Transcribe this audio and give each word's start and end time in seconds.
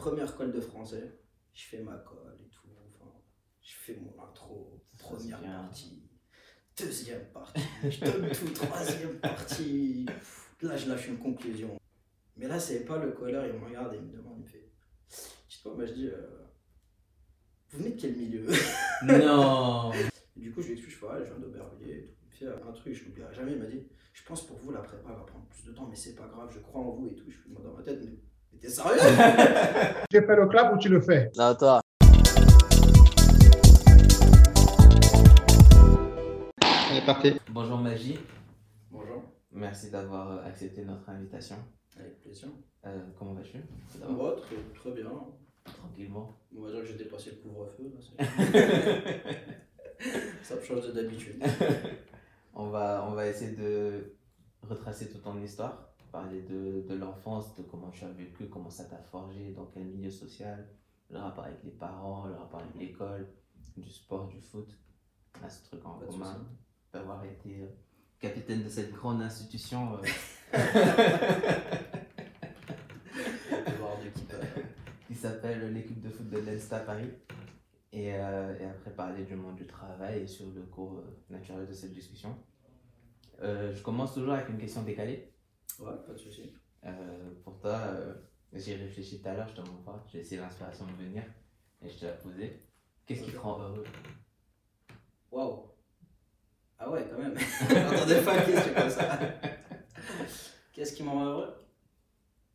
première 0.00 0.34
colle 0.34 0.50
de 0.50 0.60
français, 0.60 1.20
je 1.52 1.64
fais 1.66 1.82
ma 1.82 1.98
colle 1.98 2.34
et 2.40 2.48
tout. 2.48 2.68
Enfin, 2.88 3.12
je 3.60 3.74
fais 3.74 3.96
mon 3.96 4.22
intro, 4.22 4.82
première 4.98 5.42
partie, 5.42 6.08
deuxième 6.78 7.26
partie, 7.32 7.60
je 7.84 8.00
donne 8.00 8.30
tout, 8.30 8.48
troisième 8.54 9.20
partie. 9.20 10.06
Là, 10.62 10.76
je 10.76 10.88
lâche 10.88 11.08
une 11.08 11.18
conclusion. 11.18 11.78
Mais 12.36 12.48
là, 12.48 12.58
c'est 12.58 12.86
pas 12.86 12.96
le 12.96 13.12
colleur, 13.12 13.46
il 13.46 13.52
me 13.52 13.64
regarde 13.66 13.92
et 13.92 13.96
il 13.96 14.04
me 14.04 14.12
demande, 14.16 14.38
il 14.38 14.44
me 14.44 14.48
fait 14.48 14.70
moi 15.66 15.84
je 15.84 15.92
dis 15.92 16.06
euh, 16.08 16.46
Vous 17.68 17.78
venez 17.78 17.90
de 17.90 18.00
quel 18.00 18.16
milieu? 18.16 18.46
Non 19.02 19.92
Du 20.36 20.50
coup, 20.52 20.62
je 20.62 20.68
lui 20.68 20.72
explique, 20.72 20.94
je 20.94 20.98
fais, 20.98 21.24
je 21.24 21.30
viens 21.30 21.38
d'Aubervilliers 21.38 21.98
et 21.98 22.06
tout. 22.06 22.14
Il 22.24 22.32
fait 22.32 22.46
un 22.46 22.72
truc, 22.72 22.94
je 22.94 23.04
l'oublierai 23.04 23.34
jamais. 23.34 23.52
Il 23.52 23.58
m'a 23.58 23.66
dit 23.66 23.86
Je 24.14 24.24
pense 24.24 24.46
pour 24.46 24.56
vous, 24.56 24.72
la 24.72 24.80
prépa 24.80 25.10
va 25.12 25.24
prendre 25.24 25.44
plus 25.48 25.64
de 25.64 25.72
temps, 25.72 25.86
mais 25.86 25.96
c'est 25.96 26.14
pas 26.14 26.26
grave, 26.28 26.50
je 26.54 26.60
crois 26.60 26.80
en 26.80 26.92
vous 26.92 27.08
et 27.08 27.14
tout. 27.14 27.30
Je 27.30 27.36
fais, 27.36 27.50
moi 27.50 27.60
dans 27.62 27.74
ma 27.74 27.82
tête, 27.82 28.00
mais, 28.02 28.16
mais 28.52 28.58
t'es 28.58 28.68
sérieux? 28.68 28.98
J'ai 30.10 30.22
fait 30.22 30.36
le 30.36 30.46
clap 30.48 30.74
ou 30.74 30.78
tu 30.78 30.88
le 30.88 31.00
fais? 31.00 31.30
Non, 31.36 31.54
toi. 31.54 31.80
C'est 36.92 37.06
parti. 37.06 37.32
Bonjour 37.50 37.78
Magie, 37.78 38.18
Bonjour, 38.90 39.22
merci 39.52 39.90
d'avoir 39.90 40.30
euh, 40.32 40.44
accepté 40.46 40.84
notre 40.84 41.08
invitation. 41.08 41.56
avec 41.98 42.20
plaisir. 42.20 42.48
Euh, 42.86 42.98
comment 43.18 43.34
vas-tu? 43.34 43.58
Moi, 44.08 44.36
très, 44.42 44.56
très 44.80 44.90
bien. 45.00 45.10
Tranquillement. 45.64 46.38
On 46.56 46.62
va 46.62 46.70
dire 46.72 46.80
que 46.80 46.86
j'ai 46.86 46.94
dépassé 46.94 47.30
le 47.30 47.36
couvre-feu. 47.36 47.92
là, 47.94 48.00
c'est- 48.00 49.34
Ça 50.42 50.56
me 50.56 50.62
change 50.62 50.86
de 50.86 50.92
d'habitude. 50.92 51.42
On 52.54 52.68
va, 52.70 53.06
on 53.08 53.12
va 53.12 53.28
essayer 53.28 53.52
de 53.54 54.16
retracer 54.68 55.08
toute 55.08 55.22
ton 55.22 55.40
histoire, 55.40 55.89
parler 56.10 56.42
de, 56.42 56.84
de 56.88 56.94
l'enfance, 56.94 57.54
de 57.56 57.62
comment 57.62 57.90
tu 57.90 58.04
as 58.04 58.10
vécu, 58.10 58.48
comment 58.48 58.70
ça 58.70 58.84
t'a 58.84 58.98
forgé, 58.98 59.52
dans 59.52 59.66
quel 59.66 59.84
milieu 59.84 60.10
social, 60.10 60.68
le 61.10 61.18
rapport 61.18 61.44
avec 61.44 61.62
les 61.64 61.70
parents, 61.70 62.26
le 62.26 62.34
rapport 62.34 62.60
avec 62.60 62.74
l'école, 62.76 63.28
du 63.76 63.90
sport, 63.90 64.28
du 64.28 64.40
foot. 64.40 64.68
On 65.40 65.46
a 65.46 65.50
ce 65.50 65.64
truc 65.64 65.84
en 65.86 65.98
Pas 65.98 66.06
commun 66.06 66.46
d'avoir 66.92 67.24
été 67.24 67.62
euh, 67.62 67.66
capitaine 68.18 68.62
de 68.64 68.68
cette 68.68 68.92
grande 68.92 69.22
institution. 69.22 69.94
euh, 69.94 70.06
euh, 74.32 74.62
qui 75.06 75.14
s'appelle 75.14 75.72
l'équipe 75.72 76.00
de 76.00 76.10
foot 76.10 76.28
de 76.28 76.38
l'Elsta 76.38 76.80
Paris. 76.80 77.10
Et, 77.92 78.14
euh, 78.14 78.56
et 78.60 78.64
après 78.66 78.92
parler 78.92 79.24
du 79.24 79.34
monde 79.34 79.56
du 79.56 79.66
travail 79.66 80.20
et 80.22 80.26
sur 80.28 80.46
le 80.54 80.62
cours 80.62 80.98
euh, 80.98 81.16
naturel 81.28 81.66
de 81.66 81.72
cette 81.72 81.92
discussion. 81.92 82.36
Euh, 83.42 83.74
je 83.74 83.82
commence 83.82 84.14
toujours 84.14 84.34
avec 84.34 84.48
une 84.48 84.58
question 84.58 84.82
décalée. 84.82 85.32
Ouais, 85.78 85.96
pas 86.06 86.12
de 86.12 86.18
souci. 86.18 86.52
Euh, 86.84 87.30
pour 87.44 87.58
toi, 87.58 87.78
euh, 87.86 88.14
j'ai 88.52 88.76
réfléchi 88.76 89.20
tout 89.22 89.28
à 89.28 89.34
l'heure, 89.34 89.48
je 89.48 89.54
te 89.54 89.60
montre 89.60 89.84
pas. 89.84 90.04
J'ai 90.10 90.18
essayé 90.20 90.40
l'inspiration 90.40 90.86
de 90.86 90.92
venir 90.92 91.22
et 91.82 91.88
je 91.88 91.98
te 91.98 92.06
la 92.06 92.12
posée. 92.12 92.62
Qu'est-ce 93.06 93.24
qui 93.24 93.32
te 93.32 93.38
rend 93.38 93.60
heureux? 93.60 93.84
Waouh. 95.30 95.70
Ah 96.78 96.90
ouais, 96.90 97.06
quand 97.10 97.18
même. 97.18 97.36
J'entendais 97.38 98.22
pas 98.22 98.38
une 98.38 98.52
question 98.52 98.74
comme 98.74 98.90
ça. 98.90 99.18
Qu'est-ce 100.72 100.94
qui 100.94 101.02
m'en 101.02 101.12
rend 101.12 101.24
heureux? 101.26 101.54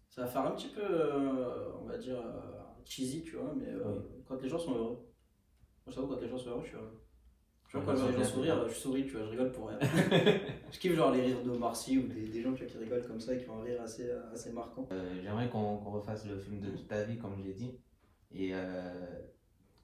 Ça 0.09 0.21
va 0.21 0.27
faire 0.27 0.45
un 0.45 0.51
petit 0.51 0.69
peu, 0.69 0.81
euh, 0.81 1.73
on 1.81 1.85
va 1.85 1.97
dire, 1.97 2.19
euh, 2.19 2.63
cheesy, 2.85 3.23
tu 3.23 3.35
vois, 3.35 3.53
mais 3.55 3.67
euh, 3.67 3.99
quand 4.25 4.41
les 4.41 4.49
gens 4.49 4.57
sont 4.57 4.73
heureux. 4.73 4.95
Moi, 5.85 5.89
je 5.89 5.95
t'avoue, 5.95 6.07
quand 6.07 6.21
les 6.21 6.29
gens 6.29 6.37
sont 6.37 6.49
heureux, 6.51 6.63
je 6.63 6.69
suis 6.69 6.77
heureux. 6.77 7.04
Tu 7.67 7.77
vois, 7.77 7.85
quand 7.85 7.95
je 7.95 8.01
vois 8.03 8.11
les 8.11 8.17
gens 8.17 8.23
sourire, 8.23 8.69
je 8.69 8.73
souris, 8.73 9.05
tu 9.05 9.11
vois, 9.13 9.25
je 9.25 9.31
rigole 9.31 9.51
pour 9.51 9.67
rien. 9.69 9.79
je 10.71 10.79
kiffe 10.79 10.95
genre 10.95 11.11
les 11.11 11.21
rires 11.21 11.43
de 11.43 11.51
Marcy 11.51 11.97
ou 11.97 12.07
des, 12.07 12.27
des 12.27 12.41
gens 12.41 12.53
tu 12.53 12.63
vois, 12.63 12.71
qui 12.71 12.77
rigolent 12.77 13.07
comme 13.07 13.19
ça 13.19 13.33
et 13.33 13.43
qui 13.43 13.49
ont 13.49 13.59
un 13.59 13.63
rire 13.63 13.81
assez, 13.81 14.09
euh, 14.09 14.31
assez 14.31 14.51
marquant. 14.51 14.87
Euh, 14.91 15.21
J'aimerais 15.23 15.49
qu'on 15.49 15.77
refasse 15.77 16.25
le 16.25 16.37
film 16.37 16.59
de 16.59 16.69
toute 16.69 16.87
ta 16.87 17.03
vie, 17.03 17.17
comme 17.17 17.35
je 17.37 17.43
l'ai 17.43 17.53
dit. 17.53 17.77
Et 18.31 18.51
euh, 18.53 19.21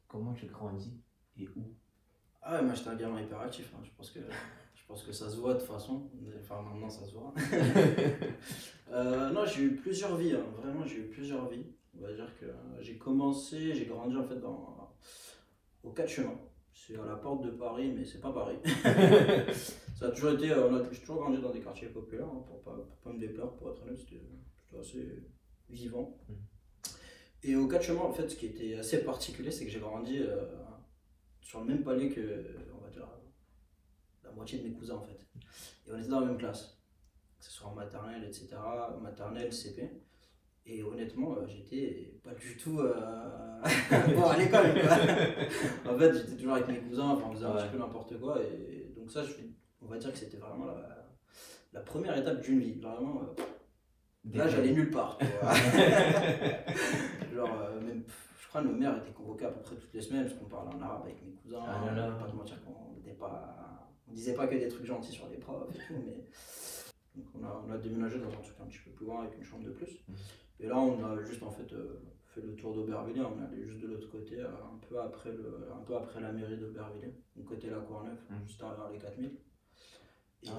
comment 0.08 0.34
tu 0.34 0.46
grandis 0.46 0.94
et 1.38 1.48
où? 1.56 1.74
Ah 2.42 2.56
ouais, 2.56 2.64
moi 2.64 2.74
j'étais 2.74 2.90
un 2.90 2.96
gamin 2.96 3.22
hyperactif, 3.22 3.72
hein. 3.76 3.82
je, 3.84 3.92
pense 3.96 4.10
que, 4.10 4.20
je 4.20 4.82
pense 4.88 5.04
que 5.04 5.12
ça 5.12 5.30
se 5.30 5.38
voit 5.38 5.54
de 5.54 5.60
toute 5.60 5.68
façon, 5.68 6.10
enfin 6.40 6.62
maintenant 6.62 6.90
ça 6.90 7.06
se 7.06 7.14
voit. 7.14 7.34
Euh, 8.94 9.30
non, 9.30 9.46
j'ai 9.46 9.64
eu 9.64 9.76
plusieurs 9.78 10.18
vies, 10.18 10.34
hein. 10.34 10.44
vraiment 10.62 10.86
j'ai 10.86 10.98
eu 10.98 11.08
plusieurs 11.08 11.48
vies. 11.48 11.66
On 11.98 12.02
va 12.02 12.12
dire 12.12 12.28
que 12.38 12.46
j'ai 12.82 12.98
commencé, 12.98 13.74
j'ai 13.74 13.86
grandi 13.86 14.18
en 14.18 14.26
fait 14.26 14.36
dans, 14.36 14.94
au 15.82 15.92
4 15.92 16.10
chemins. 16.10 16.38
C'est 16.74 16.98
à 16.98 17.06
la 17.06 17.16
porte 17.16 17.46
de 17.46 17.52
Paris, 17.52 17.94
mais 17.96 18.04
c'est 18.04 18.20
pas 18.20 18.32
Paris. 18.32 18.58
ça 19.96 20.08
a 20.08 20.12
toujours 20.12 20.32
été, 20.32 20.54
on 20.54 20.76
a 20.76 20.92
j'ai 20.92 21.00
toujours 21.00 21.18
grandi 21.18 21.42
dans 21.42 21.52
des 21.52 21.60
quartiers 21.60 21.90
populaires, 21.90 22.28
hein, 22.28 22.44
pour, 22.48 22.62
pas, 22.62 22.76
pour 22.76 22.98
pas 22.98 23.14
me 23.14 23.20
déplaire, 23.20 23.52
pour 23.52 23.70
être 23.72 23.84
honnête, 23.84 24.00
c'était 24.00 24.22
plutôt 24.56 24.80
assez 24.80 25.24
vivant. 25.70 26.18
Mhm. 26.28 26.36
Et 27.44 27.56
au 27.56 27.68
4 27.68 27.82
chemins, 27.82 28.02
en 28.02 28.12
fait, 28.12 28.30
ce 28.30 28.36
qui 28.36 28.48
était 28.48 28.76
assez 28.76 29.04
particulier, 29.04 29.52
c'est 29.52 29.66
que 29.66 29.72
j'ai 29.72 29.80
grandi 29.80 30.20
euh, 30.20 30.46
sur 31.42 31.60
le 31.62 31.66
même 31.66 31.84
palier 31.84 32.10
que, 32.10 32.46
on 32.74 32.84
va 32.84 32.90
dire, 32.90 33.08
la 34.24 34.32
moitié 34.32 34.60
de 34.60 34.68
mes 34.68 34.74
cousins 34.74 34.96
en 34.96 35.02
fait. 35.02 35.28
Et 35.88 35.92
on 35.92 35.98
était 35.98 36.08
dans 36.08 36.20
la 36.20 36.28
même 36.28 36.38
classe, 36.38 36.78
que 37.40 37.46
ce 37.46 37.52
soit 37.52 37.68
en 37.68 37.74
maternelle, 37.74 38.24
etc., 38.24 38.50
maternelle, 39.02 39.52
CP. 39.52 39.90
Et 40.74 40.84
honnêtement, 40.84 41.36
euh, 41.36 41.46
j'étais 41.48 42.14
pas 42.24 42.34
du 42.34 42.56
tout 42.56 42.80
euh, 42.80 42.94
bon 44.16 44.24
à 44.26 44.38
l'école. 44.38 44.68
en 45.90 45.98
fait, 45.98 46.14
j'étais 46.14 46.36
toujours 46.38 46.54
avec 46.54 46.68
mes 46.70 46.80
cousins, 46.80 47.10
enfin, 47.10 47.28
on 47.30 47.34
faisait 47.34 47.46
un 47.46 47.56
Ouais. 47.56 47.64
petit 47.64 47.72
peu 47.74 47.78
n'importe 47.78 48.18
quoi. 48.20 48.40
Et 48.42 48.90
donc, 48.96 49.12
ça, 49.12 49.22
je, 49.24 49.34
on 49.82 49.88
va 49.88 49.98
dire 49.98 50.14
que 50.14 50.18
c'était 50.18 50.38
vraiment 50.38 50.66
la, 50.68 51.08
la 51.74 51.82
première 51.82 52.18
étape 52.18 52.40
d'une 52.42 52.60
vie. 52.62 52.80
Vraiment, 52.80 53.22
euh, 53.22 53.36
là, 54.34 54.48
j'allais 54.48 54.72
nulle 54.72 54.92
part. 54.92 55.18
Genre, 57.34 57.62
euh, 57.62 57.82
même, 57.82 58.04
je 58.42 58.48
crois 58.48 58.62
que 58.62 58.68
nos 58.68 58.74
mères 58.76 58.96
étaient 58.98 59.12
convoquées 59.12 59.46
à 59.46 59.50
peu 59.50 59.62
près 59.62 59.76
toutes 59.76 59.94
les 59.94 60.02
semaines 60.02 60.24
parce 60.26 60.38
qu'on 60.40 60.46
parlait 60.46 60.74
en 60.74 60.82
arabe 60.82 61.02
avec 61.04 61.22
mes 61.22 61.32
cousins. 61.34 61.64
Ah 61.68 61.86
là 61.88 61.94
là. 61.96 62.08
Je 62.08 62.14
vais 62.14 62.20
pas 62.24 62.30
te 62.32 62.36
mentir 62.36 62.64
qu'on 62.64 62.94
n'était 62.96 63.12
pas. 63.18 63.90
On 64.08 64.14
disait 64.14 64.34
pas 64.36 64.48
que 64.48 64.56
des 64.56 64.70
trucs 64.70 64.86
gentils 64.86 65.12
sur 65.12 65.28
les 65.28 65.38
profs 65.38 65.68
et 65.76 65.78
tout, 65.78 65.96
mais. 66.06 66.24
Donc 67.14 67.26
on 67.38 67.44
a, 67.44 67.62
on 67.68 67.72
a 67.72 67.78
déménagé 67.78 68.20
dans 68.20 68.30
un 68.30 68.42
truc 68.42 68.56
un 68.62 68.66
petit 68.68 68.80
peu 68.86 68.92
plus 68.92 69.06
grand 69.06 69.20
avec 69.22 69.36
une 69.38 69.44
chambre 69.44 69.66
de 69.66 69.72
plus. 69.72 70.00
Mhm. 70.08 70.16
Et 70.62 70.68
là, 70.68 70.78
on 70.78 71.04
a 71.04 71.22
juste 71.24 71.42
en 71.44 71.50
fait 71.52 71.74
euh, 71.74 72.00
fait 72.28 72.42
le 72.42 72.56
tour 72.56 72.74
d'Aubervilliers. 72.76 73.22
On 73.22 73.42
est 73.42 73.46
allé 73.46 73.66
juste 73.66 73.82
de 73.82 73.88
l'autre 73.88 74.10
côté, 74.10 74.40
euh, 74.40 74.48
un 74.48 74.78
peu 74.88 75.00
après, 75.02 75.32
le, 75.32 75.68
un 75.74 75.84
peu 75.84 75.96
après 75.96 76.22
la 76.22 76.32
mairie 76.32 76.58
d'Aubervilliers, 76.58 77.14
donc 77.36 77.46
côté 77.46 77.70
la 77.70 77.80
Courneuve, 77.80 78.18
Mhm. 78.30 78.46
juste 78.48 78.60
derrière 78.60 78.90
les 78.92 79.00
4000. 79.00 79.32
Et 80.44 80.48
Ah 80.50 80.54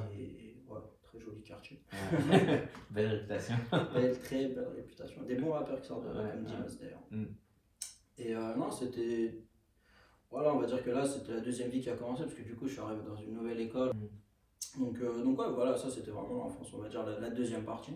ouais, 0.71 0.81
très 1.03 1.21
joli 1.21 1.43
quartier. 1.43 1.81
Ouais. 1.93 2.69
Belle 2.91 3.09
réputation. 3.13 3.55
belle, 3.95 4.19
très 4.19 4.49
belle 4.49 4.69
réputation. 4.77 5.23
Des 5.23 5.37
bons 5.37 5.53
rappeurs 5.53 5.81
qui 5.81 5.87
sortent 5.89 6.05
de 6.05 6.19
Ouais, 6.21 6.31
comme. 6.33 6.45
Dimas 6.45 6.77
d'ailleurs. 6.81 7.03
Mm. 7.11 7.25
Et 8.19 8.35
euh, 8.37 8.55
non, 8.57 8.71
c'était. 8.71 9.39
Voilà, 10.31 10.55
on 10.55 10.59
va 10.61 10.67
dire 10.67 10.83
que 10.83 10.91
là, 10.91 11.05
c'était 11.07 11.35
la 11.35 11.41
deuxième 11.41 11.69
vie 11.71 11.81
qui 11.81 11.91
a 11.91 11.97
commencé, 11.97 12.23
parce 12.23 12.35
que 12.35 12.43
du 12.43 12.55
coup, 12.55 12.67
je 12.67 12.73
suis 12.73 12.81
arrivé 12.81 13.03
dans 13.07 13.17
une 13.17 13.35
nouvelle 13.35 13.61
école. 13.61 13.93
Donc, 14.79 14.99
euh, 15.01 15.23
donc 15.23 15.39
ouais, 15.39 15.51
voilà, 15.51 15.77
ça 15.77 15.91
c'était 15.91 16.11
vraiment 16.11 16.35
l'enfance, 16.45 16.73
on 16.73 16.79
va 16.79 16.89
dire 16.89 17.05
la, 17.05 17.21
la 17.21 17.29
deuxième 17.29 17.65
partie, 17.65 17.93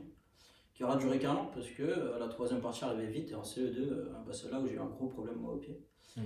qui 0.77 0.85
aura 0.85 0.97
duré 0.97 1.19
qu'un 1.19 1.35
an, 1.35 1.51
parce 1.55 1.71
que 1.71 1.83
euh, 1.83 2.19
la 2.19 2.29
troisième 2.29 2.61
partie 2.61 2.85
arrivait 2.85 3.07
vite, 3.07 3.31
et 3.31 3.35
en 3.35 3.41
CE2, 3.41 3.79
euh, 3.79 4.13
bah, 4.27 4.33
c'est 4.35 4.51
là 4.51 4.61
où 4.61 4.67
j'ai 4.67 4.75
eu 4.75 4.79
un 4.79 4.85
gros 4.87 5.07
problème 5.07 5.37
moi 5.37 5.55
au 5.55 5.57
pied. 5.57 5.81
Mm. 6.19 6.21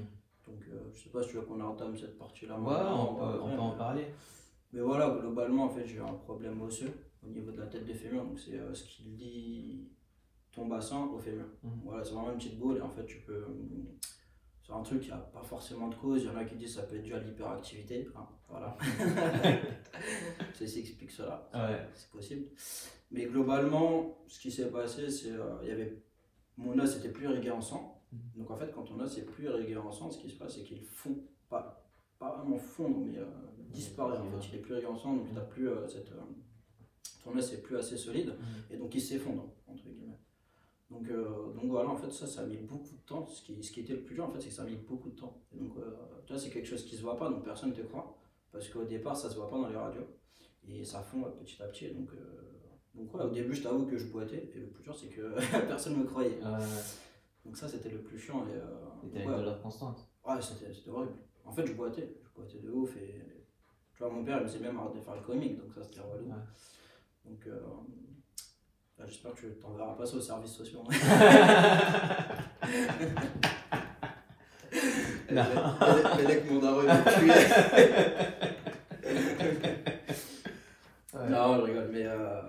Donc, 0.49 0.62
euh, 0.69 0.91
je 0.93 1.05
sais 1.05 1.11
pas 1.11 1.22
si 1.22 1.28
tu 1.28 1.37
veux 1.37 1.43
qu'on 1.43 1.61
entame 1.61 1.97
cette 1.97 2.19
partie-là. 2.19 2.59
Ouais, 2.59 2.75
on 2.75 3.15
peut, 3.15 3.41
on 3.43 3.59
en 3.59 3.77
parler. 3.77 4.06
mais 4.72 4.81
voilà, 4.81 5.09
globalement, 5.11 5.66
en 5.66 5.69
fait, 5.69 5.87
j'ai 5.87 5.97
eu 5.97 6.00
un 6.00 6.15
problème 6.15 6.61
osseux 6.62 6.93
au 7.25 7.28
niveau 7.28 7.53
de 7.53 7.61
la 7.61 7.66
tête 7.66 7.84
des 7.84 7.94
fémurs. 7.94 8.25
Donc, 8.25 8.41
c'est 8.41 8.59
euh, 8.59 8.75
ce 8.75 8.83
qui 8.84 9.05
lie 9.05 9.88
ton 10.50 10.67
bassin 10.67 11.06
au 11.15 11.19
fémur. 11.19 11.47
Mhm. 11.62 11.82
Voilà, 11.84 12.05
c'est 12.05 12.15
vraiment 12.15 12.32
une 12.32 12.38
petite 12.38 12.59
boule 12.59 12.78
et 12.78 12.81
en 12.81 12.91
fait, 12.91 13.06
tu 13.06 13.19
peux. 13.21 13.44
C'est 14.70 14.76
un 14.76 14.82
truc 14.82 15.03
qui 15.03 15.08
n'a 15.08 15.16
pas 15.16 15.42
forcément 15.42 15.88
de 15.88 15.97
cause. 15.97 16.22
Il 16.22 16.26
y 16.26 16.31
en 16.31 16.36
a 16.36 16.44
qui 16.44 16.54
disent 16.54 16.76
que 16.76 16.81
ça 16.81 16.86
peut 16.86 16.94
être 16.94 17.03
dû 17.03 17.12
à 17.12 17.19
l'hyperactivité. 17.19 18.06
hein, 18.14 18.25
voilà. 18.48 18.76
Ceci 20.54 20.81
explique 20.81 21.10
cela. 21.10 21.48
Ouais. 21.53 21.88
C'est 21.94 22.10
possible. 22.10 22.47
Mais 23.10 23.25
globalement, 23.26 24.19
ce 24.28 24.38
qui 24.38 24.50
s'est 24.53 24.70
passé, 24.70 25.10
c'est 25.10 25.32
euh, 25.32 25.56
il 25.62 25.69
y 25.69 25.72
avait 25.72 26.00
mon 26.56 26.78
os 26.78 26.97
était 26.98 27.08
plus 27.08 27.25
irrigué 27.25 27.50
en 27.50 27.60
sang. 27.60 28.00
Mhm. 28.12 28.20
Donc 28.43 28.50
en 28.52 28.56
fait, 28.56 28.70
quand 28.72 28.82
ton 28.84 29.00
os 29.00 29.19
est 29.19 29.25
plus 29.25 29.44
irrigué 29.44 29.76
en 29.76 29.90
sang, 29.90 30.08
ce 30.11 30.19
qui 30.19 30.31
se 30.31 30.37
passe, 30.37 30.55
c'est 30.55 30.62
qu'il 30.62 30.81
fond, 30.84 31.17
pas, 31.49 31.84
pas 32.20 32.37
vraiment 32.37 32.58
fondre, 32.58 32.99
mais 33.00 33.19
euh, 33.19 33.25
disparaît. 33.70 34.19
En 34.19 34.31
fait, 34.40 34.49
il 34.52 34.55
est 34.56 34.58
plus 34.58 34.72
irrigué 34.75 34.87
en 34.87 34.96
sang, 34.96 35.14
donc 35.17 35.26
t'as 35.34 35.40
plus 35.40 35.69
euh, 35.69 35.88
cette, 35.88 36.12
euh, 36.12 36.20
ton 37.25 37.37
os 37.37 37.52
est 37.52 37.62
plus 37.62 37.76
assez 37.76 37.96
solide, 37.96 38.28
Mhm. 38.38 38.62
et 38.70 38.76
donc 38.76 38.94
il 38.94 39.00
s'effondre 39.00 39.52
entre 39.67 39.82
guillemets. 39.88 40.09
Donc, 40.90 41.08
euh, 41.08 41.52
donc 41.54 41.66
voilà, 41.66 41.88
en 41.88 41.96
fait, 41.96 42.10
ça, 42.10 42.26
ça 42.26 42.42
a 42.42 42.46
mis 42.46 42.56
beaucoup 42.56 42.94
de 42.96 43.06
temps. 43.06 43.26
Ce 43.26 43.42
qui, 43.42 43.62
ce 43.62 43.70
qui 43.70 43.81
était 43.81 43.94
le 43.94 44.02
plus 44.02 44.14
dur, 44.16 44.25
en 44.25 44.31
fait, 44.31 44.40
c'est 44.40 44.48
que 44.48 44.54
ça 44.54 44.62
a 44.62 44.66
mis 44.66 44.76
beaucoup 44.76 45.08
de 45.10 45.14
temps. 45.16 45.40
Et 45.52 45.58
donc, 45.58 45.76
euh, 45.76 45.90
tu 46.26 46.32
vois, 46.32 46.42
c'est 46.42 46.50
quelque 46.50 46.66
chose 46.66 46.84
qui 46.84 46.96
se 46.96 47.02
voit 47.02 47.16
pas, 47.16 47.31
donc 47.31 47.44
personne 47.44 47.70
ne 47.70 47.75
te 47.75 47.82
croit. 47.82 48.16
Parce 48.52 48.69
qu'au 48.69 48.84
départ, 48.84 49.16
ça 49.16 49.31
se 49.31 49.37
voit 49.37 49.48
pas 49.48 49.56
dans 49.56 49.69
les 49.69 49.76
radios. 49.76 50.06
Et 50.69 50.84
ça 50.84 51.00
fond 51.00 51.25
euh, 51.25 51.31
petit 51.31 51.62
à 51.62 51.66
petit. 51.69 51.87
Et 51.87 51.94
donc, 51.94 52.10
euh, 52.12 52.19
donc 52.94 53.14
ouais, 53.14 53.22
au 53.22 53.31
début, 53.31 53.54
je 53.54 53.62
t'avoue 53.62 53.87
que 53.87 53.96
je 53.96 54.06
boitais. 54.06 54.50
Et 54.54 54.58
le 54.58 54.66
plus 54.66 54.82
dur, 54.82 54.96
c'est 54.96 55.08
que 55.08 55.34
personne 55.69 55.94
ne 55.96 56.02
me 56.02 56.04
croyait. 56.04 56.38
Ouais. 56.38 56.64
Donc 57.44 57.56
ça, 57.56 57.69
c'était 57.69 57.90
le 57.90 58.02
plus 58.02 58.19
chiant. 58.19 58.44
Et, 58.46 58.54
euh, 58.54 59.14
Et 59.14 59.19
ouais, 59.19 59.32
une 59.32 59.38
douleur 59.38 59.62
constante. 59.62 60.08
ouais, 60.26 60.34
c'était 60.40 60.90
horrible. 60.90 61.14
En 61.44 61.52
fait, 61.52 61.66
je 61.66 61.75
boitais. 61.75 62.16
Je 62.22 62.28
boitais 62.34 62.58
de 62.58 62.70
ouf. 62.70 62.96
Et 62.96 63.46
tu 63.94 64.02
vois, 64.02 64.10
mon 64.12 64.25
père, 64.25 64.38
il 64.38 64.43
me 64.43 64.48
faisait 64.48 64.60
même 64.60 64.78
arrêter 64.78 64.98
de 64.98 65.04
faire 65.04 65.16
le 65.16 65.22
comique. 65.22 65.58
Donc 65.58 65.72
ça, 65.75 65.82
c'était 65.82 66.00
relou. 66.00 66.31
Donc, 67.25 67.48
bah, 69.00 69.06
j'espère 69.08 69.32
que 69.32 69.41
tu 69.41 69.47
t'enverras 69.62 69.94
pas 69.94 70.05
ça 70.05 70.17
aux 70.19 70.20
services 70.20 70.52
sociaux. 70.52 70.82
non. 75.32 75.43
Mélec, 76.19 76.50
mon 76.50 76.58
daron, 76.58 76.82
Non, 81.31 81.56
je 81.56 81.62
rigole, 81.62 81.88
mais. 81.91 82.05
Euh, 82.05 82.43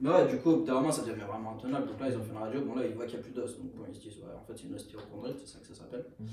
mais 0.00 0.08
ouais, 0.08 0.26
du 0.28 0.38
coup, 0.38 0.52
au 0.52 0.56
bout 0.56 0.64
d'un 0.64 0.74
moment, 0.74 0.90
ça 0.90 1.02
devient 1.02 1.20
vraiment 1.20 1.52
intenable. 1.56 1.88
Donc 1.88 2.00
là, 2.00 2.08
ils 2.08 2.16
ont 2.16 2.22
fait 2.22 2.32
une 2.32 2.38
radio. 2.38 2.62
Bon, 2.62 2.74
là, 2.76 2.86
ils 2.86 2.94
voient 2.94 3.04
qu'il 3.04 3.16
n'y 3.18 3.20
a 3.20 3.24
plus 3.24 3.34
d'os. 3.34 3.58
Donc, 3.58 3.72
ils 3.90 3.94
se 3.94 4.00
disent, 4.00 4.16
ouais, 4.20 4.32
en 4.34 4.40
fait, 4.46 4.54
c'est 4.56 4.68
une 4.68 4.76
ostéochondrite, 4.76 5.40
c'est 5.40 5.46
ça 5.46 5.58
que 5.58 5.66
ça 5.66 5.74
s'appelle. 5.74 6.06
Mhm. 6.18 6.26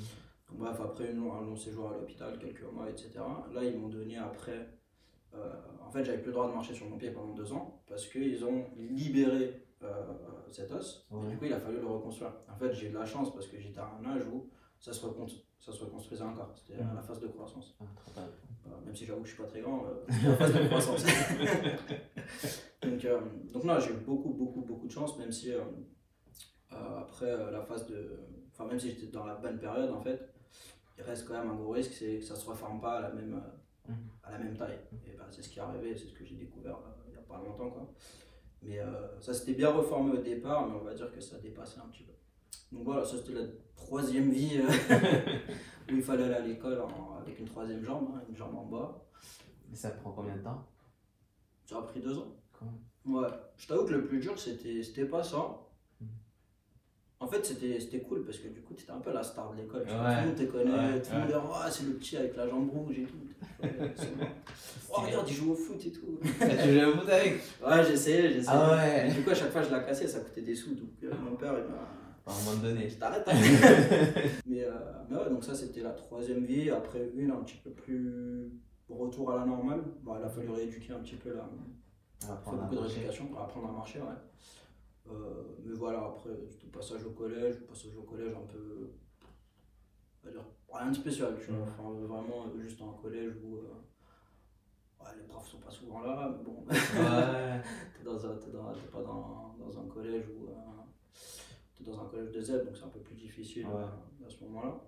Donc, 0.52 0.60
bref, 0.60 0.80
après 0.82 1.10
un 1.10 1.16
long 1.16 1.58
séjour 1.58 1.90
à 1.90 1.96
l'hôpital, 1.96 2.40
quelques 2.40 2.64
mois, 2.72 2.90
etc. 2.90 3.10
Là, 3.54 3.62
ils 3.62 3.78
m'ont 3.78 3.90
donné 3.90 4.16
après 4.18 4.70
euh, 5.36 5.54
en 5.86 5.90
fait, 5.92 6.04
j'avais 6.04 6.20
plus 6.20 6.28
le 6.28 6.34
droit 6.34 6.48
de 6.48 6.54
marcher 6.54 6.74
sur 6.74 6.90
mon 6.90 6.98
pied 6.98 7.12
pendant 7.12 7.34
deux 7.34 7.52
ans 7.54 7.82
parce 7.88 8.08
qu'ils 8.08 8.44
ont 8.46 8.66
libéré 8.76 9.66
euh, 9.84 10.04
cet 10.52 10.72
os. 10.72 11.08
Et 11.12 11.30
du 11.30 11.38
coup, 11.38 11.46
il 11.46 11.54
a 11.54 11.60
fallu 11.60 11.80
le 11.80 11.88
reconstruire. 11.88 12.34
En 12.52 12.56
fait, 12.56 12.72
j'ai 12.74 12.88
eu 12.88 12.90
de 12.90 12.98
la 12.98 13.06
chance 13.06 13.34
parce 13.34 13.48
que 13.48 13.60
j'étais 13.60 13.80
à 13.80 13.90
un 14.00 14.06
âge 14.06 14.24
où 14.28 14.50
ça 14.80 14.92
se, 14.92 15.06
ça 15.60 15.72
se 15.72 15.84
reconstruisait 15.84 16.24
encore. 16.24 16.54
C'était 16.56 16.82
à 16.82 16.94
la 16.94 17.02
phase 17.02 17.20
de 17.20 17.28
croissance. 17.28 17.78
Ah. 17.80 18.20
Euh, 18.68 18.70
même 18.86 18.96
si 18.96 19.06
j'avoue 19.06 19.22
que 19.22 19.28
je 19.28 19.34
suis 19.34 19.42
pas 19.42 19.48
très 19.48 19.62
grand, 19.62 19.86
euh, 19.86 20.06
c'est 20.10 20.28
la 20.28 20.36
phase 20.36 20.54
de 20.54 20.68
croissance. 20.68 21.04
donc, 22.82 23.06
euh, 23.06 23.22
donc 23.52 23.64
non, 23.64 23.80
j'ai 23.80 23.92
eu 23.92 23.98
beaucoup, 24.06 24.30
beaucoup, 24.30 24.62
beaucoup 24.62 24.88
de 24.88 24.92
chance, 24.92 25.18
même 25.18 25.32
si 25.32 25.52
après 26.70 27.52
la 27.52 27.62
phase 27.62 27.86
de... 27.88 28.20
Enfin, 28.52 28.66
même 28.66 28.80
si 28.80 28.90
j'étais 28.90 29.08
dans 29.08 29.26
la 29.26 29.36
bonne 29.36 29.60
période, 29.60 29.92
en 29.92 30.02
fait, 30.02 30.34
il 30.98 31.04
reste 31.04 31.28
quand 31.28 31.34
même 31.34 31.50
un 31.50 31.56
gros 31.56 31.72
risque, 31.72 31.94
c'est 31.94 32.20
que 32.20 32.26
ça 32.26 32.36
se 32.36 32.48
reforme 32.48 32.80
pas 32.80 32.98
à 32.98 33.02
la 33.02 33.10
même. 33.12 33.42
À 34.24 34.32
la 34.32 34.38
même 34.38 34.56
taille. 34.56 34.80
Et 35.06 35.16
bah, 35.18 35.26
c'est 35.30 35.42
ce 35.42 35.50
qui 35.50 35.60
est 35.60 35.62
arrivé, 35.62 35.96
c'est 35.96 36.08
ce 36.08 36.14
que 36.14 36.26
j'ai 36.26 36.36
découvert 36.36 36.76
euh, 36.76 37.10
il 37.10 37.14
y 37.14 37.18
a 37.18 37.22
pas 37.22 37.38
longtemps. 37.38 37.70
Quoi. 37.70 37.90
Mais 38.62 38.80
euh, 38.80 39.20
ça 39.20 39.34
s'était 39.34 39.54
bien 39.54 39.70
reformé 39.70 40.18
au 40.18 40.22
départ, 40.22 40.68
mais 40.68 40.76
on 40.76 40.84
va 40.84 40.94
dire 40.94 41.12
que 41.12 41.20
ça 41.20 41.38
dépassait 41.40 41.80
un 41.80 41.88
petit 41.90 42.04
peu. 42.04 42.14
Donc 42.72 42.86
voilà, 42.86 43.04
ça 43.04 43.18
c'était 43.18 43.34
la 43.34 43.46
troisième 43.76 44.32
vie 44.32 44.62
euh, 44.62 44.68
où 45.92 45.96
il 45.96 46.02
fallait 46.02 46.24
aller 46.24 46.34
à 46.34 46.40
l'école 46.40 46.82
avec 47.22 47.40
une 47.40 47.46
troisième 47.46 47.84
jambe, 47.84 48.10
hein, 48.16 48.22
une 48.30 48.36
jambe 48.36 48.56
en 48.56 48.66
bas. 48.66 49.06
Et 49.72 49.76
ça 49.76 49.92
prend 49.92 50.12
combien 50.12 50.36
de 50.36 50.42
temps? 50.42 50.66
Ça 51.66 51.78
a 51.78 51.82
pris 51.82 52.00
deux 52.00 52.18
ans. 52.18 52.36
Quand. 52.52 52.66
Ouais, 53.06 53.28
je 53.58 53.68
t'avoue 53.68 53.86
que 53.86 53.94
le 53.94 54.06
plus 54.06 54.20
dur 54.20 54.40
c'était 54.40 54.82
c'était 54.82 55.06
pas 55.06 55.24
ça. 55.24 55.60
En 57.24 57.28
fait, 57.28 57.46
c'était 57.46 58.00
cool 58.02 58.26
parce 58.26 58.38
que 58.38 58.50
du 58.50 58.62
coup, 58.62 58.74
tu 58.74 58.84
étais 58.84 58.92
un 58.92 59.00
peu 59.00 59.14
la 59.14 59.24
star 59.24 59.52
de 59.54 59.62
l'école. 59.62 59.84
Tout 59.86 59.94
le 59.94 60.26
monde 60.28 60.36
te 60.36 60.44
connaît, 60.44 61.02
tout 61.02 61.12
le 61.14 61.20
monde 61.20 61.28
dit 61.30 61.34
Ah, 61.56 61.72
c'est 61.72 61.86
le 61.86 61.94
petit 61.94 62.18
avec 62.18 62.36
la 62.36 62.48
jambe 62.50 62.70
rouge 62.70 63.00
et 63.00 63.04
tout. 63.04 63.18
Oh, 64.96 65.02
regarde, 65.02 65.28
il 65.28 65.34
joue 65.34 65.54
au 65.54 65.56
foot 65.56 65.84
et 65.88 65.92
tout. 65.92 66.20
Ah, 66.40 66.46
Tu 66.64 66.74
jouais 66.74 66.86
au 66.86 66.94
foot 66.94 67.10
avec 67.10 67.42
Ouais, 67.66 67.84
j'essayais, 67.84 68.32
j'essayais. 68.34 68.48
Ah 68.48 68.76
ouais. 68.76 69.12
Du 69.12 69.24
coup, 69.24 69.32
à 69.32 69.34
chaque 69.34 69.52
fois, 69.52 69.64
je 69.64 69.72
la 69.72 69.80
cassais, 69.80 70.08
ça 70.08 70.20
coûtait 70.20 70.42
des 70.44 70.54
sous. 70.54 70.76
Donc, 70.76 70.90
euh, 71.04 71.12
mon 71.24 71.36
père, 71.36 71.54
il 71.58 71.72
m'a. 71.72 71.80
À 72.26 72.32
un 72.32 72.44
moment 72.44 72.62
donné. 72.62 72.88
Je 72.88 72.96
t'arrête. 72.98 73.24
hein. 73.28 73.32
mais, 74.46 74.64
euh, 74.66 74.72
mais 75.10 75.18
ouais, 75.18 75.30
donc 75.32 75.44
ça, 75.44 75.56
c'était 75.56 75.82
la 75.82 75.92
troisième 75.92 76.44
vie. 76.46 76.70
Après, 76.70 77.10
une 77.16 77.32
un 77.32 77.38
petit 77.38 77.58
peu 77.64 77.72
plus 77.72 78.52
retour 78.88 79.32
à 79.32 79.38
la 79.40 79.46
normale. 79.46 79.82
Bon, 80.04 80.16
il 80.20 80.24
a 80.24 80.30
fallu 80.30 80.50
rééduquer 80.52 80.94
un 80.94 81.00
petit 81.00 81.16
peu 81.16 81.34
là. 81.34 81.50
On 82.26 82.28
va 82.28 82.36
fait 82.36 82.42
prendre 82.44 82.62
beaucoup 82.64 82.76
de 82.76 82.80
rééducation 82.82 83.26
pour 83.28 83.42
apprendre 83.42 83.70
à 83.70 83.72
marcher, 83.72 84.00
ouais. 84.00 84.06
Euh, 85.10 85.44
mais 85.64 85.74
voilà, 85.74 86.06
après, 86.06 86.30
c'était 86.50 86.68
passage 86.68 87.04
au 87.06 87.12
collège, 87.12 87.60
passage 87.68 87.96
au 87.98 88.04
collège 88.04 88.34
un 88.34 88.46
peu. 88.48 88.90
on 90.24 90.28
va 90.28 90.32
dire, 90.32 90.46
rien 90.72 90.90
de 90.92 90.96
spécial, 90.96 91.38
tu 91.40 91.52
vois. 91.52 91.64
Enfin, 91.64 91.92
vraiment, 91.92 92.46
euh, 92.48 92.60
juste 92.62 92.82
un 92.82 92.94
collège 93.02 93.34
où. 93.44 93.58
euh, 93.58 95.04
ouais, 95.04 95.10
les 95.18 95.28
profs 95.28 95.48
sont 95.48 95.60
pas 95.60 95.70
souvent 95.72 96.02
là, 96.02 96.30
mais 96.38 96.44
bon. 96.44 96.64
Ouais. 96.70 97.62
t'es 97.98 98.04
dans 98.04 98.26
un, 98.26 98.36
t'es 98.38 98.52
dans- 98.52 98.74
t'es 98.74 98.88
pas 98.92 99.02
dans, 99.04 99.56
dans 99.60 99.80
un 99.80 99.88
collège 99.88 100.26
où. 100.30 100.48
euh, 100.48 100.54
t'es 101.76 101.84
dans 101.84 102.00
un 102.02 102.06
collège 102.06 102.32
de 102.32 102.42
Z, 102.42 102.66
donc 102.66 102.78
c'est 102.78 102.86
un 102.86 102.90
peu 102.90 103.00
plus 103.02 103.16
difficile 103.16 103.68
Ouais. 103.68 104.26
à 104.26 104.30
ce 104.30 104.44
moment-là. 104.46 104.80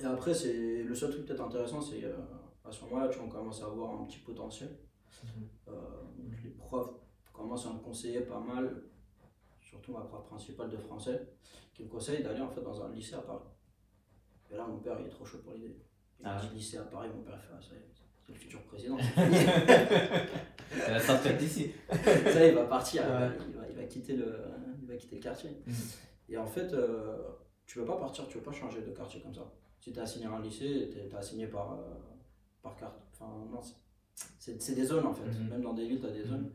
Et 0.00 0.04
après, 0.04 0.34
c'est 0.34 0.82
le 0.82 0.94
seul 0.94 1.10
truc 1.10 1.24
peut-être 1.26 1.40
intéressant, 1.42 1.80
c'est 1.80 2.04
euh, 2.04 2.16
à 2.64 2.70
ce 2.70 2.84
moment-là, 2.84 3.08
tu 3.08 3.18
vois, 3.18 3.26
on 3.26 3.30
commence 3.30 3.62
à 3.62 3.66
avoir 3.66 3.98
un 4.00 4.04
petit 4.04 4.18
potentiel. 4.18 4.76
Mhm. 5.24 5.48
Euh, 5.68 5.72
donc 6.18 6.42
les 6.44 6.50
profs 6.50 6.90
commencent 7.32 7.66
à 7.66 7.72
me 7.72 7.78
conseiller 7.80 8.20
pas 8.20 8.38
mal, 8.38 8.82
surtout 9.68 9.92
ma 9.92 10.00
prof 10.00 10.24
principale 10.26 10.70
de 10.70 10.76
français, 10.76 11.28
qui 11.74 11.84
me 11.84 11.88
conseille 11.88 12.22
d'aller 12.22 12.40
en 12.40 12.48
fait 12.48 12.62
dans 12.62 12.82
un 12.82 12.90
lycée 12.92 13.14
à 13.14 13.18
Paris. 13.22 13.44
Et 14.50 14.56
là, 14.56 14.66
mon 14.66 14.78
père, 14.78 14.96
il 15.00 15.06
est 15.06 15.10
trop 15.10 15.24
chaud 15.24 15.38
pour 15.38 15.52
l'idée. 15.52 15.76
Il 16.20 16.26
Ah 16.26 16.40
dit 16.40 16.54
lycée 16.56 16.78
à 16.78 16.82
Paris, 16.84 17.08
mon 17.14 17.22
père 17.22 17.38
il 17.38 17.46
fait 17.46 17.52
ah, 17.56 17.60
ça 17.60 17.74
y 17.74 17.78
est, 17.78 17.88
c'est 17.94 18.32
le 18.32 18.38
futur 18.38 18.62
président. 18.62 18.96
Elle 18.96 20.92
va 20.94 21.00
sortir 21.00 21.36
d'ici. 21.38 21.70
ça, 21.90 22.46
il 22.46 22.54
va 22.54 22.64
partir, 22.64 23.02
il 23.04 23.08
va- 23.08 23.26
Ouais. 23.28 23.34
il, 23.48 23.54
va, 23.56 23.68
il 23.68 23.76
va 23.76 23.84
quitter 23.84 24.16
le, 24.16 24.34
il 24.82 24.88
va 24.88 24.96
quitter 24.96 25.16
le 25.16 25.22
quartier. 25.22 25.50
Mhm. 25.66 25.74
Et 26.30 26.36
en 26.36 26.46
fait, 26.46 26.72
euh, 26.72 27.16
tu 27.66 27.78
veux 27.78 27.84
pas 27.84 27.96
partir, 27.96 28.26
tu 28.28 28.38
veux 28.38 28.42
pas 28.44 28.52
changer 28.52 28.80
de 28.82 28.90
quartier 28.90 29.20
comme 29.20 29.34
ça. 29.34 29.50
Si 29.80 29.92
tu 29.92 29.98
es 29.98 30.02
assigné 30.02 30.26
à 30.26 30.32
un 30.32 30.42
lycée, 30.42 30.90
tu 30.92 30.98
es 30.98 31.14
assigné 31.14 31.46
par, 31.46 31.74
euh, 31.74 31.94
par 32.62 32.74
carte. 32.76 32.98
Enfin, 33.12 33.30
non, 33.50 33.60
c'est- 33.62 33.74
c'est 34.38 34.60
c'est 34.60 34.74
des 34.74 34.84
zones 34.84 35.06
en 35.06 35.14
fait. 35.14 35.24
Mhm. 35.26 35.48
Même 35.50 35.62
dans 35.62 35.74
des 35.74 35.86
villes, 35.86 36.00
tu 36.00 36.06
as 36.06 36.10
des 36.10 36.24
Mhm. 36.24 36.28
zones. 36.30 36.50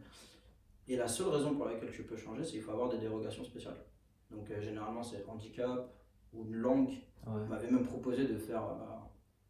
Et 0.88 0.96
la 0.98 1.08
seule 1.08 1.28
raison 1.30 1.56
pour 1.56 1.66
laquelle 1.66 1.92
tu 1.92 2.04
peux 2.04 2.18
changer, 2.18 2.44
c'est 2.44 2.52
qu'il 2.52 2.62
faut 2.62 2.72
avoir 2.72 2.90
des 2.90 2.98
dérogations 2.98 3.44
spéciales. 3.44 3.78
Donc, 4.30 4.50
euh, 4.52 4.62
généralement, 4.62 5.02
c'est 5.04 5.26
handicap 5.28 5.94
ou 6.34 6.46
une 6.46 6.56
langue. 6.56 6.90
Ouais, 6.90 7.02
On 7.28 7.46
m'avait 7.48 7.70
même 7.72 7.84
proposé 7.86 8.26
de 8.28 8.38
faire 8.38 8.64
euh, 8.64 8.76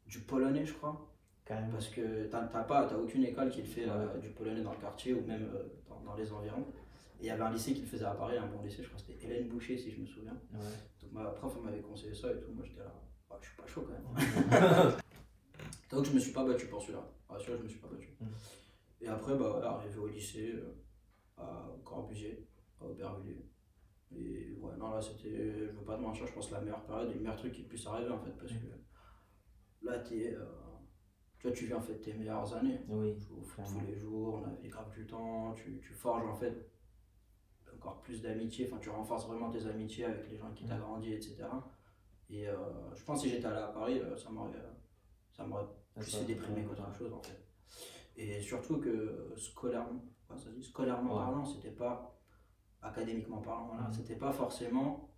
du 0.06 0.19
polonais, 0.19 0.65
je 0.65 0.74
crois. 0.74 1.09
carrément. 1.45 1.71
Parce 1.71 1.89
que 1.89 2.25
t'as 2.27 2.41
pas, 2.44 2.85
t'as 2.85 2.97
aucune 2.97 3.24
école 3.24 3.50
qui 3.50 3.62
le 3.62 3.68
fait 3.68 3.89
euh, 3.89 4.18
du 4.19 4.30
polonais 4.30 4.62
dans 4.62 4.74
le 4.74 4.77
quartier 4.80 5.13
ou 5.13 5.25
même 5.25 5.50
dans, 5.88 6.00
dans 6.01 6.15
les 6.15 6.31
environs. 6.31 6.65
Et 7.19 7.24
il 7.24 7.27
y 7.27 7.30
avait 7.31 7.41
un 7.44 7.51
lycée 7.51 7.74
qui 7.74 7.81
le 7.81 7.88
faisait 7.88 8.06
à 8.06 8.13
Paris, 8.13 8.38
un 8.38 8.47
bon 8.47 8.62
lycée, 8.62 8.83
je 8.83 8.89
crois 8.89 9.00
que 9.00 9.06
c'était 9.07 9.25
Hélène 9.25 9.47
Boucher 9.47 9.77
si 9.77 9.91
je 9.91 10.01
me 10.01 10.06
souviens. 10.06 10.38
Ouais. 10.53 10.59
Donc 11.01 11.12
ma 11.13 11.25
prof 11.31 11.57
m'avait 11.63 11.79
conseillé 11.81 12.13
ça 12.13 12.31
et 12.31 12.39
tout, 12.39 12.51
moi 12.51 12.65
j'étais 12.65 12.81
là, 12.81 12.94
Ah, 13.31 13.36
je 13.41 13.47
suis 13.47 13.56
pas 13.56 13.65
chaud 13.65 13.88
quand 13.88 13.94
même. 13.94 14.94
Donc 15.91 16.06
je 16.06 16.12
me 16.12 16.19
suis 16.19 16.33
pas 16.33 16.44
battu 16.44 16.68
pour 16.68 16.81
celui-là, 16.81 17.07
ah, 17.29 17.36
celui-là 17.39 17.57
je 17.59 17.63
me 17.63 17.69
suis 17.69 17.79
pas 17.79 17.88
battu. 17.88 18.09
Mhm. 18.19 18.27
Et 19.01 19.07
après, 19.07 19.36
bah, 19.38 19.62
arrivé 19.63 19.97
au 20.00 20.07
lycée, 20.07 20.53
à 21.38 21.68
Corbusier, 21.83 22.47
à 22.81 22.85
Aubervilliers. 22.85 23.45
Et 24.15 24.51
ouais, 24.59 24.75
non 24.77 24.91
là 24.91 25.01
c'était, 25.01 25.68
je 25.68 25.71
veux 25.71 25.83
pas 25.85 25.95
te 25.97 26.01
mentir, 26.01 26.27
je 26.27 26.33
pense 26.33 26.51
la 26.51 26.62
meilleure 26.62 26.83
période 26.83 27.09
et 27.09 27.13
le 27.15 27.19
meilleur 27.21 27.35
truc 27.38 27.51
qui 27.53 27.63
puisse 27.63 27.85
arriver 27.88 28.12
en 28.12 28.19
fait, 28.19 28.31
parce 28.38 28.51
que 28.51 28.68
là 29.81 29.97
t'es, 30.00 30.33
euh, 30.35 30.45
tu 31.39 31.47
vois, 31.47 31.56
tu 31.56 31.65
viens 31.65 31.77
en 31.77 31.81
fait 31.81 31.95
tes 32.00 32.13
meilleures 32.13 32.53
années. 32.53 32.80
Oui. 32.88 33.15
Tu 33.15 33.21
joues 33.25 33.38
au 33.39 33.41
foot 33.41 33.63
Clairement. 33.65 33.80
tous 33.81 33.85
les 33.88 33.97
jours, 33.97 34.44
on 34.44 34.47
avait 34.47 34.68
grave 34.68 34.91
du 34.94 35.06
temps, 35.07 35.53
tu, 35.53 35.80
tu 35.80 35.94
forges 35.94 36.25
en 36.27 36.35
fait 36.35 36.69
encore 37.75 38.01
plus 38.01 38.21
d'amitié, 38.21 38.68
enfin 38.71 38.79
tu 38.79 38.89
renforces 38.89 39.25
vraiment 39.27 39.50
tes 39.50 39.65
amitiés 39.65 40.06
avec 40.06 40.29
les 40.29 40.38
gens 40.38 40.51
qui 40.53 40.65
t'ont 40.65 40.75
Mhm. 40.75 40.81
grandi, 40.81 41.13
etc. 41.13 41.44
Et 42.29 42.47
euh, 42.47 42.56
je 42.96 43.03
pense 43.03 43.22
que 43.22 43.27
si 43.27 43.34
j'étais 43.34 43.48
allé 43.48 43.58
à 43.58 43.67
Paris, 43.67 44.00
euh, 44.00 44.15
ça 44.15 44.29
m'aurait 44.29 44.51
ça 45.31 45.43
m'aurait 45.46 45.65
plus 45.96 46.05
fait 46.15 46.25
déprimer 46.25 46.62
Ouais. 46.62 46.67
qu'autre 46.67 46.93
chose 46.93 47.12
en 47.12 47.22
fait. 47.24 47.43
Et 48.15 48.39
surtout 48.41 48.77
que 48.79 49.34
scolairement, 49.36 50.05
quoi 50.27 50.38
ça 50.38 50.50
dit, 50.51 50.63
scolairement 50.63 51.15
Ouais. 51.18 51.24
parlant, 51.24 51.46
c'était 51.46 51.72
pas 51.72 52.20
académiquement 52.82 53.42
parlant, 53.42 53.68
voilà, 53.68 53.84
Mhm. 53.88 53.94
c'était 53.94 54.15
pas 54.15 54.32
forcément 54.32 55.10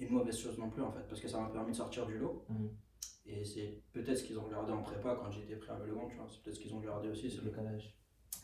une 0.00 0.10
mauvaise 0.10 0.36
chose 0.38 0.58
non 0.58 0.68
plus 0.70 0.82
en 0.82 0.90
fait, 0.90 1.06
parce 1.08 1.20
que 1.20 1.28
ça 1.28 1.40
m'a 1.40 1.48
permis 1.48 1.70
de 1.72 1.76
sortir 1.76 2.06
du 2.06 2.18
lot. 2.18 2.44
Mhm. 2.48 2.70
Et 3.26 3.44
c'est 3.44 3.82
peut-être 3.92 4.18
ce 4.18 4.24
qu'ils 4.24 4.38
ont 4.38 4.44
regardé 4.44 4.72
en 4.72 4.82
prépa 4.82 5.14
quand 5.16 5.30
j'étais 5.30 5.56
pris 5.56 5.70
à 5.70 5.74
Belgrande, 5.76 6.10
tu 6.10 6.16
vois, 6.16 6.26
c'est 6.28 6.42
peut-être 6.42 6.56
ce 6.56 6.60
qu'ils 6.60 6.74
ont 6.74 6.78
regardé 6.80 7.08
aussi, 7.08 7.30
c'est 7.30 7.38
Le 7.42 7.50
décalage. 7.50 7.96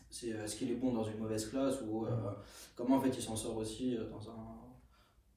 c'est 0.09 0.33
euh, 0.33 0.43
est-ce 0.43 0.55
qu'il 0.55 0.71
est 0.71 0.75
bon 0.75 0.91
dans 0.93 1.03
une 1.03 1.17
mauvaise 1.19 1.47
classe 1.49 1.81
ou 1.81 2.05
euh, 2.05 2.31
comment 2.75 2.95
en 2.97 3.01
fait 3.01 3.09
il 3.09 3.21
s'en 3.21 3.35
sort 3.35 3.57
aussi 3.57 3.95
euh, 3.97 4.09
dans 4.09 4.29
un, 4.31 4.57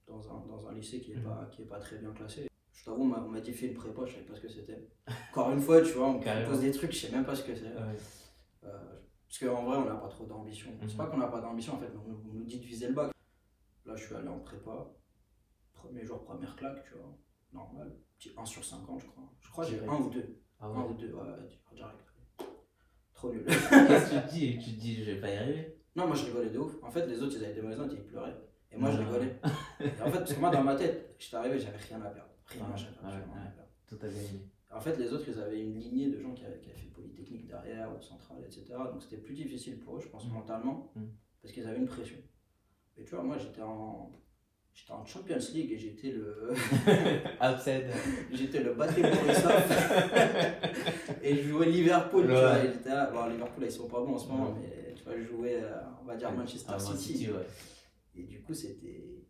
dans 0.07 0.21
un, 0.31 0.47
dans 0.47 0.67
un 0.69 0.73
lycée 0.75 1.01
qui 1.01 1.13
est, 1.13 1.17
Mhm. 1.17 1.25
pas, 1.25 1.49
qui 1.53 1.63
est 1.63 1.67
pas 1.67 1.79
très 1.79 1.99
bien 1.99 2.13
classé? 2.13 2.49
Je 2.73 2.85
t'avoue, 2.85 3.03
on 3.03 3.29
m'a 3.29 3.41
dit 3.41 3.53
fais 3.53 3.67
une 3.69 3.75
prépa, 3.75 4.05
je 4.07 4.13
savais 4.15 4.25
pas 4.25 4.35
ce 4.35 4.41
que 4.41 4.49
c'était. 4.49 4.89
Encore 5.31 5.51
une 5.51 5.61
fois, 5.61 5.81
tu 5.83 5.93
vois, 5.93 6.07
on 6.09 6.19
me 6.19 6.21
propose 6.43 6.61
des 6.61 6.71
trucs, 6.71 6.93
je 6.93 7.07
sais 7.07 7.13
même 7.13 7.25
pas 7.25 7.35
ce 7.35 7.43
que 7.45 7.55
c'est. 7.55 7.65
Ouais. 7.65 7.97
Parce 9.41 9.53
qu'en 9.53 9.65
vrai, 9.65 9.77
on 9.79 9.85
n'a 9.87 9.97
pas 9.97 10.09
trop 10.09 10.27
d'ambition. 10.27 10.71
C'est 10.81 10.93
Mhm. 10.93 10.97
pas 10.97 11.07
qu'on 11.07 11.17
n'a 11.17 11.27
pas 11.27 11.41
d'ambition 11.41 11.75
en 11.75 11.79
fait, 11.79 11.89
mais 11.93 11.99
on, 12.05 12.09
nous- 12.09 12.23
on 12.31 12.35
nous 12.35 12.45
dit 12.45 12.61
de 12.61 12.65
viser 12.65 12.87
le 12.89 12.95
bac. 12.95 13.13
Là, 13.85 13.97
je 13.97 14.05
suis 14.07 14.15
allé 14.15 14.29
en 14.29 14.39
prépa, 14.39 14.87
premier 15.73 16.05
jour, 16.05 16.23
première 16.23 16.55
claque, 16.55 16.85
tu 16.85 16.95
vois, 16.95 17.19
normal. 17.53 17.97
Petit 18.17 18.33
1 18.37 18.45
sur 18.45 18.65
50, 18.65 19.01
je 19.01 19.07
crois. 19.09 19.25
Je 19.41 19.51
crois 19.51 19.65
que 19.65 19.71
j'ai 19.73 19.77
Direct. 19.79 19.93
un 19.93 20.05
ou 20.05 20.11
deux. 20.11 20.41
Ah 20.61 20.67
Un 20.67 20.71
ouais. 20.83 20.89
ou 20.89 20.95
deux, 20.95 21.13
ouais, 21.13 21.23
direct. 21.73 21.97
Trop 23.13 23.33
nul. 23.33 23.45
Qu'est-ce 23.89 24.11
que 24.11 24.21
tu 24.21 24.27
te 24.27 24.31
dis? 24.33 24.59
Tu 24.59 24.71
te 24.77 24.81
dis, 24.81 25.05
je 25.05 25.11
vais 25.13 25.21
pas 25.21 25.31
y 25.31 25.37
arriver 25.37 25.79
Non, 25.97 26.07
moi 26.07 26.15
je 26.15 26.27
rigolais 26.27 26.51
de 26.51 26.59
ouf. 26.59 26.73
En 26.83 26.91
fait, 26.93 27.05
les 27.07 27.21
autres 27.21 27.35
ils 27.37 27.45
avaient 27.45 27.55
des 27.55 27.63
mauvaises 27.63 27.79
notes 27.79 27.93
et 27.93 27.97
ils 27.97 28.07
pleuraient. 28.07 28.37
Et 28.71 28.77
moi 28.77 28.91
je 28.93 28.99
Ouais. 28.99 29.05
rigolais. 29.05 29.41
Et 29.81 30.01
en 30.01 30.11
fait, 30.13 30.19
parce 30.19 30.33
que 30.33 30.41
moi 30.41 30.51
dans 30.51 30.63
ma 30.63 30.77
tête, 30.77 31.17
j'étais 31.19 31.37
arrivé, 31.37 31.59
j'avais 31.59 31.77
rien 31.77 32.01
à 32.03 32.11
perdre. 32.11 32.31
Rien, 32.47 32.77
j'avais 32.77 32.91
ouais, 32.93 32.99
absolument 33.05 33.33
ouais. 33.35 33.39
rien 33.41 33.49
à 33.49 33.51
perdre. 33.51 33.71
Tout 33.89 33.99
a 34.01 34.07
gagné. 34.09 34.49
En 34.75 34.81
fait, 34.81 34.97
les 34.99 35.13
autres 35.13 35.25
ils 35.29 35.39
avaient 35.39 35.61
une 35.61 35.79
lignée 35.79 36.09
de 36.09 36.19
gens 36.21 36.33
qui 36.33 36.45
avaient, 36.45 36.59
qui 36.59 36.69
avaient 36.71 36.79
fait 36.79 36.91
Polytechnique 36.95 37.47
derrière 37.47 37.91
ou 37.97 38.01
Centrale, 38.03 38.39
etc. 38.45 38.65
Donc 38.93 39.03
c'était 39.03 39.19
plus 39.19 39.35
difficile 39.35 39.79
pour 39.79 39.97
eux, 39.97 40.01
je 40.01 40.09
pense, 40.09 40.27
Mm. 40.29 40.33
mentalement, 40.33 40.91
Mm. 40.97 41.05
parce 41.41 41.55
qu'ils 41.55 41.67
avaient 41.67 41.79
une 41.79 41.87
pression. 41.87 42.17
Et 42.97 43.05
tu 43.05 43.15
vois, 43.15 43.23
moi 43.25 43.39
j'étais 43.39 43.63
en. 43.63 44.11
J'étais 44.77 44.93
en 44.93 45.05
Champions 45.05 45.39
League 45.55 45.71
et 45.71 45.79
j'étais 45.79 46.11
le. 46.11 46.51
Outside. 47.41 47.87
j'étais 48.33 48.61
le 48.65 48.75
et 51.23 51.37
je 51.37 51.43
jouais 51.49 51.67
Liverpool, 51.67 52.25
tu 52.27 52.33
vois. 52.33 52.59
et 52.65 52.73
j'étais 52.73 52.89
là. 52.91 53.09
Bon, 53.13 53.27
Liverpool 53.29 53.65
ils 53.65 53.71
sont 53.71 53.87
pas 53.89 54.01
bons 54.01 54.15
en 54.15 54.19
ce 54.19 54.27
moment, 54.29 54.51
Ouais. 54.53 54.59
mais 54.61 54.95
tu 54.95 55.05
vois, 55.05 55.17
je 55.17 55.23
jouais, 55.23 55.61
euh, 55.63 55.81
on 56.03 56.05
va 56.05 56.17
dire, 56.17 56.33
Manchester 56.33 56.73
Ah, 56.75 56.79
Man 56.83 56.97
City. 56.97 57.31
ouais. 57.31 57.47
Et 58.17 58.23
du 58.25 58.43
coup, 58.43 58.53
c'était. 58.55 59.24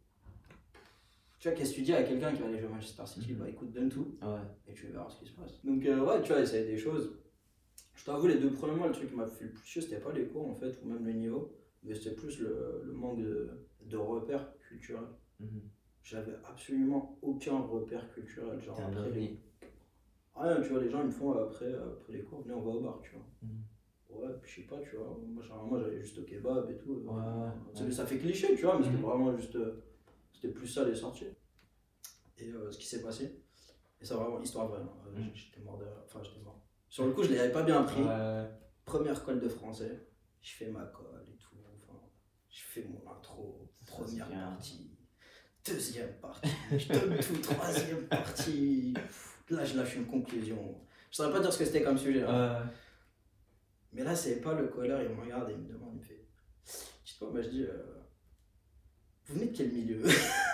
Tu 1.44 1.50
vois, 1.50 1.58
qu'est-ce 1.58 1.72
que 1.72 1.76
tu 1.76 1.82
dis 1.82 1.92
à 1.92 2.02
quelqu'un 2.02 2.32
qui 2.32 2.40
va 2.40 2.48
aller 2.48 2.56
jouer 2.58 2.68
à 2.68 2.70
Manchester 2.70 3.02
City 3.04 3.32
Mhm. 3.34 3.38
Bah 3.40 3.48
écoute, 3.50 3.70
donne 3.70 3.90
tout 3.90 4.16
Ouais. 4.22 4.38
et 4.66 4.72
tu 4.72 4.86
verras 4.86 5.10
ce 5.10 5.18
qui 5.18 5.26
se 5.26 5.32
passe. 5.38 5.62
Donc, 5.62 5.84
euh, 5.84 6.00
ouais, 6.02 6.22
tu 6.22 6.32
vois, 6.32 6.40
essayer 6.40 6.64
des 6.64 6.78
choses. 6.78 7.18
Je 7.94 8.02
t'avoue, 8.06 8.28
les 8.28 8.38
deux 8.38 8.50
premiers 8.50 8.76
mois, 8.76 8.86
le 8.86 8.94
truc 8.94 9.10
qui 9.10 9.14
m'a 9.14 9.26
fait 9.26 9.44
le 9.44 9.50
plus 9.50 9.66
chier, 9.66 9.82
c'était 9.82 9.98
pas 10.00 10.10
les 10.14 10.24
cours 10.24 10.48
en 10.48 10.54
fait, 10.54 10.80
ou 10.82 10.88
même 10.88 11.04
le 11.04 11.12
niveau, 11.12 11.52
mais 11.82 11.94
c'était 11.94 12.14
plus 12.14 12.40
le, 12.40 12.80
le 12.86 12.92
manque 12.94 13.20
de, 13.20 13.50
de 13.82 13.96
repères 13.98 14.54
culturels. 14.66 15.04
Mhm. 15.38 15.60
J'avais 16.02 16.32
absolument 16.48 17.18
aucun 17.20 17.58
repère 17.58 18.10
culturel. 18.14 18.58
Genre, 18.62 18.76
T'es 18.76 18.82
un 18.82 18.86
après 18.96 19.10
les... 19.10 19.38
Rien, 20.36 20.62
tu 20.62 20.68
vois, 20.70 20.80
les 20.82 20.88
gens 20.88 21.00
ils 21.02 21.06
me 21.08 21.10
font 21.10 21.32
après, 21.32 21.74
après 21.74 22.14
les 22.14 22.22
cours, 22.22 22.40
venez, 22.40 22.54
on 22.54 22.62
va 22.62 22.70
au 22.70 22.80
bar, 22.80 23.02
tu 23.02 23.10
vois. 23.16 23.26
Mhm. 23.42 23.60
Ouais, 24.08 24.32
puis 24.40 24.50
je 24.50 24.60
sais 24.62 24.66
pas, 24.66 24.78
tu 24.80 24.96
vois. 24.96 25.20
Moi, 25.68 25.78
j'allais 25.78 26.00
juste 26.00 26.18
au 26.18 26.22
kebab 26.22 26.70
et 26.70 26.76
tout. 26.78 27.02
Ouais. 27.04 27.90
Ça 27.92 28.06
fait 28.06 28.16
cliché, 28.16 28.56
tu 28.56 28.62
vois, 28.62 28.78
mais 28.78 28.84
c'était 28.86 28.96
Mhm. 28.96 29.02
vraiment 29.02 29.36
juste. 29.36 29.56
euh, 29.56 29.82
C'était 30.44 30.52
plus 30.58 30.68
ça 30.68 30.84
les 30.84 30.94
sorties. 30.94 31.24
Et 32.36 32.50
euh, 32.50 32.70
ce 32.70 32.76
qui 32.78 32.86
s'est 32.86 33.00
passé. 33.02 33.40
Et 34.00 34.04
ça, 34.04 34.16
vraiment, 34.16 34.40
histoire 34.42 34.66
vraie. 34.68 34.80
hein. 34.82 34.92
Euh, 35.06 35.18
Mhm. 35.18 35.30
J'étais 35.34 35.60
mort 35.60 35.78
de. 35.78 35.86
Enfin, 36.04 36.20
j'étais 36.22 36.40
mort. 36.40 36.60
Sur 36.90 37.06
le 37.06 37.12
coup, 37.12 37.22
je 37.22 37.32
l'avais 37.32 37.50
pas 37.52 37.62
bien 37.62 37.82
pris. 37.84 38.02
Ouais. 38.02 38.44
Première 38.84 39.24
colle 39.24 39.40
de 39.40 39.48
français. 39.48 40.06
Je 40.42 40.52
fais 40.52 40.66
ma 40.66 40.84
colle 40.86 41.24
et 41.26 41.36
tout. 41.38 41.56
Enfin, 41.82 41.98
je 42.50 42.62
fais 42.62 42.82
mon 42.84 43.10
intro. 43.10 43.70
Première 43.86 44.28
partie. 44.28 44.90
Deuxième 45.64 46.12
partie. 46.20 46.50
Je 46.76 46.88
donne 46.92 47.16
tout. 47.20 47.38
Troisième 47.38 48.06
partie. 48.08 48.92
Pff, 48.94 49.30
Là, 49.50 49.64
je 49.64 49.76
lâche 49.78 49.96
une 49.96 50.06
conclusion. 50.06 50.78
Je 51.10 51.16
saurais 51.16 51.32
pas 51.32 51.40
dire 51.40 51.52
ce 51.52 51.58
que 51.58 51.64
c'était 51.64 51.82
comme 51.82 51.96
sujet. 51.96 52.22
hein. 52.24 52.60
Ouais. 52.64 52.70
Mais 53.92 54.04
là, 54.04 54.14
c'est 54.14 54.40
pas 54.42 54.52
le 54.54 54.68
colleur, 54.68 55.00
il 55.02 55.08
me 55.08 55.20
regarde 55.22 55.48
et 55.48 55.52
il 55.54 55.58
me 55.60 55.68
demande, 55.72 55.92
il 55.94 55.98
me 56.00 56.02
fait. 56.04 56.26
Je 57.04 57.12
sais 57.12 57.18
pas, 57.20 57.30
moi 57.30 57.40
je 57.40 57.48
dis, 57.48 57.62
euh, 57.62 58.00
vous 59.26 59.34
venez 59.34 59.46
de 59.46 59.56
quel 59.56 59.72
milieu? 59.72 60.02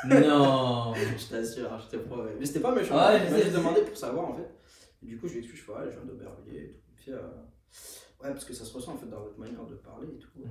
Non. 0.04 0.94
Je 1.18 1.26
t'assure, 1.28 1.78
je 1.78 1.96
te 1.96 1.96
promets. 1.96 2.30
Mais 2.38 2.46
c'était 2.46 2.60
pas 2.60 2.74
méchant, 2.74 2.96
Ouais, 2.96 3.20
il 3.26 3.36
je 3.36 3.50
je 3.50 3.56
demandé 3.56 3.82
pour 3.82 3.96
savoir 3.96 4.30
en 4.30 4.34
fait. 4.34 4.48
Et 5.02 5.06
du 5.06 5.18
coup, 5.18 5.26
je 5.26 5.34
lui 5.34 5.38
explique, 5.40 5.60
je 5.60 5.64
fais, 5.66 5.72
ouais, 5.72 5.86
je 5.86 5.96
viens 5.96 6.04
d'Aubervilliers 6.04 6.64
et 6.64 6.68
tout. 6.68 6.78
Me 6.92 6.96
fait, 6.96 7.12
euh, 7.12 8.22
ouais, 8.22 8.30
parce 8.30 8.44
que 8.44 8.52
ça 8.52 8.64
se 8.64 8.72
ressent 8.72 8.92
en 8.92 8.96
fait 8.96 9.06
dans 9.06 9.20
votre 9.20 9.38
manière 9.38 9.64
de 9.64 9.74
parler 9.74 10.08
et 10.08 10.18
tout. 10.18 10.28
Mm. 10.36 10.44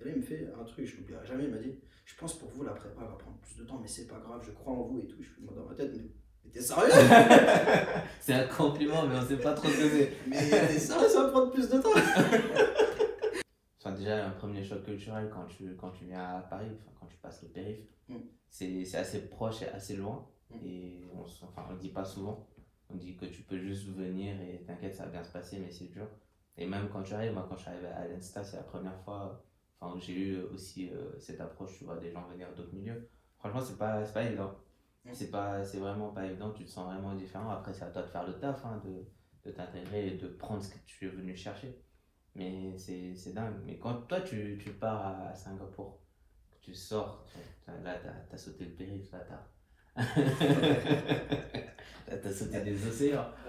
Et 0.00 0.04
là, 0.04 0.10
il 0.14 0.20
me 0.20 0.22
fait 0.22 0.48
un 0.58 0.64
truc, 0.64 0.86
je 0.86 0.96
l'oublierai 0.96 1.26
jamais, 1.26 1.44
il 1.44 1.50
m'a 1.50 1.58
dit, 1.58 1.74
je 2.04 2.14
pense 2.16 2.38
pour 2.38 2.48
vous, 2.50 2.64
la 2.64 2.72
prépa 2.72 3.00
va 3.00 3.16
prendre 3.16 3.36
plus 3.42 3.56
de 3.56 3.64
temps, 3.64 3.78
mais 3.80 3.88
c'est 3.88 4.06
pas 4.06 4.18
grave, 4.18 4.42
je 4.44 4.52
crois 4.52 4.72
en 4.72 4.82
vous 4.82 5.00
et 5.00 5.06
tout. 5.06 5.16
Je 5.20 5.28
fais, 5.28 5.40
moi 5.42 5.52
dans 5.54 5.68
ma 5.68 5.74
tête, 5.74 5.90
mais, 5.94 6.04
mais 6.44 6.50
t'es 6.50 6.62
sérieux? 6.62 6.90
C'est 8.20 8.34
un 8.34 8.46
compliment, 8.46 9.06
mais 9.06 9.16
on 9.16 9.26
sait 9.26 9.36
pas 9.36 9.52
trop 9.52 9.68
ce 9.68 9.76
que 9.76 9.88
c'est. 9.88 10.12
Mais 10.26 10.48
t'es 10.48 10.78
sérieux, 10.78 11.08
ça 11.08 11.24
va 11.24 11.28
prendre 11.28 11.50
plus 11.50 11.68
de 11.68 11.78
temps 11.78 11.90
Enfin, 13.84 13.94
déjà, 13.94 14.26
un 14.26 14.30
premier 14.30 14.64
choc 14.64 14.82
culturel 14.84 15.28
quand 15.32 15.46
tu, 15.46 15.76
quand 15.76 15.90
tu 15.90 16.06
viens 16.06 16.36
à 16.38 16.40
Paris, 16.40 16.68
enfin, 16.80 16.90
quand 16.98 17.06
tu 17.06 17.16
passes 17.18 17.42
le 17.42 17.48
périph', 17.48 17.84
Mm. 18.08 18.16
c'est 18.48 18.84
c'est 18.84 18.98
assez 18.98 19.28
proche 19.28 19.62
et 19.62 19.68
assez 19.68 19.96
loin. 19.96 20.28
Mm. 20.50 20.56
Et 20.64 21.04
on 21.14 21.22
enfin, 21.22 21.64
on 21.68 21.72
le 21.72 21.78
dit 21.78 21.90
pas 21.90 22.04
souvent. 22.04 22.46
On 22.90 22.96
dit 22.96 23.16
que 23.16 23.26
tu 23.26 23.42
peux 23.42 23.58
juste 23.58 23.88
venir 23.88 24.40
et 24.42 24.62
t'inquiète, 24.66 24.94
ça 24.94 25.04
va 25.06 25.10
bien 25.10 25.24
se 25.24 25.32
passer, 25.32 25.58
mais 25.58 25.70
c'est 25.70 25.86
dur. 25.86 26.06
Et 26.56 26.66
même 26.66 26.88
quand 26.90 27.02
tu 27.02 27.14
arrives, 27.14 27.32
moi, 27.32 27.46
quand 27.48 27.56
je 27.56 27.62
suis 27.62 27.70
arrivé 27.70 27.88
à 27.88 28.06
l'Insta, 28.06 28.44
c'est 28.44 28.56
la 28.56 28.62
première 28.62 28.96
fois 29.00 29.42
enfin, 29.80 29.96
où 29.96 30.00
j'ai 30.00 30.12
eu 30.14 30.42
aussi 30.42 30.90
euh, 30.90 31.18
cette 31.18 31.40
approche, 31.40 31.76
tu 31.78 31.84
vois, 31.84 31.96
des 31.96 32.10
gens 32.10 32.26
venir 32.28 32.54
d'autres 32.54 32.74
milieux. 32.74 33.08
Franchement, 33.38 33.60
c'est 33.60 33.78
pas, 33.78 34.04
c'est 34.04 34.12
pas 34.12 34.24
évident. 34.24 34.54
Mm. 35.04 35.10
C'est 35.14 35.30
pas, 35.30 35.64
c'est 35.64 35.78
vraiment 35.78 36.10
pas 36.12 36.26
évident, 36.26 36.52
tu 36.52 36.64
te 36.64 36.70
sens 36.70 36.86
vraiment 36.86 37.14
différent. 37.14 37.50
Après, 37.50 37.72
c'est 37.72 37.84
à 37.84 37.90
toi 37.90 38.02
de 38.02 38.08
faire 38.08 38.26
le 38.26 38.38
taf, 38.38 38.64
hein, 38.66 38.82
de, 38.84 39.04
de 39.48 39.50
t'intégrer 39.54 40.08
et 40.08 40.16
de 40.18 40.28
prendre 40.28 40.62
ce 40.62 40.70
que 40.74 40.78
tu 40.86 41.06
es 41.06 41.08
venu 41.08 41.34
chercher. 41.36 41.78
Mais 42.36 42.76
c'est 42.78 43.32
dingue. 43.34 43.62
Mais 43.64 43.78
quand 43.78 43.94
toi, 44.08 44.20
tu, 44.20 44.58
tu 44.62 44.70
pars 44.72 45.06
à, 45.28 45.34
Singapour, 45.34 46.00
tu 46.60 46.74
sors, 46.74 47.24
tu- 47.26 47.38
là, 47.84 47.94
t'as 48.02 48.34
as 48.34 48.38
sauté 48.38 48.64
le 48.64 48.72
périph', 48.72 49.12
là, 49.12 49.20
t'as. 49.28 49.44
T'as 52.22 52.32
sauté 52.32 52.60
des 52.60 52.86
océans. 52.86 53.26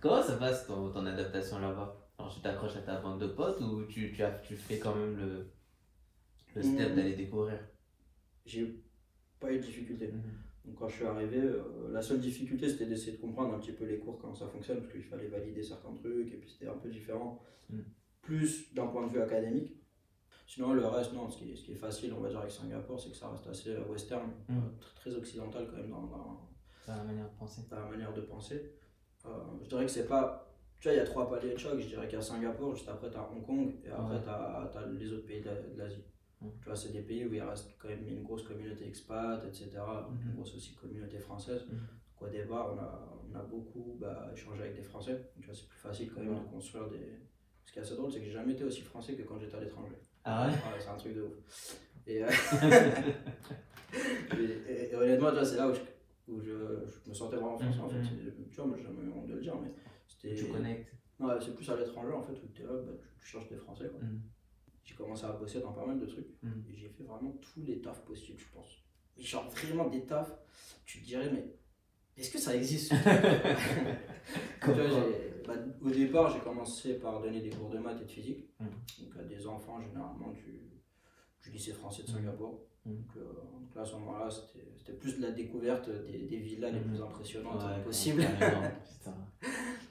Comment 0.00 0.22
ça 0.22 0.36
passe 0.36 0.66
ton, 0.66 0.90
ton 0.92 1.04
adaptation 1.06 1.58
là-bas? 1.58 2.08
Alors, 2.18 2.34
tu 2.34 2.40
t'accroches 2.40 2.76
à 2.76 2.80
ta 2.82 3.00
bande 3.00 3.20
de 3.20 3.26
potes 3.28 3.60
ou 3.60 3.84
tu, 3.86 4.12
tu, 4.12 4.22
as, 4.22 4.30
tu 4.40 4.56
fais 4.56 4.78
quand 4.78 4.94
même 4.94 5.16
le, 5.16 5.50
le 6.54 6.62
step 6.62 6.92
Mm. 6.92 6.96
d'aller 6.96 7.16
découvrir? 7.16 7.58
J'ai 8.44 8.82
pas 9.40 9.50
eu 9.52 9.58
de 9.58 9.62
difficulté. 9.62 10.12
Donc 10.66 10.74
quand 10.76 10.88
je 10.88 10.96
suis 10.96 11.04
arrivé, 11.06 11.38
euh, 11.38 11.62
la 11.92 12.02
seule 12.02 12.20
difficulté 12.20 12.68
c'était 12.68 12.86
d'essayer 12.86 13.12
de 13.16 13.20
comprendre 13.20 13.54
un 13.54 13.58
petit 13.58 13.72
peu 13.72 13.84
les 13.84 13.98
cours, 13.98 14.18
comment 14.18 14.34
ça 14.34 14.48
fonctionne, 14.48 14.80
parce 14.80 14.92
qu'il 14.92 15.02
fallait 15.04 15.28
valider 15.28 15.62
certains 15.62 15.92
trucs, 15.94 16.32
et 16.32 16.36
puis 16.36 16.50
c'était 16.50 16.66
un 16.68 16.76
peu 16.76 16.88
différent, 16.88 17.40
Mm. 17.70 17.78
plus 18.22 18.72
d'un 18.74 18.86
point 18.88 19.06
de 19.06 19.12
vue 19.12 19.20
académique. 19.20 19.72
Sinon 20.46 20.72
le 20.74 20.86
reste, 20.86 21.12
non, 21.12 21.28
ce 21.28 21.38
qui 21.38 21.52
est, 21.52 21.56
ce 21.56 21.64
qui 21.64 21.72
est 21.72 21.76
facile, 21.76 22.12
on 22.12 22.20
va 22.20 22.28
dire 22.28 22.38
avec 22.38 22.50
Singapour, 22.50 23.00
c'est 23.00 23.10
que 23.10 23.16
ça 23.16 23.28
reste 23.28 23.46
assez 23.46 23.70
euh, 23.70 23.84
western, 23.88 24.28
Mm. 24.48 24.56
euh, 24.56 24.60
tr- 24.80 24.94
très 24.96 25.14
occidental 25.14 25.66
quand 25.70 25.76
même 25.76 25.90
dans, 25.90 26.02
dans- 26.06 26.48
la 26.88 27.02
manière 27.02 27.24
de 27.28 27.36
penser. 27.38 27.62
dans 27.70 27.80
la 27.80 27.90
manière 27.90 28.12
de 28.14 28.20
penser. 28.20 28.72
Euh, 29.24 29.28
je 29.62 29.68
dirais 29.68 29.86
que 29.86 29.90
c'est 29.90 30.06
pas... 30.06 30.42
Tu 30.80 30.86
vois, 30.88 30.94
il 30.94 30.98
y 30.98 31.00
a 31.00 31.04
trois 31.06 31.28
paliers 31.28 31.52
de 31.54 31.58
choc, 31.58 31.80
je 31.80 31.86
dirais 31.88 32.12
a 32.14 32.20
Singapour, 32.20 32.74
juste 32.76 32.88
après 32.88 33.10
tu 33.10 33.16
as 33.16 33.28
Hong 33.32 33.44
Kong, 33.44 33.72
et 33.84 33.88
après 33.90 34.16
Ouais. 34.16 34.22
tu 34.22 34.28
as, 34.28 34.86
les 34.98 35.12
autres 35.12 35.26
pays 35.26 35.40
de 35.42 35.50
l'Asie. 35.76 36.04
Mm. 36.40 36.48
Tu 36.60 36.64
vois, 36.66 36.76
c'est 36.76 36.92
des 36.92 37.02
pays 37.02 37.24
où 37.26 37.32
il 37.32 37.40
reste 37.42 37.74
quand 37.78 37.88
même 37.88 38.06
une 38.06 38.22
grosse 38.22 38.42
communauté 38.42 38.86
expat, 38.86 39.42
etc. 39.44 39.70
Donc, 39.76 40.20
Mhm. 40.20 40.28
Une 40.30 40.34
grosse 40.34 40.54
aussi 40.54 40.74
communauté 40.74 41.18
française. 41.18 41.64
Mhm. 41.66 41.78
Donc 41.78 42.28
au 42.28 42.32
départ, 42.32 42.72
on 42.74 42.78
a, 42.78 43.22
on 43.30 43.34
a 43.38 43.42
beaucoup 43.42 43.96
bah, 44.00 44.30
échangé 44.32 44.62
avec 44.62 44.76
des 44.76 44.82
Français. 44.82 45.12
Donc, 45.14 45.40
tu 45.40 45.46
vois, 45.46 45.54
c'est 45.54 45.68
plus 45.68 45.78
facile 45.78 46.10
quand 46.12 46.20
même 46.22 46.34
de 46.34 46.48
construire 46.48 46.88
des. 46.88 47.18
Ce 47.64 47.72
qui 47.72 47.78
est 47.78 47.82
assez 47.82 47.94
drôle, 47.96 48.10
c'est 48.12 48.20
que 48.20 48.24
j'ai 48.26 48.30
jamais 48.32 48.52
été 48.52 48.64
aussi 48.64 48.82
français 48.82 49.14
que 49.14 49.22
quand 49.22 49.38
j'étais 49.38 49.56
à 49.56 49.60
l'étranger. 49.60 49.96
Ah 50.24 50.46
ouais? 50.48 50.54
C'est 50.78 50.88
un 50.88 50.96
truc 50.96 51.14
de 51.14 51.22
ouf. 51.22 51.78
Et, 52.06 52.22
euh, 52.22 52.28
et, 54.38 54.42
et- 54.72 54.90
et 54.92 54.94
honnêtement, 54.94 55.28
tu 55.30 55.34
vois, 55.36 55.44
c'est 55.44 55.56
là 55.56 55.68
où, 55.68 55.74
je, 55.74 55.80
où 56.32 56.40
je, 56.40 56.86
je 57.04 57.08
me 57.10 57.14
sentais 57.14 57.36
vraiment 57.36 57.58
français 57.58 57.80
en 57.80 57.88
fait. 57.88 58.00
Tu 58.50 58.56
vois, 58.56 58.66
moi 58.66 58.76
j'ai 58.76 58.84
jamais 58.84 59.02
eu 59.04 59.10
honte 59.12 59.26
de 59.26 59.34
le 59.34 59.40
dire, 59.40 59.56
mais 59.60 59.70
c'était. 60.06 60.34
Tu 60.34 60.46
connectes. 60.48 60.92
Ouais, 61.18 61.34
c'est 61.40 61.54
plus 61.54 61.68
à 61.70 61.76
l'étranger 61.76 62.12
en 62.12 62.22
fait 62.22 62.34
où 62.34 62.46
tu 62.54 62.62
es 62.62 62.66
là, 62.66 62.72
bah, 62.74 62.92
tu, 63.00 63.08
tu 63.18 63.26
cherches 63.26 63.48
des 63.48 63.56
Français. 63.56 63.88
quoi. 63.88 64.00
J'ai 64.86 64.94
commencé 64.94 65.24
à 65.26 65.32
bosser 65.32 65.60
dans 65.60 65.72
pas 65.72 65.84
mal 65.84 65.98
de 65.98 66.06
trucs 66.06 66.28
Mhm. 66.42 66.64
et 66.70 66.76
j'ai 66.76 66.88
fait 66.88 67.02
vraiment 67.04 67.32
tous 67.42 67.60
les 67.66 67.80
tafs 67.80 68.02
possibles, 68.04 68.38
je 68.38 68.46
pense. 68.54 68.68
Genre 69.18 69.50
vraiment 69.50 69.88
des 69.88 70.04
tafs, 70.06 70.32
tu 70.86 71.00
te 71.00 71.04
dirais, 71.04 71.28
mais 71.32 71.44
est-ce 72.16 72.30
que 72.30 72.38
ça 72.38 72.54
existe 72.56 72.92
vois, 74.62 75.06
bah, 75.46 75.54
Au 75.82 75.90
départ, 75.90 76.30
j'ai 76.32 76.40
commencé 76.40 76.94
par 76.94 77.20
donner 77.20 77.40
des 77.40 77.50
cours 77.50 77.68
de 77.70 77.78
maths 77.78 78.00
et 78.00 78.04
de 78.04 78.10
physique 78.10 78.48
Mhm. 78.60 78.68
donc 79.06 79.16
à 79.18 79.24
des 79.24 79.46
enfants 79.46 79.80
généralement 79.80 80.30
du, 80.32 80.60
du 81.42 81.50
lycée 81.50 81.72
français 81.72 82.02
de 82.04 82.08
Mhm. 82.10 82.16
Singapour. 82.16 82.62
Donc, 82.84 83.16
euh, 83.16 83.22
donc 83.52 83.74
là, 83.74 83.82
à 83.82 83.84
ce 83.84 83.94
moment-là, 83.94 84.28
c'était 84.30 84.92
plus 84.92 85.16
de 85.16 85.22
la 85.22 85.32
découverte 85.32 85.90
des, 85.90 86.18
des 86.26 86.36
villas 86.38 86.70
les 86.72 86.80
plus 86.80 87.02
impressionnantes 87.02 87.60
Ouais, 87.60 87.82
possibles. 87.82 88.22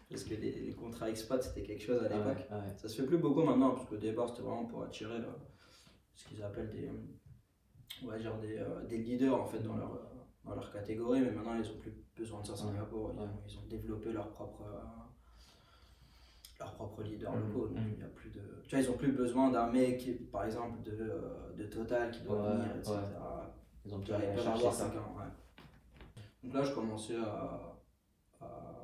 Parce 0.10 0.24
que 0.24 0.36
les, 0.36 0.52
les 0.52 0.74
contrats 0.74 1.10
expats, 1.10 1.42
c'était 1.44 1.64
quelque 1.64 1.84
chose 1.84 2.00
à 2.04 2.10
l'époque. 2.10 2.48
Ouais, 2.52 2.58
ouais. 2.58 2.78
Ça 2.78 2.88
se 2.88 3.02
fait 3.02 3.08
plus 3.08 3.18
beaucoup 3.18 3.44
maintenant, 3.44 3.72
parce 3.72 3.86
qu'au 3.88 3.98
départ, 3.98 4.30
c'était 4.30 4.44
vraiment 4.44 4.66
pour 4.66 4.84
attirer 4.84 5.20
ce 6.14 6.28
qu'ils 6.28 6.44
appellent 6.44 6.70
des, 6.70 6.90
on 8.04 8.08
va 8.08 8.18
dire 8.20 8.38
des, 8.40 8.58
euh, 8.60 8.84
des 8.86 8.98
leaders 9.00 9.36
en 9.42 9.46
fait, 9.46 9.60
dans, 9.60 9.76
leur, 9.76 10.00
dans 10.44 10.56
leur 10.56 10.72
catégorie, 10.72 11.22
mais 11.22 11.32
maintenant, 11.32 11.56
ils 11.56 11.68
n'ont 11.70 11.80
plus 11.80 11.94
besoin 12.16 12.42
de 12.42 12.48
ça 12.48 12.54
à 12.54 12.58
Singapour. 12.58 13.12
Ils, 13.14 13.20
ouais. 13.20 13.26
ont, 13.26 13.42
ils 13.48 13.58
ont 13.58 13.66
développé 13.68 14.12
leur 14.14 14.30
propre, 14.30 14.62
euh, 14.62 14.78
leur 16.60 16.74
propre 16.76 17.04
leader 17.04 17.34
Mhm, 17.34 17.48
locaux. 17.54 17.70
Y 18.00 18.04
a 18.04 18.08
plus 18.08 18.30
de, 18.30 18.42
tu 18.68 18.76
vois, 18.76 18.84
ils 18.86 18.90
n'ont 18.92 18.98
plus 18.98 19.12
besoin 19.12 19.50
d'un 19.52 19.72
mec, 19.72 20.30
par 20.32 20.46
exemple, 20.46 20.82
de, 20.84 20.98
euh, 21.02 21.54
de 21.58 21.66
Total 21.66 22.12
qui 22.12 22.22
doit 22.22 22.42
venir, 22.54 22.76
etc. 22.78 22.94
Ils 23.86 23.94
ont 23.94 24.02
avoir 24.02 24.74
ça. 24.74 24.86
quelqu'un, 24.86 25.00
ouais. 25.18 25.32
Donc 26.44 26.54
là, 26.54 26.64
je 26.64 26.74
commençais 26.74 27.18
à, 27.18 27.76
à 28.42 28.75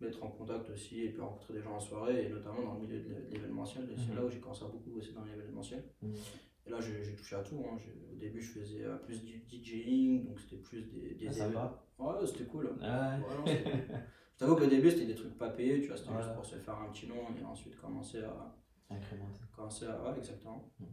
mettre 0.00 0.22
en 0.22 0.28
contact 0.28 0.68
aussi 0.70 1.02
et 1.04 1.08
puis 1.10 1.20
rencontrer 1.20 1.54
des 1.54 1.62
gens 1.62 1.76
en 1.76 1.80
soirée, 1.80 2.26
et 2.26 2.28
notamment 2.28 2.62
dans 2.62 2.74
le 2.74 2.80
milieu 2.80 2.98
de 3.00 3.08
l'é- 3.08 3.22
de 3.28 3.32
l'événementiel. 3.34 3.88
C'est 3.96 4.10
Mhm. 4.10 4.16
là 4.16 4.24
où 4.24 4.30
j'ai 4.30 4.38
commencé 4.40 4.64
à 4.64 4.68
beaucoup 4.68 4.90
bosser 4.90 5.12
dans 5.12 5.24
l'événementiel. 5.24 5.84
Mhm. 6.02 6.14
Et 6.66 6.70
là, 6.70 6.80
j'ai 6.80 7.14
touché 7.14 7.36
à 7.36 7.42
tout. 7.42 7.64
hein. 7.66 7.78
Au 8.12 8.16
début, 8.16 8.40
je 8.42 8.50
faisais 8.60 8.82
euh, 8.84 8.96
plus 8.96 9.22
du 9.22 9.42
DJing, 9.48 10.26
donc 10.26 10.40
c'était 10.40 10.56
plus 10.56 10.82
des, 10.82 11.14
des 11.14 11.28
Ah, 11.28 11.32
ça 11.32 11.44
événements. 11.46 11.60
va? 11.98 12.18
Ouais, 12.20 12.26
c'était 12.26 12.44
cool. 12.44 12.76
Ah 12.82 13.16
Ouais, 13.16 13.34
non, 13.36 13.46
c'était 13.46 13.62
cool. 13.62 13.72
Je 14.36 14.40
t'avoue 14.44 14.56
qu'au 14.56 14.66
début, 14.66 14.90
c'était 14.90 15.06
des 15.06 15.14
trucs 15.14 15.38
pas 15.38 15.48
payés, 15.48 15.80
tu 15.80 15.86
vois, 15.88 15.96
c'était 15.96 16.14
juste 16.18 16.34
pour 16.34 16.44
se 16.44 16.56
faire 16.56 16.78
un 16.78 16.90
petit 16.90 17.06
nom 17.06 17.24
et 17.40 17.42
ensuite 17.42 17.74
commencer 17.80 18.22
à, 18.22 18.54
Incrémenté. 18.90 19.40
commencer 19.54 19.86
à. 19.86 20.02
Ouais, 20.02 20.18
exactement. 20.18 20.70
Mm. 20.78 20.84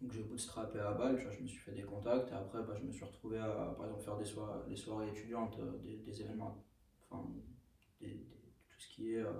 Donc 0.00 0.12
j'ai 0.12 0.22
bootstrappé 0.22 0.78
à 0.78 0.92
balle, 0.92 1.16
tu 1.18 1.24
vois, 1.24 1.32
je 1.32 1.42
me 1.42 1.46
suis 1.46 1.58
fait 1.58 1.72
des 1.72 1.82
contacts 1.82 2.30
et 2.30 2.34
après 2.34 2.62
bah, 2.62 2.74
je 2.80 2.84
me 2.86 2.92
suis 2.92 3.04
retrouvé 3.04 3.38
à 3.38 3.74
par 3.76 3.84
exemple 3.86 4.02
faire 4.04 4.16
des 4.16 4.24
soirées, 4.24 4.66
des 4.68 4.76
soirées 4.76 5.08
étudiantes, 5.08 5.58
euh, 5.58 5.76
des, 5.82 5.96
des 5.98 6.20
événements, 6.22 6.64
enfin 7.10 7.28
des, 8.00 8.06
des- 8.08 8.54
tout 8.68 8.78
ce 8.80 8.88
qui 8.94 9.12
est 9.14 9.22
euh, 9.22 9.32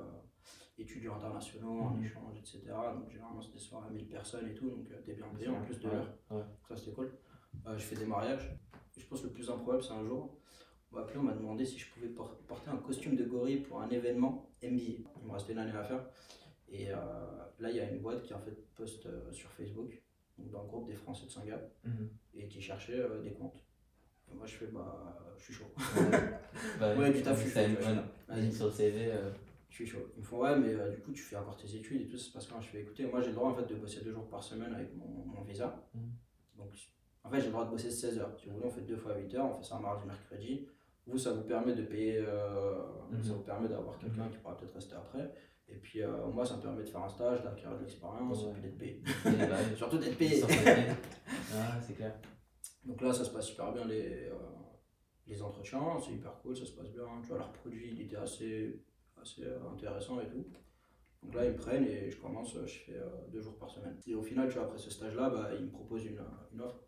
étudiants 0.79 1.17
internationaux 1.17 1.81
en 1.81 1.91
Mhm. 1.91 2.05
échange, 2.05 2.37
etc. 2.39 2.61
Donc 2.95 3.11
généralement 3.11 3.41
c'est 3.43 3.53
des 3.53 3.59
soirées 3.59 3.89
à 3.89 3.91
1000 3.91 4.09
personnes 4.09 4.49
et 4.49 4.55
tout, 4.55 4.69
donc 4.71 4.91
euh, 4.91 5.01
t'es 5.05 5.15
bien 5.15 5.27
payé 5.37 5.49
en 5.49 5.63
plus 5.63 5.79
de 5.81 5.89
l'heure. 5.89 6.15
ouais. 6.31 6.43
Ça 6.69 6.77
c'était 6.77 6.93
cool. 6.93 7.13
Euh, 7.67 7.77
je 7.77 7.83
fais 7.83 7.97
des 7.97 8.07
mariages. 8.07 8.51
Et 8.97 9.01
je 9.01 9.07
pense 9.07 9.21
que 9.21 9.27
le 9.27 9.33
plus 9.33 9.51
improbable 9.51 9.83
c'est 9.83 9.93
un 9.93 10.05
jour, 10.05 10.39
on 10.93 10.97
m'a 10.97 11.03
appelé, 11.03 11.19
on 11.19 11.23
m'a 11.23 11.35
demandé 11.35 11.65
si 11.65 11.79
je 11.79 11.91
pouvais 11.93 12.09
por- 12.09 12.39
porter 12.47 12.71
un 12.71 12.77
costume 12.79 13.17
de 13.17 13.25
gorille 13.25 13.61
pour 13.61 13.81
un 13.83 13.89
événement 13.91 14.51
NBA. 14.63 14.83
Il 15.21 15.27
me 15.27 15.33
restait 15.33 15.53
une 15.53 15.59
année 15.59 15.73
à 15.73 15.85
faire. 15.85 16.07
Et 16.69 16.91
euh, 16.91 16.97
là, 17.61 17.71
il 17.71 17.77
y 17.77 17.81
a 17.81 17.89
une 17.91 18.01
boîte 18.01 18.23
qui 18.23 18.35
en 18.35 18.41
fait 18.41 18.57
poste 18.75 19.07
euh, 19.07 19.31
sur 19.33 19.51
Facebook 19.53 20.03
donc 20.39 20.51
dans 20.51 20.63
le 20.63 20.69
groupe 20.69 20.87
des 20.89 20.97
Français 20.97 21.25
de 21.27 21.31
Saint-Gall, 21.31 21.71
Mhm. 21.85 22.11
et 22.35 22.49
qui 22.49 22.61
cherchaient 22.61 22.99
euh, 23.01 23.23
des 23.23 23.33
comptes. 23.33 23.65
Moi, 24.35 24.47
je 24.47 24.55
fais, 24.55 24.67
bah, 24.67 25.17
je 25.39 25.45
suis 25.45 25.55
chaud. 25.55 25.71
Bah, 26.81 26.95
Ouais, 26.97 27.07
je 27.09 27.13
suis 27.13 27.25
chaud, 27.25 27.31
tu 27.35 27.49
vois, 27.51 27.93
bonne 27.93 28.05
je 28.29 28.33
suis 28.35 28.43
ligne 28.43 28.53
sur 28.53 28.67
le 28.67 28.73
CV. 28.73 29.13
euh, 29.13 29.31
Je 29.69 29.75
suis 29.75 29.87
chaud. 29.87 30.09
Ils 30.17 30.21
me 30.21 30.25
font, 30.25 30.39
ouais, 30.43 30.59
mais 30.59 30.75
euh, 30.75 30.91
du 30.91 31.01
coup, 31.03 31.13
tu 31.13 31.23
fais 31.23 31.37
encore 31.37 31.57
tes 31.57 31.75
études 31.77 32.03
et 32.03 32.07
tout, 32.07 32.17
c'est 32.19 32.33
parce 32.33 32.47
que 32.47 32.55
je 32.61 32.67
fais, 32.69 32.81
écoutez, 32.81 33.05
moi, 33.07 33.21
j'ai 33.21 33.29
le 33.29 33.35
droit, 33.35 33.51
en 33.51 33.55
fait, 33.55 33.67
de 33.67 33.75
bosser 33.77 34.03
deux 34.03 34.13
jours 34.13 34.29
par 34.29 34.43
semaine 34.43 34.75
avec 34.75 34.95
mon, 34.97 35.07
mon 35.27 35.43
visa. 35.43 35.87
Mhm. 35.95 36.11
Donc, 36.59 36.69
en 37.25 37.31
fait, 37.31 37.39
j'ai 37.41 37.47
le 37.47 37.53
droit 37.53 37.65
de 37.67 37.71
bosser 37.71 37.91
16 37.91 38.19
heures. 38.19 38.33
Si 38.39 38.47
vous 38.49 38.55
voulez, 38.55 38.67
on 38.67 38.71
fait 38.71 38.81
deux 38.83 38.97
fois 38.97 39.17
8 39.17 39.35
heures, 39.35 39.47
on 39.51 39.55
fait 39.55 39.65
ça 39.65 39.79
mardi, 39.79 40.07
mercredi. 40.07 40.67
Vous, 41.07 41.19
ça 41.19 41.33
vous 41.33 41.43
permet 41.43 41.75
de 41.75 41.83
payer, 41.83 42.19
euh, 42.27 42.75
Mhm. 43.13 43.23
ça 43.23 43.33
vous 43.35 43.43
permet 43.43 43.69
d'avoir 43.69 43.97
quelqu'un 43.99 44.29
qui 44.29 44.39
pourra 44.39 44.57
peut-être 44.57 44.75
rester 44.75 44.95
après. 44.97 45.33
Et 45.69 45.75
puis, 45.77 46.03
euh, 46.03 46.27
moi, 46.33 46.45
ça 46.47 46.57
me 46.57 46.63
permet 46.63 46.83
de 46.83 46.89
faire 46.89 47.03
un 47.03 47.09
stage, 47.09 47.43
d'acquérir 47.43 47.77
de 47.77 47.83
l'expérience, 47.83 48.45
Ouais. 48.45 48.51
et 48.51 48.53
puis 48.55 48.63
d'être 48.63 48.79
payé. 48.79 49.03
bah, 49.49 49.57
Surtout 49.77 49.99
d'être 49.99 50.17
payé. 50.19 50.43
Ah, 51.55 51.79
c'est 51.81 51.95
clair. 51.95 52.15
Donc 52.87 53.01
là, 53.01 53.13
ça 53.13 53.25
se 53.25 53.31
passe 53.31 53.49
super 53.49 53.73
bien 53.73 53.85
les, 53.85 54.29
euh, 54.29 54.35
les 55.27 55.43
entretiens, 55.43 55.99
c'est 56.01 56.13
hyper 56.13 56.39
cool, 56.41 56.57
ça 56.57 56.65
se 56.65 56.73
passe 56.73 56.91
bien. 56.91 57.07
Tu 57.23 57.29
vois, 57.29 57.39
leur 57.39 57.53
produit, 57.53 57.91
il 57.93 58.01
était 58.01 58.17
assez, 58.17 58.81
assez 59.21 59.43
intéressant 59.73 60.21
et 60.21 60.29
tout. 60.29 60.47
Donc 61.23 61.35
là, 61.35 61.45
ils 61.45 61.53
me 61.53 61.57
prennent 61.57 61.85
et 61.85 62.11
je 62.11 62.21
commence, 62.21 62.55
euh, 62.55 62.67
je 62.67 62.79
fais 62.79 62.97
euh, 62.97 63.27
deux 63.33 63.41
jours 63.41 63.57
par 63.59 63.69
semaine. 63.69 63.99
Et 64.07 64.15
au 64.15 64.23
final, 64.23 64.49
tu 64.49 64.55
vois, 64.55 64.65
après 64.65 64.79
ce 64.79 64.91
stage-là, 64.91 65.29
bah, 65.31 65.51
ils 65.59 65.65
me 65.65 65.71
proposent 65.71 66.05
une, 66.07 66.21
une 66.53 66.61
offre. 66.61 66.81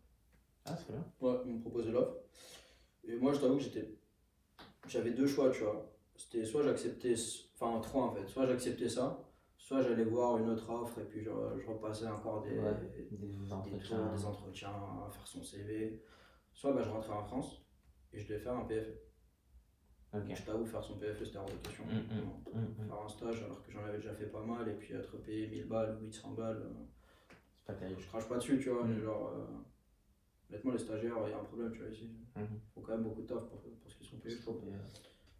Ah, 0.65 0.77
c'est 0.77 0.91
bien. 0.93 1.05
Ouais, 1.19 1.37
ils 1.45 1.55
me 1.55 1.59
proposaient 1.59 1.91
l'offre. 1.91 2.15
Et 3.03 3.15
moi, 3.17 3.33
je 3.33 3.39
t'avoue 3.39 3.57
que 3.57 3.63
j'étais. 3.63 3.93
J'avais 4.87 5.11
deux 5.11 5.27
choix, 5.27 5.51
tu 5.51 5.63
vois. 5.63 5.93
C'était 6.15 6.45
soit 6.45 6.63
j'acceptais. 6.63 7.15
Enfin, 7.55 7.79
trois 7.81 8.05
en 8.05 8.11
fait. 8.13 8.27
Soit 8.27 8.45
j'acceptais 8.45 8.87
ça, 8.87 9.28
soit 9.69 9.81
j'allais 9.83 10.03
voir 10.03 10.37
une 10.39 10.49
autre 10.49 10.67
offre 10.71 10.97
et 10.99 11.03
puis 11.05 11.21
je, 11.21 11.29
je 11.59 11.67
repassais 11.67 12.07
encore 12.07 12.41
des, 12.41 12.57
Ouais, 12.57 12.73
des 12.73 13.03
Des 13.03 13.17
tours, 13.37 13.53
entretiens. 13.53 14.13
des 14.15 14.25
entretiens, 14.25 14.73
faire 15.11 15.27
son 15.27 15.43
CV. 15.43 16.01
Soit 16.53 16.73
bah, 16.73 16.81
je 16.83 16.89
rentrais 16.89 17.13
en 17.13 17.23
France 17.23 17.63
et 18.11 18.19
je 18.19 18.27
devais 18.27 18.39
faire 18.39 18.53
un 18.57 18.65
PFE. 18.65 18.97
Je 20.35 20.43
t'avoue, 20.43 20.65
faire 20.65 20.83
son 20.83 20.97
PFE, 20.97 21.23
c'était 21.23 21.37
hors 21.37 21.45
de 21.45 21.53
question. 21.57 21.85
Mm, 21.85 22.59
mm, 22.59 22.81
mm. 22.83 22.87
Faire 22.87 23.01
un 23.03 23.07
stage 23.07 23.43
alors 23.43 23.63
que 23.63 23.71
j'en 23.71 23.83
avais 23.83 23.97
déjà 23.97 24.11
fait 24.15 24.25
pas 24.25 24.41
mal 24.41 24.67
et 24.67 24.73
puis 24.73 24.95
être 24.95 25.17
payé 25.17 25.47
1000 25.47 25.67
balles 25.67 25.97
ou 26.01 26.05
800 26.05 26.31
balles. 26.31 26.63
euh, 26.65 26.73
C'est 27.59 27.65
pas 27.67 27.73
terrible. 27.73 27.99
je 28.01 28.07
crache 28.07 28.27
pas 28.27 28.37
dessus, 28.37 28.57
tu 28.59 28.69
vois, 28.71 28.83
Mm. 28.85 28.93
mais 28.95 29.01
genre. 29.01 29.33
euh, 29.35 29.45
honnêtement, 30.49 30.71
les 30.71 30.79
stagiaires, 30.79 31.15
il 31.27 31.29
y 31.29 31.33
a 31.33 31.37
un 31.39 31.43
problème, 31.43 31.71
tu 31.73 31.79
vois, 31.81 31.89
ici. 31.89 32.09
Mhm. 32.35 32.59
faut 32.73 32.81
quand 32.81 32.93
même 32.93 33.03
beaucoup 33.03 33.21
de 33.21 33.27
taf 33.27 33.43
pour, 33.49 33.61
pour 33.61 33.91
ce 33.91 33.95
qu'ils 33.97 34.07
sont 34.07 34.17
payés, 34.17 34.35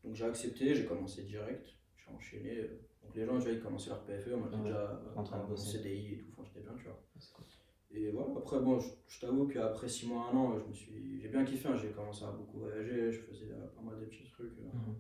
Donc 0.04 0.14
j'ai 0.14 0.26
accepté, 0.26 0.76
j'ai 0.76 0.86
commencé 0.86 1.24
direct, 1.24 1.68
j'ai 1.98 2.12
enchaîné. 2.14 2.60
euh, 2.60 2.80
Donc 3.10 3.16
les 3.16 3.26
gens, 3.26 3.38
tu 3.40 3.46
vois, 3.46 3.52
ils 3.54 3.60
commençaient 3.62 3.90
leur 3.90 4.04
PFE, 4.06 4.36
moi 4.36 4.48
j'étais 4.52 4.58
Ouais, 4.62 4.70
déjà 4.70 4.80
euh, 4.92 5.16
en 5.16 5.24
train 5.24 5.44
de 5.44 5.48
bosser. 5.50 5.78
CDI 5.80 6.14
et 6.14 6.18
tout, 6.20 6.28
enfin 6.38 6.44
j'étais 6.46 6.62
bien, 6.68 6.76
tu 6.78 6.84
vois. 6.84 7.02
cool. 7.34 7.46
Et 7.92 8.12
voilà, 8.12 8.28
après, 8.38 8.60
bon, 8.60 8.80
je, 8.80 8.90
je 9.08 9.20
t'avoue 9.22 9.48
qu'après 9.48 9.88
6 9.90 10.06
mois, 10.08 10.30
1 10.32 10.38
an, 10.38 10.60
je 10.60 10.68
me 10.70 10.74
suis, 10.74 11.20
j'ai 11.20 11.30
bien 11.30 11.44
kiffé, 11.44 11.68
hein, 11.70 11.76
j'ai 11.76 11.90
commencé 11.90 12.24
à 12.24 12.30
beaucoup 12.32 12.60
voyager, 12.60 13.12
je 13.12 13.22
faisais 13.22 13.50
euh, 13.52 13.66
pas 13.76 13.82
mal 13.82 14.00
de 14.00 14.06
petits 14.06 14.30
trucs. 14.30 14.60
euh, 14.60 14.70
Mhm. 14.78 14.96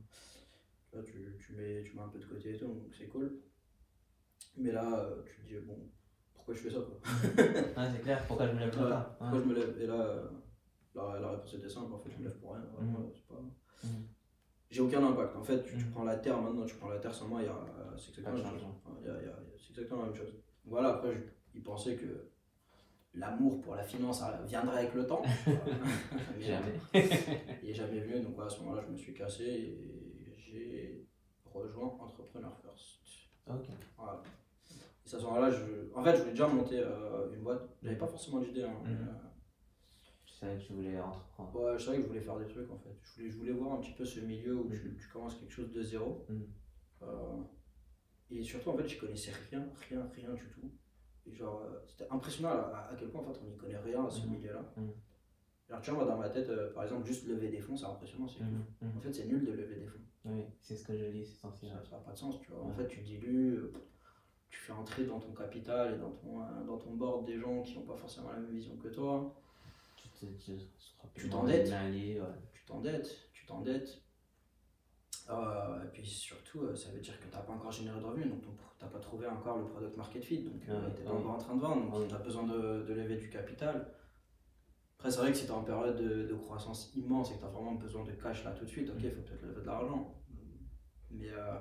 tu 0.90 0.96
vois, 0.96 1.04
tu, 1.06 1.38
tu, 1.46 1.54
mets, 1.54 1.84
tu 1.84 1.96
mets 1.96 2.02
un 2.02 2.08
peu 2.08 2.18
de 2.18 2.26
côté 2.26 2.56
et 2.56 2.58
tout, 2.58 2.66
donc 2.66 2.96
c'est 2.98 3.06
cool. 3.10 3.44
Mais 4.58 4.72
là, 4.72 5.02
euh, 5.02 5.22
tu 5.24 5.42
te 5.44 5.48
dis, 5.48 5.60
bon, 5.60 5.78
pourquoi 6.34 6.56
je 6.56 6.62
fais 6.62 6.72
ça 6.72 6.80
quoi? 6.80 7.00
C'est 7.94 8.02
clair. 8.02 8.26
Pourquoi 8.28 8.48
je 8.48 8.54
me 8.54 8.60
lève 8.60 8.76
matin 8.76 9.16
Pourquoi 9.20 9.38
Ouais. 9.38 9.44
je 9.44 9.50
me 9.50 9.54
lève? 9.54 9.82
Et 9.82 9.86
là, 9.86 10.02
euh, 10.02 10.30
la, 10.96 11.20
la 11.20 11.30
réponse 11.34 11.54
était 11.54 11.70
simple, 11.70 11.94
en 11.94 12.00
fait, 12.00 12.10
je 12.10 12.18
me 12.18 12.24
lève 12.24 12.40
pour 12.40 12.54
rien. 12.54 12.64
vraiment, 12.74 13.00
Mhm. 13.02 13.12
c'est 13.14 13.28
pas... 13.28 13.40
Mhm. 13.84 14.08
J'ai 14.70 14.82
aucun 14.82 15.04
impact. 15.04 15.36
En 15.36 15.44
fait, 15.44 15.64
tu, 15.64 15.78
tu 15.78 15.86
Mhm. 15.86 15.92
prends 15.92 16.04
la 16.04 16.16
terre 16.18 16.40
maintenant, 16.42 16.66
tu 16.66 16.76
prends 16.76 16.90
la 16.90 17.00
terre 17.00 17.14
sans 17.14 17.28
moi, 17.28 17.42
il 17.42 17.46
y 17.46 17.50
a, 17.50 17.52
euh, 17.54 17.98
c'est 17.98 18.10
exactement, 18.20 18.32
Pas 18.36 18.38
de 18.38 18.44
la 18.44 18.44
même 18.44 18.54
chose. 18.54 18.62
changement. 18.62 18.82
Enfin, 18.86 18.98
il 19.02 19.08
y 19.08 19.10
a- 19.10 19.22
il 19.22 19.28
y 19.28 19.32
a- 19.32 19.40
c'est 19.58 19.70
exactement 19.72 20.02
la 20.02 20.08
même 20.08 20.16
chose. 20.16 20.34
Voilà, 20.66 20.90
après, 20.90 21.14
je, 21.14 21.20
ils 21.56 21.64
pensaient 21.64 21.96
que 21.96 22.30
l'amour 23.16 23.62
pour 23.62 23.76
la 23.76 23.84
finance 23.84 24.22
euh, 24.22 24.46
viendrait 24.46 24.78
avec 24.80 24.94
le 24.94 25.08
temps. 25.08 25.24
Mais 26.38 26.42
Jamais. 26.46 26.74
il 27.64 27.70
est 27.70 27.74
jamais 27.74 28.00
venu, 28.00 28.22
donc 28.22 28.36
à 28.46 28.50
ce 28.50 28.60
moment-là, 28.62 28.84
je 28.86 28.92
me 28.92 28.98
suis 28.98 29.14
cassé 29.14 29.44
et 29.44 30.34
j'ai 30.38 31.08
rejoint 31.46 31.88
Entrepreneur 32.00 32.56
First. 32.62 33.00
Ok. 33.50 33.66
Voilà. 33.98 34.22
Et 35.12 35.16
à 35.16 35.20
ce 35.20 35.24
moment-là, 35.26 35.50
je... 35.50 35.64
en 35.96 36.04
fait, 36.04 36.12
je 36.14 36.20
voulais 36.20 36.32
déjà 36.32 36.48
monter 36.48 36.78
euh, 36.80 37.34
une 37.34 37.42
boîte. 37.42 37.68
J'avais 37.82 37.98
pas 37.98 38.06
forcément 38.08 38.40
d'idée. 38.40 38.62
Hein, 38.64 38.76
Mhm. 38.86 39.08
Tu 40.40 40.46
savais 40.46 40.58
que 40.58 40.64
tu 40.68 40.72
voulais 40.74 40.98
entreprendre. 41.02 41.54
Ouais, 41.62 41.78
je 41.78 41.84
savais 41.84 41.98
que 41.98 42.04
je 42.04 42.08
voulais 42.08 42.22
faire 42.22 42.40
des 42.40 42.48
trucs 42.48 42.72
en 42.72 42.78
fait. 42.78 42.96
Je 43.04 43.12
voulais, 43.18 43.30
je 43.30 43.38
voulais 43.38 43.52
voir 43.52 43.74
un 43.74 43.82
petit 43.82 43.92
peu 43.92 44.06
ce 44.06 44.22
milieu 44.22 44.56
où 44.56 44.70
tu, 44.70 44.88
Mhm. 44.88 44.96
tu 44.96 45.08
commences 45.10 45.36
quelque 45.36 45.52
chose 45.52 45.70
de 45.74 45.82
zéro. 45.84 46.26
Mhm. 46.30 46.48
Euh, 47.02 47.42
et 48.30 48.42
surtout, 48.42 48.70
en 48.70 48.78
fait, 48.78 48.88
je 48.88 49.00
connaissais 49.02 49.32
rien, 49.52 49.68
rien, 49.90 50.10
rien 50.16 50.34
du 50.34 50.48
tout. 50.48 50.72
Et 51.26 51.34
genre, 51.34 51.62
euh, 51.64 51.80
c'était 51.88 52.08
impressionnant 52.10 52.52
à, 52.52 52.88
à 52.90 52.96
quel 52.98 53.10
point 53.10 53.20
en 53.22 53.34
fait, 53.34 53.40
on 53.44 53.50
n'y 53.50 53.58
connaît 53.58 53.78
rien 53.80 54.06
à 54.06 54.10
ce 54.10 54.26
Mhm. 54.26 54.32
milieu-là. 54.34 54.74
Mhm. 54.78 54.92
Alors, 55.68 55.82
tu 55.82 55.92
vois, 55.92 56.06
moi, 56.06 56.14
dans 56.14 56.18
ma 56.18 56.30
tête, 56.30 56.48
euh, 56.50 56.72
par 56.74 56.84
exemple, 56.84 57.06
juste 57.06 57.28
lever 57.28 57.50
des 57.50 57.60
fonds, 57.60 57.76
c'est 57.76 57.86
impressionnant. 57.86 58.28
c'est 58.30 58.42
mhm. 58.42 58.64
En 58.96 59.00
fait, 59.02 59.12
c'est 59.14 59.26
nul 59.26 59.44
de 59.46 59.52
lever 59.52 59.76
des 59.76 59.88
fonds. 59.88 60.00
Oui, 60.24 60.46
c'est 60.62 60.78
ce 60.78 60.86
que 60.86 60.96
je 60.98 61.04
lis, 61.06 61.26
c'est 61.26 61.36
censé. 61.42 61.68
Ça 61.68 61.98
n'a 61.98 62.02
pas 62.04 62.12
de 62.14 62.18
sens, 62.18 62.40
tu 62.40 62.50
vois. 62.52 62.64
En 62.64 62.72
fait, 62.74 62.88
tu 62.88 63.02
dilues, 63.02 63.60
tu 64.50 64.58
fais 64.60 64.72
entrer 64.72 65.06
dans 65.06 65.20
ton 65.20 65.34
capital 65.34 65.96
et 65.96 65.98
dans 65.98 66.12
ton, 66.12 66.40
dans 66.66 66.78
ton 66.78 66.94
board 66.96 67.26
des 67.26 67.38
gens 67.38 67.62
qui 67.62 67.76
n'ont 67.78 67.86
pas 67.86 67.96
forcément 67.98 68.30
la 68.32 68.40
même 68.40 68.52
vision 68.52 68.76
que 68.78 68.88
toi. 68.88 69.36
Tu 71.16 71.30
t'endettes. 71.30 71.70
ouais. 72.20 72.28
tu 72.54 72.66
t'endettes, 72.66 73.30
tu 73.34 73.46
t'endettes. 73.46 74.04
Euh, 75.30 75.84
et 75.84 75.88
puis 75.90 76.06
surtout, 76.06 76.64
euh, 76.64 76.76
ça 76.76 76.90
veut 76.92 77.00
dire 77.00 77.20
que 77.20 77.26
tu 77.28 77.36
n'as 77.36 77.42
pas 77.44 77.54
encore 77.54 77.72
généré 77.72 78.00
de 78.00 78.06
revenus, 78.06 78.28
donc 78.28 78.42
tu 78.42 78.84
n'as 78.84 78.90
pas 78.90 79.00
trouvé 79.00 79.28
encore 79.28 79.58
le 79.60 79.66
product 79.66 79.96
market 79.96 80.24
fit, 80.24 80.44
donc 80.44 80.56
Ouais, 80.68 80.92
tu 80.96 81.02
n'es 81.02 81.06
pas 81.08 81.12
encore 81.14 81.32
en 81.36 81.38
train 81.38 81.56
de 81.56 81.62
vendre, 81.62 81.92
donc 81.92 82.08
tu 82.08 82.16
as 82.16 82.20
besoin 82.20 82.44
de, 82.48 82.84
de 82.84 82.94
lever 82.94 83.18
du 83.18 83.30
capital. 83.30 83.94
Après, 84.98 85.12
c'est 85.12 85.20
vrai 85.20 85.32
que 85.32 85.38
si 85.38 85.46
tu 85.46 85.52
es 85.52 85.54
en 85.54 85.64
période 85.64 85.96
de, 85.98 86.28
de 86.28 86.34
croissance 86.34 86.92
immense 86.96 87.32
et 87.32 87.36
que 87.36 87.40
tu 87.40 87.46
as 87.46 87.50
vraiment 87.50 87.76
besoin 87.76 88.04
de 88.04 88.12
cash 88.14 88.44
là 88.44 88.52
tout 88.52 88.66
de 88.66 88.70
suite, 88.70 88.90
ok, 88.90 88.98
il 89.04 89.12
faut 89.12 89.22
peut-être 89.22 89.44
lever 89.44 89.62
de 89.62 89.66
l'argent. 89.68 90.16
Mais, 91.12 91.30
euh, 91.30 91.60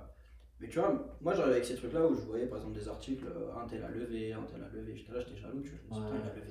mais 0.60 0.68
tu 0.68 0.78
vois, 0.78 1.16
moi 1.20 1.34
j'arrivais 1.34 1.56
avec 1.56 1.64
ces 1.66 1.76
trucs-là 1.76 2.06
où 2.06 2.14
je 2.14 2.20
voyais 2.22 2.46
par 2.46 2.58
exemple 2.58 2.74
des 2.78 2.88
articles, 2.88 3.26
euh, 3.26 3.54
un 3.54 3.66
tel 3.66 3.84
a 3.84 3.90
levé, 3.90 4.32
un 4.32 4.42
tel 4.44 4.62
a 4.62 4.68
levé, 4.68 4.96
j'étais 4.96 5.12
là, 5.12 5.20
j'étais 5.20 5.36
jaloux, 5.36 5.62
tu 5.62 5.70
vois, 5.88 5.98
je 6.08 6.14
me 6.14 6.47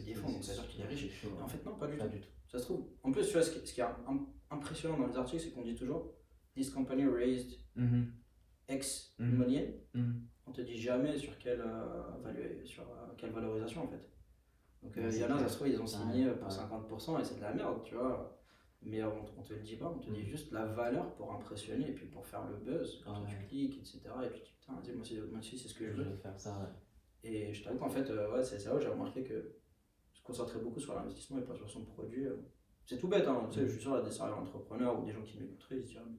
qu'il 0.77 0.85
est 0.85 0.87
riche. 1.07 1.21
chaud. 1.21 1.29
Mais 1.35 1.41
en 1.43 1.47
fait, 1.47 1.63
non, 1.65 1.75
pas 1.75 1.87
du 1.87 1.97
Pas 1.97 2.05
tout. 2.05 2.11
du 2.15 2.21
tout. 2.21 2.29
Ça 2.47 2.59
se 2.59 2.63
trouve. 2.65 2.87
En 3.03 3.11
plus, 3.11 3.25
tu 3.27 3.33
vois, 3.33 3.41
ce 3.43 3.51
qui, 3.51 3.67
ce 3.67 3.73
qui 3.73 3.81
est 3.81 3.83
im- 3.83 4.27
impressionnant 4.49 4.97
dans 4.97 5.07
les 5.07 5.17
articles, 5.17 5.43
c'est 5.43 5.51
qu'on 5.51 5.63
dit 5.63 5.75
toujours 5.75 6.13
This 6.55 6.69
company 6.69 7.05
raised 7.05 7.59
Mhm, 7.75 8.11
X 8.69 9.15
Mhm. 9.19 9.37
million. 9.45 9.73
mhm. 9.93 10.27
On 10.45 10.51
te 10.51 10.61
dit 10.61 10.77
jamais 10.77 11.17
sur 11.17 11.37
quelle, 11.37 11.61
euh, 11.61 12.17
value- 12.23 12.65
sur, 12.65 12.83
euh, 12.83 13.13
quelle 13.17 13.31
valorisation 13.31 13.83
en 13.83 13.87
fait. 13.87 14.09
Donc, 14.81 14.95
euh, 14.97 15.09
il 15.11 15.17
y 15.19 15.23
en 15.25 15.35
a, 15.35 15.39
ça 15.39 15.49
se 15.49 15.55
trouve, 15.55 15.67
ils 15.67 15.81
ont 15.81 15.85
signé 15.87 16.25
Ouais, 16.25 16.35
pour 16.35 16.47
ouais. 16.47 16.53
50% 16.53 17.19
et 17.19 17.23
c'est 17.25 17.35
de 17.35 17.41
la 17.41 17.53
merde, 17.53 17.81
tu 17.83 17.95
vois. 17.95 18.33
Mais 18.81 19.03
on, 19.03 19.25
on 19.37 19.41
te 19.41 19.53
le 19.53 19.59
dit 19.59 19.75
pas, 19.75 19.87
on 19.89 19.99
te 19.99 20.09
dit 20.09 20.21
Mhm. 20.21 20.25
juste 20.29 20.51
la 20.51 20.65
valeur 20.65 21.13
pour 21.15 21.33
impressionner 21.33 21.89
et 21.89 21.93
puis 21.93 22.05
pour 22.07 22.25
faire 22.25 22.47
le 22.47 22.57
buzz 22.57 23.01
quand 23.03 23.25
tu 23.25 23.35
cliques, 23.47 23.77
etc. 23.79 24.01
Et 24.25 24.29
puis 24.29 24.39
tu 24.41 24.45
dis, 24.47 24.55
putain, 24.61 24.73
moi 25.31 25.41
c'est 25.41 25.57
ce 25.57 25.73
que 25.73 25.85
je 25.87 25.91
Je 25.97 26.01
veux. 26.03 26.15
faire 26.17 26.39
ça. 26.39 26.73
Et 27.23 27.51
je 27.53 27.63
t'avoue 27.63 27.79
qu'en 27.79 27.89
fait, 27.89 28.09
euh, 28.09 28.31
ouais, 28.33 28.43
c'est 28.43 28.63
là 28.65 28.75
où 28.75 28.79
j'ai 28.79 28.87
remarqué 28.87 29.23
que 29.23 29.55
concentrer 30.27 30.59
beaucoup 30.59 30.79
sur 30.79 30.93
l'investissement 30.93 31.39
et 31.39 31.41
pas 31.41 31.55
sur 31.55 31.69
son 31.69 31.81
produit. 31.85 32.25
euh, 32.25 32.35
c'est 32.85 32.97
tout 32.97 33.07
bête, 33.07 33.27
hein, 33.27 33.47
tu 33.49 33.59
sais, 33.59 33.65
je 33.67 33.71
suis 33.73 33.81
sûr, 33.81 33.93
a 33.95 34.01
des 34.01 34.11
salariés 34.11 34.39
entrepreneurs 34.41 35.01
ou 35.01 35.05
des 35.05 35.11
gens 35.11 35.21
qui 35.21 35.37
m'écouteraient, 35.39 35.75
ils 35.77 35.81
se 35.83 35.87
disent, 35.87 35.97
Ah, 35.99 36.09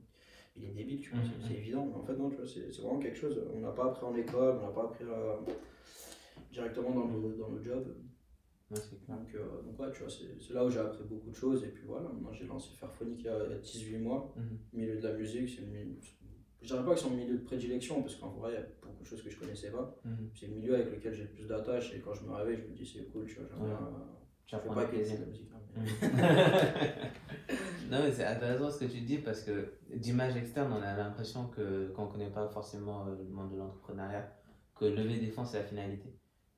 il 0.57 0.65
est 0.65 0.73
débile, 0.73 1.01
tu 1.01 1.11
vois, 1.11 1.21
Mhm. 1.21 1.25
c'est- 1.43 1.49
c'est 1.49 1.55
évident. 1.55 1.87
Mais 1.87 1.95
en 1.95 2.03
fait, 2.03 2.17
non, 2.17 2.29
tu 2.31 2.37
vois, 2.37 2.47
c'est 2.47 2.69
vraiment 2.83 2.99
quelque 2.99 3.17
chose, 3.17 3.41
on 3.55 3.61
n'a 3.61 3.71
pas 3.71 3.87
appris 3.87 4.05
en 4.05 4.15
école, 4.17 4.59
on 4.61 4.67
n'a 4.67 4.73
pas 4.73 4.85
appris 4.85 5.05
euh, 5.05 5.37
directement 6.53 6.91
dans 6.91 7.07
nos, 7.07 7.33
dans 7.33 7.49
nos 7.51 7.63
jobs. 7.63 7.87
Ouais. 8.71 8.77
Donc, 9.09 9.35
euh, 9.35 9.63
donc 9.63 9.79
ouais, 9.81 9.91
tu 9.93 10.01
vois, 10.03 10.11
c'est 10.11 10.53
là 10.53 10.63
où 10.65 10.69
j'ai 10.71 10.79
appris 10.81 11.05
beaucoup 11.05 11.31
de 11.31 11.35
choses. 11.35 11.65
Et 11.65 11.69
puis 11.69 11.85
voilà, 11.87 12.09
maintenant 12.11 12.33
j'ai 12.35 12.45
lancé 12.47 12.75
Fairphonic 12.77 13.21
il 13.21 13.25
y 13.25 13.29
a, 13.31 13.45
il 13.47 13.51
y 13.53 13.55
a 13.55 13.59
18 13.59 13.97
mois. 13.99 14.35
Milieu 14.75 14.97
de 14.97 15.09
la 15.09 15.15
musique, 15.15 15.49
c'est. 15.49 15.63
Je 16.61 16.67
dirais 16.67 16.85
pas 16.85 16.95
que 16.95 17.01
c'est 17.01 17.09
mon 17.09 17.17
milieu 17.17 17.35
de 17.39 17.45
prédilection, 17.45 18.03
parce 18.03 18.17
qu'en 18.17 18.31
vrai, 18.31 18.51
il 18.53 18.55
y 18.55 18.59
a 18.59 18.67
beaucoup 18.83 19.03
de 19.03 19.07
choses 19.09 19.23
que 19.23 19.31
je 19.31 19.39
connaissais 19.39 19.71
pas. 19.71 19.95
Mhm. 20.05 20.31
C'est 20.35 20.47
le 20.49 20.55
milieu 20.55 20.75
avec 20.75 20.91
lequel 20.91 21.15
j'ai 21.15 21.23
le 21.23 21.29
plus 21.31 21.47
d'attache 21.47 21.95
et 21.95 22.01
quand 22.01 22.15
je 22.15 22.25
me 22.25 22.33
réveille, 22.33 22.59
je 22.63 22.71
me 22.71 22.75
dis 22.77 22.85
c'est 22.87 23.05
cool, 23.13 23.27
tu 23.27 23.37
vois. 23.37 23.45
Ouais. 23.67 23.73
euh, 23.73 23.77
je 24.47 24.57
fais 24.57 24.69
pas 24.69 24.85
que 24.87 24.97
la 24.97 25.27
musique. 25.27 25.51
hein, 25.55 25.61
mais- 25.77 26.19
non 27.91 28.03
mais 28.03 28.13
c'est 28.13 28.25
intéressant 28.25 28.71
ce 28.71 28.81
que 28.85 28.91
tu 28.91 29.01
dis 29.03 29.19
parce 29.19 29.43
que 29.43 29.73
d'image 29.95 30.37
externe 30.37 30.73
on 30.73 30.83
a 30.83 30.97
l'impression 30.97 31.49
que 31.49 31.93
quand 31.95 32.05
on 32.05 32.09
connaît 32.09 32.31
pas 32.31 32.49
forcément 32.49 33.07
euh, 33.07 33.15
le 33.17 33.29
monde 33.29 33.53
de 33.53 33.57
l'entrepreneuriat 33.57 34.33
que 34.75 34.87
lever 34.87 35.19
des 35.19 35.29
fonds 35.31 35.45
c'est 35.45 35.59
la 35.59 35.65
finalité 35.65 36.15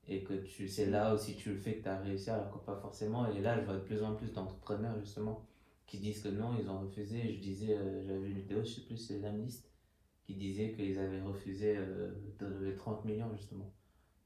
et 0.08 0.22
que 0.22 0.34
tu 0.34 0.68
c'est 0.68 0.86
là 0.86 1.12
aussi 1.14 1.36
tu 1.36 1.50
le 1.50 1.58
fais 1.58 1.74
que 1.78 1.82
tu 1.82 1.88
as 1.88 1.98
réussi 1.98 2.30
alors 2.30 2.50
que 2.52 2.64
pas 2.64 2.76
forcément 2.76 3.30
et 3.30 3.40
là 3.40 3.58
je 3.60 3.64
vois 3.64 3.74
de 3.74 3.80
plus 3.80 4.02
en 4.02 4.14
plus 4.14 4.32
d'entrepreneurs 4.32 4.98
justement 5.00 5.46
qui 5.86 5.98
disent 5.98 6.22
que 6.22 6.28
non 6.28 6.56
ils 6.60 6.68
ont 6.70 6.80
refusé 6.80 7.34
je 7.34 7.40
disais 7.40 7.76
euh, 7.76 8.02
j'avais 8.02 8.18
vu 8.20 8.30
une 8.30 8.38
vidéo 8.38 8.62
je 8.64 8.70
sais 8.70 8.80
plus 8.82 8.96
c'est 8.96 9.18
l'Amlist 9.18 9.69
qui 10.32 10.38
disait 10.38 10.72
qu'ils 10.72 10.98
avaient 10.98 11.22
refusé 11.22 11.76
euh, 11.76 12.10
de 12.38 12.46
lever 12.46 12.74
30 12.76 13.04
millions 13.04 13.30
justement 13.36 13.72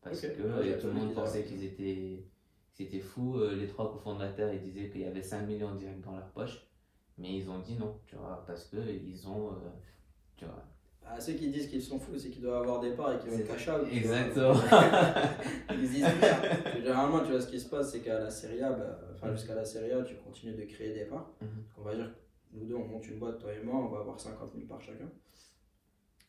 parce 0.02 0.20
que 0.20 0.26
Ouais, 0.26 0.72
euh, 0.72 0.80
tout 0.80 0.88
le 0.88 0.92
monde 0.92 1.14
pensait 1.14 1.44
qu'ils 1.44 1.64
étaient 1.64 2.24
c'était 2.72 3.00
fou. 3.00 3.38
euh, 3.38 3.54
les 3.54 3.66
trois 3.68 3.90
cofondateurs, 3.92 4.52
ils 4.52 4.60
disaient 4.60 4.90
qu'il 4.90 5.00
y 5.02 5.04
avait 5.06 5.22
5 5.22 5.42
millions 5.46 5.74
direct 5.76 6.00
dans 6.04 6.16
leur 6.16 6.28
poche. 6.30 6.66
Mais 7.16 7.36
ils 7.36 7.48
ont 7.48 7.60
dit 7.60 7.76
non, 7.76 7.96
tu 8.06 8.16
vois, 8.16 8.42
parce 8.46 8.64
qu'ils 8.64 9.28
ont, 9.28 9.50
tu 10.36 10.44
vois, 10.44 10.64
Ah, 11.06 11.20
ceux 11.20 11.34
qui 11.34 11.48
disent 11.48 11.68
qu'ils 11.68 11.80
sont 11.80 12.00
fous, 12.00 12.18
c'est 12.18 12.28
qu'ils 12.30 12.42
doivent 12.42 12.62
avoir 12.62 12.80
des 12.80 12.90
parts 12.90 13.14
et 13.14 13.18
qu'ils 13.18 13.30
out. 13.32 13.46
tu 13.46 13.66
vois. 13.66 13.88
Exactement. 13.92 14.54
Ils 15.80 15.86
se 15.86 15.92
disent 15.92 16.02
merde. 16.20 16.44
Généralement, 16.76 17.20
tu 17.20 17.30
vois, 17.30 17.40
ce 17.40 17.46
qui 17.48 17.60
se 17.60 17.68
passe, 17.68 17.92
c'est 17.92 18.00
qu'à 18.00 18.18
la 18.18 18.30
Serie 18.30 18.60
A, 18.62 18.72
bah, 18.72 19.00
enfin, 19.14 19.28
Mhm. 19.28 19.36
jusqu'à 19.36 19.54
la 19.54 19.64
Serie 19.64 19.92
A, 19.92 20.02
tu 20.02 20.16
continues 20.16 20.54
de 20.54 20.64
créer 20.64 20.92
des 20.92 21.04
parts. 21.04 21.30
Mhm. 21.40 21.48
On 21.78 21.82
va 21.82 21.94
dire, 21.94 22.10
nous 22.52 22.64
deux, 22.66 22.74
on 22.74 22.84
monte 22.86 23.06
une 23.08 23.18
boîte, 23.20 23.38
toi 23.38 23.52
et 23.52 23.62
moi, 23.62 23.76
on 23.76 23.88
va 23.88 24.00
avoir 24.00 24.18
50 24.18 24.50
000 24.54 24.66
parts 24.66 24.82
chacun. 24.82 25.08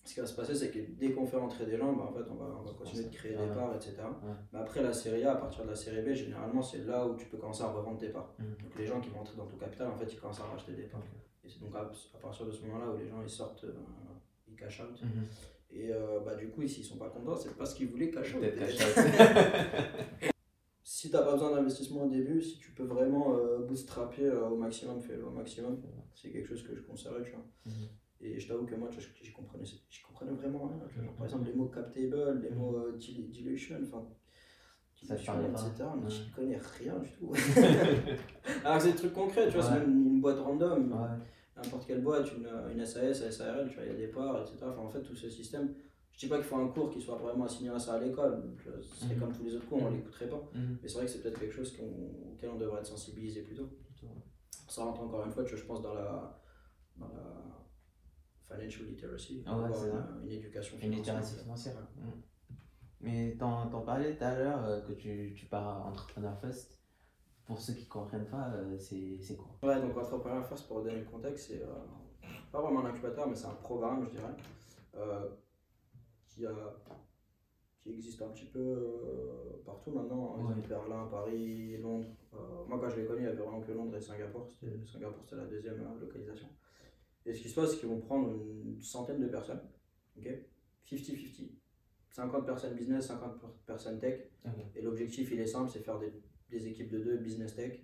Ce 0.05 0.13
qui 0.13 0.19
va 0.19 0.27
se 0.27 0.35
passer, 0.35 0.53
c'est 0.53 0.69
que 0.69 0.79
dès 0.79 1.11
qu'on 1.11 1.25
fait 1.25 1.37
rentrer 1.37 1.65
des 1.65 1.77
gens, 1.77 1.91
bah, 1.91 2.03
en 2.03 2.13
fait, 2.13 2.23
on 2.29 2.35
va, 2.35 2.45
on 2.59 2.63
va 2.63 2.71
continuer 2.73 3.05
de 3.05 3.13
créer 3.13 3.31
des 3.31 3.47
parts, 3.47 3.75
etc. 3.75 3.95
Ouais. 4.23 4.33
Mais 4.53 4.59
après 4.59 4.83
la 4.83 4.93
Serie 4.93 5.23
A, 5.23 5.33
à 5.33 5.35
partir 5.37 5.63
de 5.63 5.69
la 5.69 5.75
Série 5.75 6.03
B, 6.03 6.13
généralement, 6.13 6.61
c'est 6.61 6.85
là 6.85 7.07
où 7.07 7.15
tu 7.15 7.25
peux 7.25 7.37
commencer 7.37 7.63
à 7.63 7.71
revendre 7.71 7.97
tes 7.97 8.09
parts. 8.09 8.33
Mhm. 8.37 8.45
Donc 8.63 8.77
les 8.77 8.85
gens 8.85 9.01
qui 9.01 9.09
vont 9.09 9.21
entrer 9.21 9.35
dans 9.35 9.47
ton 9.47 9.57
capital, 9.57 9.87
en 9.87 9.95
fait, 9.97 10.05
ils 10.13 10.19
commencent 10.19 10.41
à 10.41 10.45
racheter 10.45 10.73
des 10.73 10.83
parts. 10.83 11.01
Et 11.43 11.49
c'est 11.49 11.59
donc 11.59 11.75
à, 11.75 11.79
à 11.81 12.17
partir 12.21 12.45
de 12.45 12.51
ce 12.51 12.61
moment-là 12.65 12.91
où 12.91 12.97
les 12.97 13.07
gens 13.07 13.21
ils 13.23 13.29
sortent, 13.29 13.63
euh, 13.63 13.73
ils 14.47 14.55
cash 14.55 14.79
out. 14.81 15.01
Mhm. 15.01 15.25
Et 15.71 15.91
euh, 15.91 16.19
bah, 16.19 16.35
du 16.35 16.49
coup, 16.49 16.65
s'ils 16.67 16.85
sont 16.85 16.97
pas 16.97 17.09
contents, 17.09 17.35
c'est 17.35 17.55
parce 17.57 17.73
qu'ils 17.73 17.87
voulaient 17.89 18.11
cash 18.11 18.35
out. 18.35 18.43
Si 20.87 21.09
t'as 21.09 21.23
pas 21.23 21.33
besoin 21.33 21.51
d'investissement 21.51 22.05
au 22.05 22.09
début, 22.09 22.41
si 22.41 22.57
tu 22.59 22.71
peux 22.71 22.83
vraiment 22.83 23.35
euh, 23.35 23.59
bootstrapper 23.59 24.25
euh, 24.25 24.49
au 24.49 24.55
maximum, 24.55 25.01
fais-le 25.01 25.25
au 25.25 25.31
maximum. 25.31 25.81
C'est 26.13 26.31
quelque 26.31 26.47
chose 26.47 26.63
que 26.63 26.75
je 26.75 26.81
conseillerais, 26.81 27.23
tu 27.23 27.31
vois. 27.31 27.45
Mhm. 27.65 27.89
Et 28.21 28.39
je 28.39 28.47
t'avoue 28.47 28.65
que 28.65 28.75
moi, 28.75 28.89
j'y 29.21 29.31
comprenais, 29.33 29.63
comprenais 30.07 30.31
vraiment 30.31 30.67
rien. 30.67 30.79
Genre, 31.03 31.13
par 31.15 31.25
exemple, 31.25 31.45
les 31.45 31.53
mots 31.53 31.67
captable, 31.67 32.39
les 32.41 32.49
Mhm. 32.49 32.57
mots 32.57 32.77
euh, 32.77 32.95
dil- 32.97 33.29
dilution, 33.29 33.77
enfin. 33.83 34.03
Etc. 35.03 35.83
Mais 36.03 36.09
j'y 36.09 36.31
connais 36.31 36.57
rien 36.57 36.97
du 36.99 37.11
tout. 37.11 37.31
Alors 38.63 38.77
que 38.77 38.83
c'est 38.83 38.91
des 38.91 38.97
trucs 38.97 39.13
concrets, 39.13 39.47
tu 39.47 39.53
vois, 39.57 39.63
c'est 39.63 39.79
même 39.79 39.91
une 39.91 40.21
boîte 40.21 40.39
random 40.39 40.91
Ouais. 40.91 41.07
n'importe 41.63 41.85
quelle 41.85 42.01
boîte, 42.01 42.27
une, 42.35 42.49
une 42.73 42.85
SAS, 42.85 43.21
une 43.21 43.31
SARL, 43.31 43.67
tu 43.69 43.75
vois, 43.75 43.83
il 43.85 43.91
y 43.91 43.95
a 43.95 43.97
des 43.97 44.07
parts, 44.07 44.41
etc. 44.41 44.57
Enfin, 44.63 44.81
en 44.81 44.89
fait, 44.89 45.01
tout 45.03 45.15
ce 45.15 45.29
système, 45.29 45.75
je 46.11 46.19
dis 46.19 46.27
pas 46.27 46.37
qu'il 46.37 46.45
faut 46.45 46.55
un 46.55 46.67
cours 46.69 46.89
qui 46.89 47.01
soit 47.01 47.17
vraiment 47.17 47.43
assigné 47.45 47.69
à 47.69 47.77
ça 47.77 47.95
à 47.95 47.99
l'école, 47.99 48.41
vois, 48.69 48.81
ce 48.81 48.95
serait 49.05 49.13
Mhm. 49.15 49.19
comme 49.21 49.33
tous 49.33 49.43
les 49.43 49.55
autres 49.55 49.67
cours, 49.67 49.83
on 49.83 49.89
Mhm. 49.91 49.97
l'écouterait 49.97 50.29
pas. 50.29 50.49
Mais 50.81 50.87
c'est 50.87 50.95
vrai 50.95 51.05
que 51.05 51.11
c'est 51.11 51.21
peut-être 51.21 51.39
quelque 51.39 51.53
chose 51.53 51.77
auquel 52.33 52.49
on 52.49 52.55
devrait 52.57 52.79
être 52.79 52.87
sensibilisé 52.87 53.41
plus 53.41 53.55
tôt. 53.55 53.69
Ça 54.67 54.83
rentre 54.83 55.01
encore 55.01 55.23
une 55.25 55.31
fois, 55.31 55.43
tu 55.43 55.51
vois, 55.51 55.59
je 55.59 55.65
pense, 55.65 55.81
dans 55.81 55.93
la, 55.93 56.41
dans 56.97 57.07
la 57.09 57.64
financial 58.47 58.85
literacy, 58.87 59.43
Ah 59.45 59.57
ouais, 59.57 59.65
avoir 59.65 59.85
une, 59.85 60.23
une 60.25 60.31
éducation 60.31 60.75
Une 60.77 60.81
financière. 60.93 61.15
littératie 61.15 61.41
financière. 61.43 61.75
Mm. 61.97 62.09
Mais 63.01 63.35
t'en, 63.37 63.67
t'en 63.69 63.81
parlais 63.81 64.15
tout 64.15 64.23
à 64.23 64.35
l'heure 64.35 64.63
euh, 64.65 64.81
que 64.81 64.93
tu, 64.93 65.33
tu 65.35 65.45
pars 65.45 65.85
entrepreneur 65.85 66.39
first. 66.39 66.79
Pour 67.45 67.59
ceux 67.61 67.73
qui 67.73 67.85
comprennent 67.87 68.25
pas, 68.27 68.49
euh, 68.53 68.77
c'est, 68.79 69.19
c'est 69.21 69.35
quoi? 69.35 69.47
Ouais, 69.61 69.79
donc 69.79 69.95
Entrepreneur 69.95 70.43
First, 70.47 70.67
pour 70.67 70.81
donner 70.83 71.01
le 71.01 71.05
contexte, 71.05 71.49
c'est 71.49 71.61
euh, 71.61 71.67
pas 72.51 72.59
vraiment 72.59 72.79
un 72.83 72.85
incubateur, 72.89 73.27
mais 73.29 73.35
c'est 73.35 73.45
un 73.45 73.53
programme, 73.53 74.03
je 74.05 74.09
dirais, 74.09 74.35
euh, 74.95 75.29
qui, 76.27 76.43
a, 76.47 76.51
qui 77.83 77.91
existe 77.91 78.19
un 78.23 78.29
petit 78.29 78.45
peu 78.45 79.61
partout 79.63 79.91
maintenant. 79.91 80.37
Ouais. 80.37 80.55
Ouais. 80.55 80.67
Berlin, 80.67 81.07
Paris, 81.11 81.77
Londres. 81.77 82.07
Moi, 82.67 82.79
quand 82.79 82.89
je 82.89 82.95
l'ai 83.01 83.05
connu, 83.05 83.19
il 83.21 83.25
y 83.25 83.27
avait 83.27 83.37
vraiment 83.37 83.61
que 83.61 83.71
Londres 83.73 83.95
et 83.95 84.01
Singapour. 84.01 84.47
C'était, 84.49 84.83
Singapour, 84.83 85.21
c'était 85.23 85.35
la 85.35 85.45
deuxième 85.45 85.83
localisation. 85.99 86.47
Et 87.25 87.33
ce 87.33 87.41
qui 87.41 87.49
se 87.49 87.55
passe, 87.55 87.71
c'est 87.71 87.77
qu'ils 87.79 87.89
vont 87.89 87.99
prendre 88.01 88.29
une 88.31 88.81
centaine 88.81 89.19
de 89.19 89.27
personnes, 89.27 89.61
ok? 90.17 90.27
50-50. 90.85 91.49
50 92.11 92.45
personnes 92.45 92.75
business, 92.75 93.07
50 93.07 93.65
personnes 93.65 93.99
tech. 93.99 94.21
Ok. 94.45 94.51
Et 94.75 94.81
l'objectif, 94.81 95.31
il 95.31 95.39
est 95.39 95.47
simple, 95.47 95.69
c'est 95.69 95.79
faire 95.79 95.99
des, 95.99 96.13
des 96.49 96.67
équipes 96.67 96.89
de 96.91 96.99
deux, 96.99 97.17
business 97.17 97.55
tech, 97.55 97.79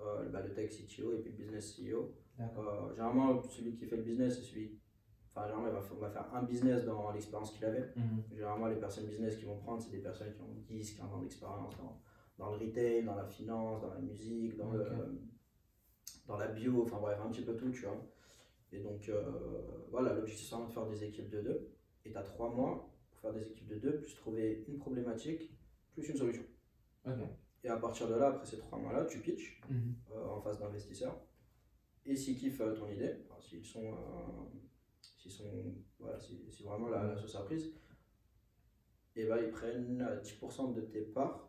euh, 0.00 0.28
bah, 0.30 0.40
le 0.42 0.52
tech 0.54 0.70
CTO 0.70 1.12
et 1.14 1.18
puis 1.18 1.32
business 1.32 1.78
CEO. 1.78 2.14
Euh, 2.58 2.90
généralement, 2.94 3.42
celui 3.42 3.74
qui 3.76 3.86
fait 3.86 3.96
le 3.96 4.02
business, 4.02 4.36
c'est 4.38 4.42
celui. 4.44 4.78
Enfin, 5.30 5.46
généralement, 5.46 5.68
il 5.68 5.74
va, 5.74 5.80
fa- 5.82 5.94
on 5.94 5.98
va 6.00 6.10
faire 6.10 6.34
un 6.34 6.42
business 6.44 6.84
dans 6.84 7.12
l'expérience 7.12 7.52
qu'il 7.52 7.64
avait. 7.64 7.92
Mhm. 7.94 8.22
Généralement, 8.32 8.66
les 8.68 8.76
personnes 8.80 9.06
business 9.06 9.36
qu'ils 9.36 9.46
vont 9.46 9.58
prendre, 9.58 9.80
c'est 9.82 9.90
des 9.90 9.98
personnes 10.02 10.32
qui 10.34 10.40
ont 10.40 10.54
10, 10.66 10.94
15 10.96 11.12
ans 11.12 11.20
d'expérience 11.20 11.76
dans, 11.76 12.00
dans 12.38 12.50
le 12.56 12.66
retail, 12.66 13.04
dans 13.04 13.14
la 13.14 13.26
finance, 13.26 13.82
dans 13.82 13.92
la 13.92 14.00
musique, 14.00 14.56
dans, 14.56 14.72
le, 14.72 14.84
dans 16.26 16.36
la 16.38 16.48
bio, 16.48 16.82
enfin 16.82 16.98
bref, 16.98 17.18
un 17.24 17.28
petit 17.30 17.42
peu 17.42 17.54
tout, 17.56 17.70
tu 17.70 17.82
vois. 17.82 18.02
Et 18.72 18.80
donc, 18.80 19.08
euh, 19.08 19.22
voilà, 19.90 20.12
l'objectif, 20.14 20.46
c'est 20.48 20.54
vraiment 20.54 20.68
de 20.68 20.74
faire 20.74 20.86
des 20.86 21.04
équipes 21.04 21.30
de 21.30 21.40
deux. 21.40 21.70
Et 22.04 22.10
tu 22.12 22.16
as 22.18 22.22
trois 22.22 22.50
mois 22.50 22.90
pour 23.10 23.20
faire 23.20 23.32
des 23.32 23.42
équipes 23.48 23.68
de 23.68 23.76
deux, 23.76 23.98
plus 24.00 24.14
trouver 24.14 24.64
une 24.68 24.78
problématique, 24.78 25.50
plus 25.92 26.08
une 26.08 26.16
solution. 26.16 26.42
Et 27.64 27.68
à 27.68 27.76
partir 27.76 28.08
de 28.08 28.14
là, 28.14 28.28
après 28.28 28.46
ces 28.46 28.58
trois 28.58 28.78
mois-là, 28.78 29.04
tu 29.06 29.20
pitches 29.20 29.60
Mhm. 29.70 29.94
euh, 30.12 30.26
en 30.28 30.40
face 30.40 30.58
d'investisseurs. 30.58 31.16
Et 32.04 32.14
s'ils 32.14 32.36
kiffent 32.38 32.60
euh, 32.60 32.74
ton 32.74 32.88
idée, 32.88 33.14
s'ils 33.40 33.64
sont, 33.64 33.94
s'ils 35.18 35.32
sont, 35.32 35.74
voilà, 35.98 36.18
si, 36.20 36.62
vraiment 36.62 36.88
la, 36.88 37.02
la 37.04 37.16
sauce 37.16 37.34
a 37.36 37.42
prise, 37.42 37.72
et 39.16 39.24
ben 39.26 39.38
ils 39.42 39.50
prennent 39.50 40.02
euh, 40.02 40.20
10% 40.20 40.74
de 40.74 40.80
tes 40.82 41.00
parts 41.02 41.48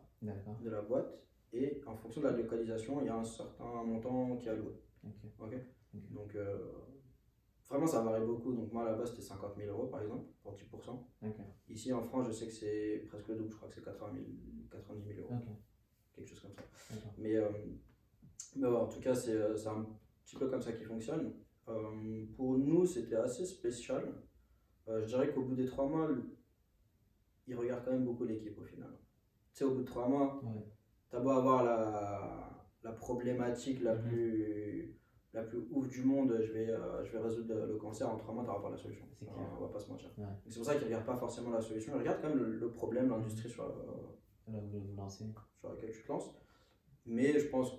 de 0.64 0.70
la 0.70 0.82
boîte 0.82 1.12
et 1.52 1.80
en 1.86 1.96
fonction 1.96 2.20
de 2.22 2.26
la 2.26 2.32
localisation, 2.36 3.00
il 3.00 3.06
y 3.06 3.10
a 3.10 3.16
un 3.16 3.24
certain 3.24 3.84
montant 3.84 4.36
qui 4.36 4.46
est 4.48 4.50
alloué. 4.50 4.72
Donc 6.10 6.34
euh, 6.34 6.58
vraiment 7.68 7.86
ça 7.86 8.02
varie 8.02 8.24
beaucoup. 8.26 8.52
Donc 8.52 8.72
moi 8.72 8.84
là-bas 8.84 9.06
c'était 9.06 9.22
50 9.22 9.56
000 9.56 9.70
euros 9.70 9.86
par 9.88 10.02
exemple 10.02 10.26
pour 10.42 10.54
10%. 10.54 10.90
Ok. 11.22 11.36
Ici 11.68 11.92
en 11.92 12.02
France 12.02 12.26
je 12.28 12.32
sais 12.32 12.46
que 12.46 12.52
c'est 12.52 13.04
presque 13.08 13.28
le 13.28 13.36
double, 13.36 13.50
je 13.50 13.56
crois 13.56 13.68
que 13.68 13.74
c'est 13.74 13.84
80 13.84 14.12
000, 14.14 14.24
90 14.70 15.14
000 15.14 15.20
euros 15.20 15.34
quelque 16.14 16.28
chose 16.28 16.40
comme 16.40 16.54
ça. 16.54 16.62
Mais, 17.18 17.36
euh, 17.36 17.48
mais 18.56 18.66
ouais, 18.66 18.76
en 18.76 18.88
tout 18.88 19.00
cas, 19.00 19.14
c'est 19.14 19.36
euh, 19.36 19.56
c'est 19.56 19.68
un 19.68 19.86
petit 20.24 20.34
peu 20.36 20.48
comme 20.48 20.60
ça 20.62 20.72
qui 20.72 20.82
fonctionne. 20.84 21.32
Euh, 21.68 22.26
pour 22.34 22.58
nous, 22.58 22.84
c'était 22.86 23.14
assez 23.16 23.46
spécial. 23.46 24.14
Euh, 24.88 25.02
je 25.02 25.06
dirais 25.06 25.32
qu'au 25.32 25.42
bout 25.44 25.54
des 25.54 25.66
trois 25.66 25.86
mois, 25.86 26.08
ils 27.46 27.54
regardent 27.54 27.84
quand 27.84 27.92
même 27.92 28.04
beaucoup 28.04 28.24
l'équipe 28.24 28.58
au 28.58 28.64
final. 28.64 28.90
Tu 29.54 29.58
sais, 29.58 29.64
au 29.64 29.74
bout 29.74 29.82
de 29.82 29.86
trois 29.86 30.08
mois, 30.08 30.40
Ouais. 30.42 30.66
t'as 31.10 31.20
beau 31.20 31.30
avoir 31.30 31.62
la, 31.64 32.66
la 32.82 32.92
problématique 32.92 33.80
la, 33.82 33.94
Mhm. 33.94 34.08
plus, 34.08 34.98
la 35.38 35.44
plus 35.44 35.58
ouf 35.70 35.88
du 35.88 36.02
monde, 36.04 36.36
je 36.40 36.52
vais, 36.52 36.70
euh, 36.70 37.04
je 37.04 37.12
vais 37.12 37.18
résoudre 37.18 37.54
le 37.54 37.76
cancer 37.76 38.08
en 38.08 38.16
trois 38.16 38.34
mois, 38.34 38.44
t'auras 38.44 38.60
pas 38.60 38.70
la 38.70 38.76
solution. 38.76 39.06
C'est 39.18 39.26
clair. 39.26 39.36
on 39.58 39.64
va 39.64 39.68
pas 39.68 39.78
se 39.78 39.88
mentir. 39.88 40.10
Ouais. 40.18 40.24
C'est 40.48 40.56
pour 40.58 40.66
ça 40.66 40.74
qu'ils 40.74 40.84
regardent 40.84 41.06
pas 41.06 41.16
forcément 41.16 41.50
la 41.50 41.60
solution, 41.60 41.92
ils 41.94 41.98
regardent 41.98 42.20
quand 42.20 42.28
même 42.28 42.38
le, 42.38 42.56
le 42.56 42.70
problème, 42.70 43.08
l'industrie 43.08 43.48
sur, 43.48 43.64
euh, 43.64 43.72
Là, 44.50 44.58
vous 44.60 44.96
sur 45.60 45.70
laquelle 45.70 45.90
tu 45.90 46.02
te 46.02 46.08
lances. 46.08 46.30
Mais 47.04 47.38
je 47.38 47.48
pense 47.48 47.72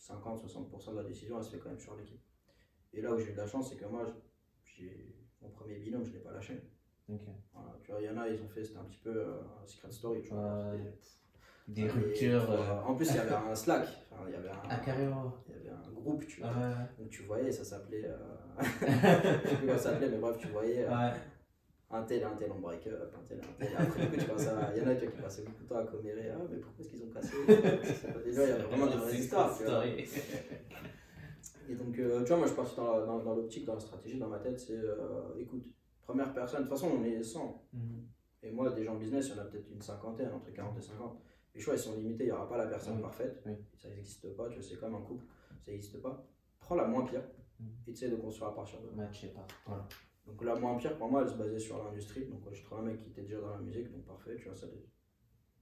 50-60% 0.00 0.92
de 0.92 0.96
la 0.96 1.04
décision, 1.04 1.38
elle 1.38 1.44
se 1.44 1.50
fait 1.50 1.58
quand 1.58 1.68
même 1.68 1.78
sur 1.78 1.94
l'équipe. 1.96 2.20
Et 2.92 3.00
là 3.00 3.12
où 3.14 3.18
j'ai 3.18 3.30
eu 3.30 3.32
de 3.32 3.36
la 3.36 3.46
chance, 3.46 3.70
c'est 3.70 3.76
que 3.76 3.86
moi, 3.86 4.06
j'ai 4.64 5.14
mon 5.40 5.48
premier 5.50 5.76
binôme, 5.76 6.04
je 6.04 6.10
ne 6.10 6.14
l'ai 6.14 6.20
pas 6.20 6.32
lâché. 6.32 6.60
Ok. 7.08 7.22
Voilà, 7.52 7.78
tu 7.80 7.90
vois, 7.92 8.00
il 8.00 8.06
y 8.06 8.10
en 8.10 8.16
a, 8.18 8.28
ils 8.28 8.42
ont 8.42 8.48
fait, 8.48 8.64
c'était 8.64 8.78
un 8.78 8.84
petit 8.84 8.98
peu 8.98 9.14
euh, 9.14 9.40
un 9.62 9.66
secret 9.66 9.90
story. 9.92 10.22
Tu 10.22 10.30
vois, 10.30 10.70
Ouais. 10.72 10.98
Des 11.68 11.82
et, 11.82 11.88
ruptures. 11.88 12.40
tu 12.42 12.46
vois, 12.46 12.54
euh, 12.60 12.82
En 12.86 12.94
plus, 12.94 13.08
il 13.10 13.16
y 13.16 13.18
avait 13.18 13.34
un 13.34 13.54
Slack. 13.54 13.88
Enfin, 14.12 14.22
il 14.28 14.32
y 14.32 14.36
avait 14.36 14.48
un, 14.50 14.62
Ah, 14.68 14.76
carrément. 14.78 15.32
il 15.48 15.54
y 15.66 15.68
avait 15.68 15.76
un 15.76 15.92
groupe, 15.92 16.26
tu 16.26 16.40
vois. 16.40 16.50
Ouais. 16.50 16.74
Donc 16.98 17.10
tu 17.10 17.22
voyais, 17.24 17.50
ça 17.52 17.64
s'appelait. 17.64 18.04
euh, 18.04 18.16
je 18.60 19.48
sais 19.48 19.56
plus 19.56 19.66
comment 19.66 19.78
ça 19.78 19.90
s'appelait, 19.90 20.08
mais 20.08 20.18
bref, 20.18 20.36
tu 20.38 20.48
voyais. 20.48 20.84
euh, 20.84 20.88
Ouais. 20.90 21.12
un 21.90 22.02
tel, 22.02 22.24
un 22.24 22.36
tel 22.36 22.50
en 22.52 22.58
break-up, 22.60 23.12
un 23.16 23.24
tel, 23.26 23.38
un 23.38 23.64
tel. 23.64 23.72
Après, 23.78 24.06
coup, 24.06 24.16
tu 24.16 24.24
passes 24.26 24.46
à- 24.48 24.72
il 24.76 24.82
y 24.82 24.86
en 24.86 24.88
a 24.88 24.94
vois, 24.94 25.10
qui 25.10 25.18
passaient 25.22 25.42
beaucoup 25.42 25.62
de 25.64 25.68
temps 25.68 25.78
à 25.78 25.84
commérer. 25.84 26.30
Ah, 26.30 26.38
mais 26.50 26.58
pourquoi 26.58 26.84
est-ce 26.84 26.90
qu'ils 26.94 27.02
ont 27.04 27.10
cassé 27.10 27.34
Déjà, 28.24 28.42
il 28.44 28.48
y 28.48 28.52
avait 28.52 28.62
vraiment 28.62 28.86
des 28.86 28.96
vraies 28.96 29.16
histoires. 29.16 29.56
vois. 29.64 29.84
Et 31.68 31.74
donc, 31.74 31.98
euh, 31.98 32.20
tu 32.22 32.28
vois, 32.28 32.36
moi, 32.38 32.46
je 32.46 32.52
parti 32.52 32.76
dans, 32.76 33.04
dans, 33.04 33.18
dans 33.18 33.34
l'optique, 33.34 33.64
dans 33.64 33.74
la 33.74 33.80
stratégie, 33.80 34.18
dans 34.18 34.28
ma 34.28 34.38
tête, 34.38 34.58
c'est 34.60 34.74
euh, 34.78 35.36
écoute, 35.38 35.64
première 36.02 36.32
personne, 36.32 36.62
de 36.62 36.68
toute 36.68 36.78
façon, 36.78 36.92
on 37.00 37.04
est 37.04 37.22
100. 37.22 37.60
Mhm. 37.72 38.06
Et 38.44 38.52
moi, 38.52 38.70
des 38.70 38.84
gens 38.84 38.94
business, 38.94 39.28
il 39.28 39.36
y 39.36 39.38
en 39.40 39.42
a 39.42 39.46
peut-être 39.46 39.68
une 39.72 39.82
cinquantaine, 39.82 40.30
entre 40.32 40.52
40 40.52 40.78
et 40.78 40.82
50. 40.82 41.18
Les 41.56 41.62
choix, 41.62 41.74
ils 41.74 41.78
sont 41.78 41.94
limités, 41.96 42.24
il 42.24 42.26
n'y 42.26 42.32
aura 42.32 42.46
pas 42.48 42.58
la 42.58 42.66
personne 42.66 42.96
Oui. 42.96 43.02
parfaite. 43.02 43.42
Oui. 43.46 43.52
Ça 43.78 43.88
n'existe 43.88 44.28
pas, 44.36 44.46
tu 44.48 44.56
vois, 44.58 44.62
c'est 44.62 44.76
comme 44.78 44.94
un 44.94 45.00
couple, 45.00 45.24
ça 45.64 45.72
n'existe 45.72 46.00
pas. 46.02 46.22
Prends 46.60 46.74
la 46.74 46.86
moins 46.86 47.04
pire 47.06 47.22
Mhm. 47.58 47.66
et 47.86 47.92
tu 47.92 47.96
sais 47.96 48.10
de 48.10 48.16
construire 48.16 48.50
à 48.50 48.54
partir 48.54 48.78
de 48.82 48.88
là. 48.88 48.92
Match, 48.94 49.16
je 49.22 49.26
sais 49.28 49.32
pas. 49.32 49.46
Voilà. 49.66 49.88
Donc 50.26 50.44
la 50.44 50.54
moins 50.56 50.76
pire 50.76 50.98
pour 50.98 51.08
moi, 51.10 51.22
elle 51.22 51.30
se 51.30 51.34
basait 51.36 51.58
sur 51.58 51.82
l'industrie. 51.82 52.26
Donc 52.26 52.40
je 52.52 52.62
trouve 52.62 52.78
un 52.80 52.82
mec 52.82 52.98
qui 52.98 53.08
était 53.08 53.22
déjà 53.22 53.40
dans 53.40 53.50
la 53.50 53.58
musique, 53.60 53.90
donc 53.90 54.04
parfait, 54.04 54.36
tu 54.36 54.44
vois, 54.44 54.54
ça. 54.54 54.66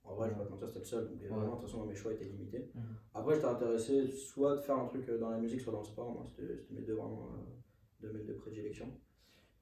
En 0.03 0.17
vrai, 0.17 0.29
je 0.29 0.35
vais 0.35 0.41
pas 0.41 0.47
te 0.47 0.51
mentir, 0.51 0.67
c'était 0.69 0.81
le 0.81 0.85
seul. 0.85 1.09
Donc 1.09 1.21
Ouais. 1.23 1.29
vraiment, 1.29 1.55
de 1.55 1.61
toute 1.61 1.71
façon, 1.71 1.85
mes 1.87 1.95
choix 1.95 2.13
étaient 2.13 2.25
limités. 2.25 2.71
Mhm. 2.75 2.83
Après, 3.15 3.35
j'étais 3.37 3.47
intéressé 3.47 4.11
soit 4.11 4.57
de 4.57 4.61
faire 4.63 4.77
un 4.77 4.87
truc 4.87 5.09
euh, 5.09 5.19
dans 5.19 5.31
la 5.31 5.39
musique, 5.39 5.61
soit 5.61 5.73
dans 5.73 5.79
le 5.81 5.85
sport. 5.87 6.11
Moi, 6.13 6.25
c'était 6.29 6.57
c'était 6.57 6.75
mes 6.75 6.83
deux 6.83 6.95
vraiment 6.95 7.29
euh, 7.33 8.07
domaines 8.07 8.27
de 8.27 8.33
prédilection. 8.35 8.89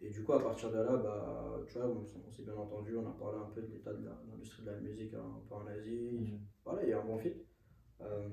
Et 0.04 0.10
du 0.10 0.24
coup, 0.24 0.32
à 0.32 0.42
partir 0.42 0.70
de 0.70 0.78
là, 0.78 0.96
bah, 0.96 1.60
tu 1.68 1.78
vois, 1.78 1.86
on, 1.86 2.04
s'est 2.32 2.42
bien 2.42 2.56
entendu, 2.56 2.96
on 2.96 3.06
a 3.06 3.12
parlé 3.12 3.38
un 3.38 3.50
peu 3.54 3.62
de 3.62 3.68
l'état 3.68 3.92
de 3.92 4.04
l'industrie 4.28 4.64
de 4.64 4.70
la 4.72 4.76
musique 4.78 5.14
hein, 5.14 5.22
un 5.36 5.48
peu 5.48 5.54
en 5.54 5.66
Asie. 5.68 6.18
Mhm. 6.18 6.40
Voilà, 6.64 6.82
il 6.82 6.88
y 6.88 6.92
a 6.92 7.00
un 7.00 7.04
bon 7.04 7.16
fit. 7.18 7.34
Euh, 8.00 8.28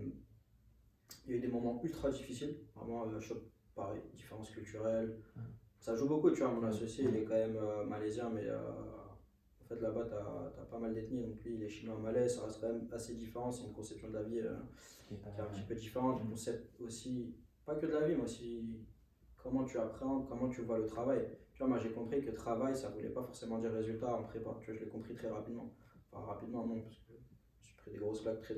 il 1.25 1.31
y 1.31 1.33
a 1.35 1.37
eu 1.37 1.41
des 1.41 1.47
moments 1.47 1.79
ultra 1.83 2.09
difficiles, 2.09 2.55
vraiment 2.75 3.05
euh, 3.05 3.19
choc, 3.19 3.37
pareil, 3.75 4.01
différences 4.15 4.49
culturelles. 4.49 5.15
Mhm. 5.35 5.43
Ça 5.79 5.95
joue 5.95 6.07
beaucoup, 6.07 6.31
tu 6.31 6.39
vois, 6.39 6.51
mon 6.51 6.61
Mhm. 6.61 6.69
associé, 6.69 7.05
il 7.07 7.15
est 7.15 7.23
quand 7.23 7.35
même 7.35 7.57
euh, 7.57 7.85
malaisien, 7.85 8.31
mais 8.31 8.47
euh, 8.47 8.57
en 8.57 9.65
fait 9.65 9.79
là-bas, 9.79 10.05
tu 10.07 10.15
as, 10.15 10.65
pas 10.71 10.79
mal 10.79 10.95
d'ethnies, 10.95 11.21
donc 11.21 11.39
lui, 11.43 11.53
il 11.53 11.63
est 11.63 11.69
chinois 11.69 11.99
malais, 11.99 12.27
ça 12.27 12.45
reste 12.45 12.61
quand 12.61 12.69
même 12.69 12.87
assez 12.91 13.13
différent, 13.13 13.51
c'est 13.51 13.65
une 13.65 13.73
conception 13.73 14.09
de 14.09 14.15
la 14.15 14.23
vie 14.23 14.41
Qui 15.07 15.13
est 15.13 15.39
un 15.39 15.45
petit 15.45 15.61
peu 15.61 15.75
différente, 15.75 16.23
Mhm. 16.23 16.31
concept 16.31 16.81
aussi, 16.81 17.35
pas 17.63 17.75
que 17.75 17.85
de 17.85 17.91
la 17.91 18.07
vie, 18.07 18.15
mais 18.15 18.23
aussi 18.23 18.63
comment 19.37 19.65
tu 19.65 19.77
appréhendes, 19.77 20.27
comment 20.27 20.49
tu 20.49 20.61
vois 20.61 20.79
le 20.79 20.87
travail. 20.87 21.27
Tu 21.59 21.65
vois, 21.65 21.75
moi 21.75 21.77
j'ai 21.83 21.91
compris 21.91 22.21
que 22.21 22.31
travail, 22.31 22.73
ça 22.73 22.87
voulait 22.87 23.09
pas 23.09 23.21
forcément 23.21 23.57
dire 23.59 23.73
résultat 23.73 24.15
en 24.15 24.23
prépa. 24.23 24.55
Tu 24.61 24.67
vois, 24.71 24.79
je 24.79 24.85
l'ai 24.85 24.89
compris 24.89 25.13
très 25.13 25.27
rapidement. 25.27 25.75
Enfin, 26.09 26.25
rapidement, 26.25 26.65
non, 26.65 26.79
parce 26.79 26.95
que 26.99 27.11
j'ai 27.61 27.73
pris 27.75 27.91
des 27.91 27.97
grosses 27.97 28.21
claques 28.21 28.39
très, 28.39 28.55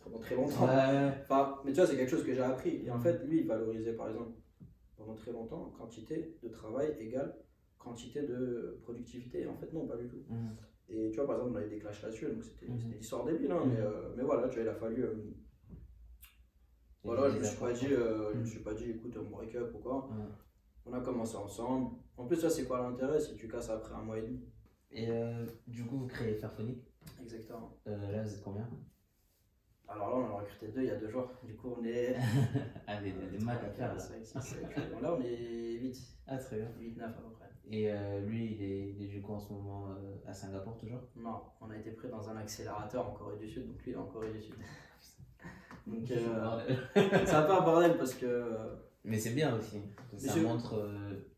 pendant 0.00 0.20
très 0.20 0.36
longtemps. 0.36 0.62
Enfin, 0.62 1.60
mais 1.64 1.72
tu 1.72 1.78
vois, 1.80 1.88
c'est 1.88 1.96
quelque 1.96 2.12
chose 2.12 2.22
que 2.24 2.32
j'ai 2.32 2.40
appris. 2.40 2.86
Et 2.86 2.90
en 2.92 3.00
fait, 3.00 3.24
lui, 3.26 3.40
il 3.40 3.48
valorisait 3.48 3.94
par 3.94 4.10
exemple 4.10 4.30
pendant 4.96 5.14
très 5.16 5.32
longtemps 5.32 5.74
quantité 5.76 6.38
de 6.40 6.48
travail 6.50 6.94
égale 7.00 7.34
quantité 7.78 8.22
de 8.22 8.78
productivité. 8.82 9.40
Et 9.40 9.46
en 9.48 9.56
fait, 9.56 9.72
non, 9.72 9.84
pas 9.88 9.96
du 9.96 10.06
tout. 10.06 10.22
Mhm. 10.28 10.54
Et 10.90 11.10
tu 11.10 11.16
vois, 11.16 11.26
par 11.26 11.34
exemple, 11.34 11.54
on 11.54 11.56
avait 11.56 11.68
des 11.68 11.78
clashs 11.80 12.00
là-dessus, 12.00 12.26
donc 12.26 12.44
c'était 12.44 12.66
Mhm. 12.68 12.78
c'était 12.78 12.94
l'histoire 12.94 13.24
débile, 13.24 13.50
hein, 13.50 13.64
Mhm. 13.64 13.72
mais, 13.72 13.80
euh, 13.80 14.14
mais 14.16 14.22
voilà, 14.22 14.46
tu 14.48 14.54
vois, 14.54 14.62
il 14.62 14.68
a 14.68 14.74
fallu. 14.74 15.02
euh, 15.02 15.14
voilà, 17.02 17.28
je 17.28 17.38
me 17.38 17.42
suis 17.42 17.58
pas 17.58 17.72
dit, 17.72 17.92
euh, 17.92 18.30
je 18.30 18.36
me 18.36 18.40
Mhm. 18.42 18.46
suis 18.46 18.60
pas 18.60 18.72
dit, 18.72 18.90
écoute, 18.92 19.16
on 19.18 19.24
break 19.30 19.56
up 19.56 19.74
ou 19.74 19.78
quoi. 19.78 20.08
On 20.86 20.92
a 20.92 21.00
commencé 21.00 21.36
ensemble. 21.36 21.96
En 22.16 22.26
plus, 22.26 22.36
ça, 22.36 22.50
c'est 22.50 22.64
quoi 22.64 22.80
l'intérêt 22.80 23.20
si 23.20 23.34
tu 23.34 23.48
casses 23.48 23.70
après 23.70 23.94
un 23.94 24.02
mois 24.02 24.18
et 24.18 24.22
demi 24.22 24.40
Et 24.92 25.10
euh, 25.10 25.44
du 25.66 25.84
coup, 25.84 25.98
vous 25.98 26.06
créez 26.06 26.34
Fairphonic. 26.34 26.78
Exactement. 27.22 27.76
Euh, 27.88 28.12
là, 28.12 28.22
vous 28.22 28.34
êtes 28.34 28.42
combien 28.42 28.68
Alors 29.88 30.08
là, 30.10 30.16
on 30.16 30.32
en 30.32 30.36
a 30.38 30.40
recruté 30.40 30.68
deux 30.68 30.82
il 30.82 30.86
y 30.86 30.90
a 30.90 30.96
deux 30.96 31.08
jours. 31.10 31.28
Du 31.42 31.56
coup, 31.56 31.74
on 31.78 31.84
est. 31.84 32.16
Ah, 32.86 33.00
des, 33.00 33.12
des, 33.12 33.26
des 33.38 33.44
maths 33.44 33.64
à 33.64 33.70
faire 33.70 33.94
là. 33.94 34.02
Bon, 35.00 35.16
on 35.18 35.20
est 35.22 35.72
8. 35.80 35.96
Ah, 36.26 36.36
très 36.36 36.56
bien. 36.58 36.68
8, 36.78 36.96
9 36.98 37.08
à 37.08 37.12
peu 37.12 37.30
près. 37.30 37.50
Et 37.70 37.90
euh, 37.90 38.20
lui, 38.20 38.52
il 38.54 38.62
est, 38.62 38.90
il 38.90 39.02
est 39.04 39.08
du 39.08 39.22
coup 39.22 39.32
en 39.32 39.38
ce 39.38 39.52
moment 39.54 39.88
euh, 39.88 40.16
à 40.26 40.34
Singapour 40.34 40.76
toujours? 40.76 41.00
Non, 41.16 41.40
on 41.62 41.70
a 41.70 41.76
été 41.78 41.92
pris 41.92 42.08
dans 42.10 42.28
un 42.28 42.36
accélérateur 42.36 43.08
en 43.08 43.12
Corée 43.12 43.38
du 43.38 43.48
Sud, 43.48 43.66
donc 43.66 43.82
lui, 43.82 43.92
il 43.92 43.94
est 43.94 43.96
en 43.96 44.04
Corée 44.04 44.30
du 44.32 44.42
Sud. 44.42 44.54
donc, 45.86 46.10
euh, 46.10 46.58
c'est 46.94 47.34
un 47.34 47.42
peu 47.42 47.52
un 47.52 47.62
bordel 47.62 47.96
parce 47.96 48.14
que. 48.14 48.26
euh, 48.26 48.76
Mais 49.04 49.18
c'est 49.18 49.30
bien 49.34 49.56
aussi. 49.56 49.80
Ça 50.18 50.36
montre 50.36 50.74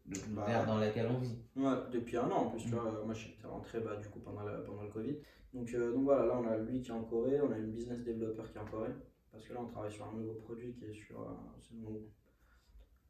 le- 0.08 0.34
Bah, 0.34 0.64
dans 0.66 0.78
laquelle 0.78 1.08
on 1.10 1.18
vit. 1.18 1.36
Ouais, 1.56 1.74
depuis 1.92 2.16
un 2.16 2.30
an 2.30 2.46
en 2.46 2.50
plus, 2.50 2.62
tu 2.62 2.68
Mm. 2.68 2.78
vois. 2.78 3.04
Moi, 3.04 3.14
j'étais 3.14 3.46
rentré 3.46 3.80
bah, 3.80 3.96
du 3.96 4.08
coup 4.08 4.20
pendant, 4.20 4.42
la- 4.44 4.58
pendant 4.60 4.82
le 4.82 4.90
Covid. 4.90 5.16
Donc, 5.54 5.72
euh, 5.74 5.92
donc 5.92 6.04
voilà, 6.04 6.26
là, 6.26 6.38
on 6.38 6.46
a 6.46 6.56
lui 6.58 6.80
qui 6.80 6.90
est 6.90 6.94
en 6.94 7.02
Corée, 7.04 7.40
on 7.40 7.50
a 7.52 7.58
une 7.58 7.70
business 7.72 8.02
developer 8.04 8.42
qui 8.50 8.58
est 8.58 8.60
en 8.60 8.66
Corée. 8.66 8.92
Parce 9.32 9.44
que 9.46 9.52
là, 9.54 9.60
on 9.62 9.66
travaille 9.66 9.92
sur 9.92 10.06
un 10.06 10.12
nouveau 10.14 10.34
produit 10.34 10.72
qui 10.74 10.84
est 10.86 10.92
sur, 10.92 11.20
euh, 11.20 11.34
une- 11.72 12.02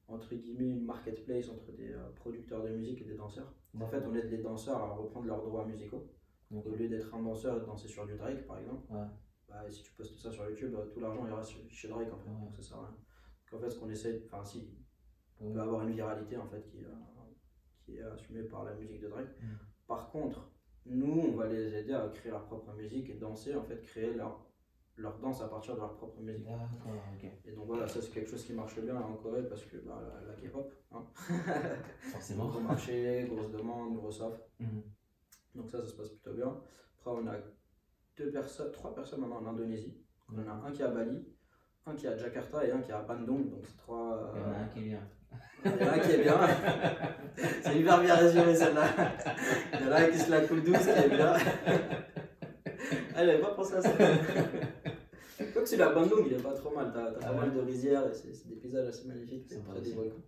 entre 0.09 0.35
guillemets, 0.35 0.69
une 0.71 0.85
marketplace 0.85 1.49
entre 1.51 1.73
des 1.73 1.93
euh, 1.93 2.09
producteurs 2.15 2.63
de 2.63 2.69
musique 2.71 3.03
et 3.03 3.05
des 3.05 3.17
danseurs. 3.17 3.53
En 3.79 3.87
fait, 3.87 4.03
on 4.07 4.15
aide 4.15 4.31
les 4.31 4.39
danseurs 4.39 4.77
à 4.79 4.95
reprendre 4.95 5.27
leurs 5.27 5.43
droits 5.45 5.67
musicaux. 5.67 6.09
Ok. 6.55 6.65
Au 6.67 6.75
lieu 6.77 6.89
d'être 6.89 7.13
un 7.15 7.23
danseur 7.23 7.57
et 7.57 7.61
de 7.61 7.65
danser 7.67 7.89
sur 7.89 8.07
du 8.07 8.15
Drake, 8.17 8.47
par 8.47 8.59
exemple, 8.59 8.91
Ouais. 8.93 9.05
bah, 9.49 9.65
si 9.71 9.83
tu 9.83 9.93
postes 9.93 10.17
ça 10.21 10.31
sur 10.31 10.49
YouTube, 10.49 10.75
euh, 10.77 10.87
tout 10.87 11.01
l'argent 11.01 11.27
ira 11.27 11.43
chez 11.43 11.89
Drake 11.89 12.13
en 12.13 12.19
fait. 12.19 12.31
Ouais. 12.31 12.41
Donc 12.41 12.55
ça 12.57 12.63
sert 12.63 12.77
à 12.79 12.87
rien. 12.87 12.97
Donc 13.51 13.61
en 13.61 13.65
fait, 13.65 13.71
ce 13.71 13.79
qu'on 13.81 13.91
essaie, 13.91 14.23
enfin 14.27 14.45
si, 14.45 14.71
on 15.41 15.53
peut 15.53 15.61
avoir 15.61 15.87
une 15.87 15.95
viralité 15.95 16.37
en 16.37 16.47
fait 16.47 16.63
qui, 16.67 16.85
euh, 16.85 16.89
qui 17.85 17.97
est 17.97 18.03
assumée 18.03 18.43
par 18.43 18.65
la 18.65 18.75
musique 18.75 19.01
de 19.01 19.09
Drake. 19.09 19.29
Mm. 19.41 19.47
Par 19.87 20.11
contre, 20.11 20.51
nous, 20.87 21.21
on 21.33 21.37
va 21.37 21.47
les 21.49 21.75
aider 21.75 21.93
à 21.93 22.09
créer 22.09 22.31
leur 22.31 22.45
propre 22.45 22.73
musique 22.75 23.11
et 23.11 23.15
danser, 23.15 23.55
en 23.55 23.63
fait, 23.63 23.81
créer 23.83 24.15
leur, 24.15 24.47
leur 24.97 25.19
danse 25.19 25.43
à 25.43 25.49
partir 25.49 25.75
de 25.75 25.81
leur 25.81 25.95
propre 25.95 26.21
musique. 26.21 26.47
Et 27.45 27.53
donc 27.53 27.67
voilà, 27.67 27.87
ça 27.87 28.01
c'est 28.01 28.13
quelque 28.13 28.31
chose 28.31 28.45
qui 28.45 28.53
marche 28.53 28.79
bien 28.81 28.97
en 28.97 29.15
Corée 29.15 29.47
parce 29.49 29.65
que 29.65 29.77
bah, 29.79 30.01
la, 30.03 30.33
la 30.33 30.35
K-pop, 30.35 30.73
hein. 30.93 31.05
Forcément. 31.99 32.49
gros 32.49 32.61
marché, 32.61 33.27
grosse 33.29 33.51
demande, 33.51 33.97
grosse 33.97 34.21
offre. 34.21 34.41
Mhm. 34.61 34.83
Donc 35.55 35.71
ça, 35.71 35.81
ça 35.81 35.89
se 35.89 35.95
passe 35.95 36.11
plutôt 36.11 36.35
bien. 36.35 36.61
Après, 36.99 37.11
on 37.11 37.27
a 37.27 37.37
deux 38.17 38.31
personnes, 38.31 38.73
trois 38.73 38.95
personnes 38.95 39.21
maintenant 39.21 39.39
en 39.39 39.47
Indonésie. 39.47 40.03
On 40.33 40.39
en 40.39 40.49
a 40.49 40.53
un 40.67 40.73
qui 40.73 40.83
est 40.83 40.85
à 40.85 40.91
Bali, 40.91 41.27
un 41.87 41.95
qui 41.95 42.07
est 42.07 42.11
à 42.11 42.17
Jakarta 42.17 42.67
et 42.67 42.71
un 42.71 42.81
qui 42.81 42.91
est 42.91 42.95
à 42.95 43.03
Bandung. 43.03 43.51
Donc 43.51 43.67
c'est 43.67 43.77
trois. 43.77 44.33
Il 44.35 44.41
y 44.41 44.45
en 44.45 44.49
a 44.49 44.55
euh, 44.55 44.65
un 44.65 44.69
qui 44.69 44.79
est 44.81 44.83
bien. 44.83 45.09
Il 45.65 45.71
y 45.71 45.85
en 45.85 45.89
a 45.89 45.95
un 45.95 45.99
qui 45.99 46.13
est 46.13 46.19
bien. 46.23 46.39
c'est 47.63 47.77
hyper 47.79 48.01
bien 48.01 48.15
résumé 48.15 48.55
celle-là. 48.55 48.85
Il 49.81 49.87
y 49.87 49.89
en 49.89 49.93
a 49.93 50.05
qui 50.05 50.19
se 50.19 50.31
la 50.31 50.41
coule 50.43 50.63
douce 50.63 50.79
qui 50.79 50.89
est 50.91 51.09
bien. 51.09 51.33
Ah, 53.17 53.25
j'avais 53.25 53.39
pas 53.39 53.51
pensé 53.55 53.75
à 53.75 53.83
ça. 53.83 53.91
Quoi 55.53 55.63
que 55.63 55.69
celui 55.69 55.83
à 55.83 55.89
Bandung, 55.91 56.25
il 56.27 56.35
est 56.35 56.43
pas 56.43 56.53
trop 56.53 56.75
mal. 56.75 56.91
T'as 56.95 57.11
Ah 57.23 57.27
pas 57.31 57.33
mal 57.33 57.53
de 57.55 57.61
rizières 57.61 58.07
et 58.07 58.15
c'est 58.15 58.33
c'est 58.35 58.49
des 58.49 58.57
paysages 58.57 58.89
assez 58.89 59.09
magnifiques. 59.09 59.51
Sympa 59.51 59.73
près 59.73 59.81
des 59.81 59.87
aussi. 59.89 59.97
volcans. 59.97 60.23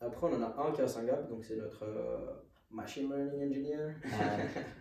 Après, 0.00 0.26
on 0.26 0.34
en 0.34 0.42
a 0.42 0.68
un 0.68 0.72
qui 0.72 0.80
est 0.82 0.84
à 0.84 0.88
Singapour, 0.88 1.28
donc 1.36 1.44
c'est 1.44 1.56
notre 1.56 1.84
euh, 1.84 2.26
machine 2.70 3.08
learning 3.08 3.48
engineer. 3.48 3.94
Ah, 4.04 4.36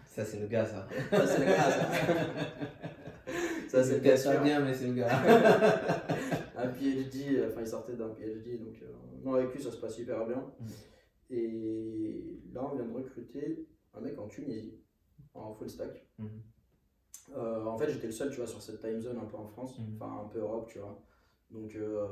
ça, 0.05 0.25
c'est 0.25 0.39
le 0.39 0.47
gars, 0.47 0.65
ça. 0.65 0.87
Ça, 1.11 1.25
c'est 1.27 1.39
le 1.39 1.45
gars, 1.45 1.71
ça. 1.71 1.89
Ça, 3.69 3.83
c'est 3.83 3.93
le 3.93 3.99
gars, 3.99 4.17
ça 4.17 4.35
bien, 4.37 4.59
mais 4.59 4.73
c'est 4.73 4.87
le 4.87 4.93
gars. 4.93 5.07
un 6.57 6.69
PhD, 6.69 7.37
euh, 7.37 7.49
enfin 7.49 7.61
il 7.61 7.67
sortait 7.67 7.95
d'un 7.95 8.09
PhD, 8.09 8.57
donc 8.59 8.75
euh, 8.81 8.91
non 9.23 9.33
avec 9.35 9.53
lui 9.53 9.61
ça 9.61 9.71
se 9.71 9.77
passe 9.77 9.97
hyper 9.99 10.25
bien. 10.27 10.53
Mm. 10.59 10.65
Et 11.31 12.39
là 12.53 12.69
on 12.71 12.75
vient 12.75 12.85
de 12.85 12.93
recruter 12.93 13.67
un 13.93 14.01
mec 14.01 14.17
en 14.19 14.27
Tunisie, 14.27 14.79
en 15.33 15.53
full 15.53 15.69
stack. 15.69 16.07
Mhm. 16.19 16.41
Euh, 17.35 17.65
en 17.65 17.77
fait 17.77 17.89
j'étais 17.89 18.05
le 18.07 18.11
seul 18.13 18.29
tu 18.29 18.37
vois 18.37 18.45
sur 18.47 18.61
cette 18.61 18.79
time 18.79 18.99
zone 18.99 19.17
un 19.17 19.25
peu 19.25 19.37
en 19.37 19.47
France, 19.47 19.79
Mhm. 19.79 19.95
enfin 19.99 20.25
un 20.25 20.27
peu 20.29 20.39
Europe 20.39 20.69
tu 20.69 20.79
vois. 20.79 21.01
Donc 21.51 21.73
euh, 21.75 22.05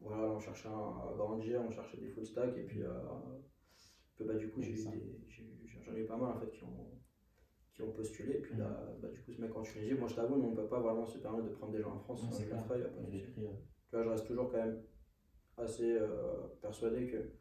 voilà, 0.00 0.22
on 0.32 0.38
cherchait 0.40 0.68
à 0.68 0.72
à 0.72 1.12
grandir, 1.16 1.60
on 1.66 1.70
cherchait 1.70 1.98
des 1.98 2.08
full 2.08 2.24
stack 2.26 2.56
et 2.56 2.62
puis 2.64 2.82
euh, 2.82 2.90
bah, 4.20 4.34
du 4.34 4.48
coup 4.50 4.62
j'ai 4.62 4.72
eu 4.72 4.76
Ça. 4.78 4.90
des- 4.90 5.20
j'ai 5.28 5.42
eu- 5.42 5.66
j'en 5.84 5.94
ai 5.94 6.00
eu 6.02 6.06
pas 6.06 6.16
mal 6.16 6.30
en 6.36 6.40
fait 6.40 6.50
qui 6.50 6.62
ont 6.64 6.91
qui 7.74 7.82
ont 7.82 7.90
postulé 7.90 8.34
et 8.34 8.40
puis 8.40 8.56
là 8.56 8.68
bah, 9.00 9.08
du 9.08 9.20
coup 9.22 9.32
ce 9.32 9.40
mec 9.40 9.54
en 9.56 9.62
Tunisie, 9.62 9.94
moi 9.94 10.08
je 10.08 10.14
t'avoue 10.14 10.34
on 10.34 10.54
peut 10.54 10.66
pas 10.66 10.80
vraiment 10.80 11.06
se 11.06 11.18
permettre 11.18 11.48
de 11.48 11.54
prendre 11.54 11.72
des 11.72 11.80
gens 11.80 11.94
en 11.94 11.98
France, 11.98 12.26
c'est 12.32 12.44
le 12.44 12.50
clair. 12.50 12.64
ferait, 12.66 12.80
y 12.80 12.82
a 12.82 12.88
pas 12.88 13.00
de 13.00 13.18
tu 13.18 13.96
vois, 13.96 14.04
je 14.04 14.08
reste 14.08 14.26
toujours 14.26 14.50
quand 14.50 14.58
même 14.58 14.82
assez 15.56 15.96
euh, 15.98 16.48
persuadé 16.60 17.06
que 17.06 17.32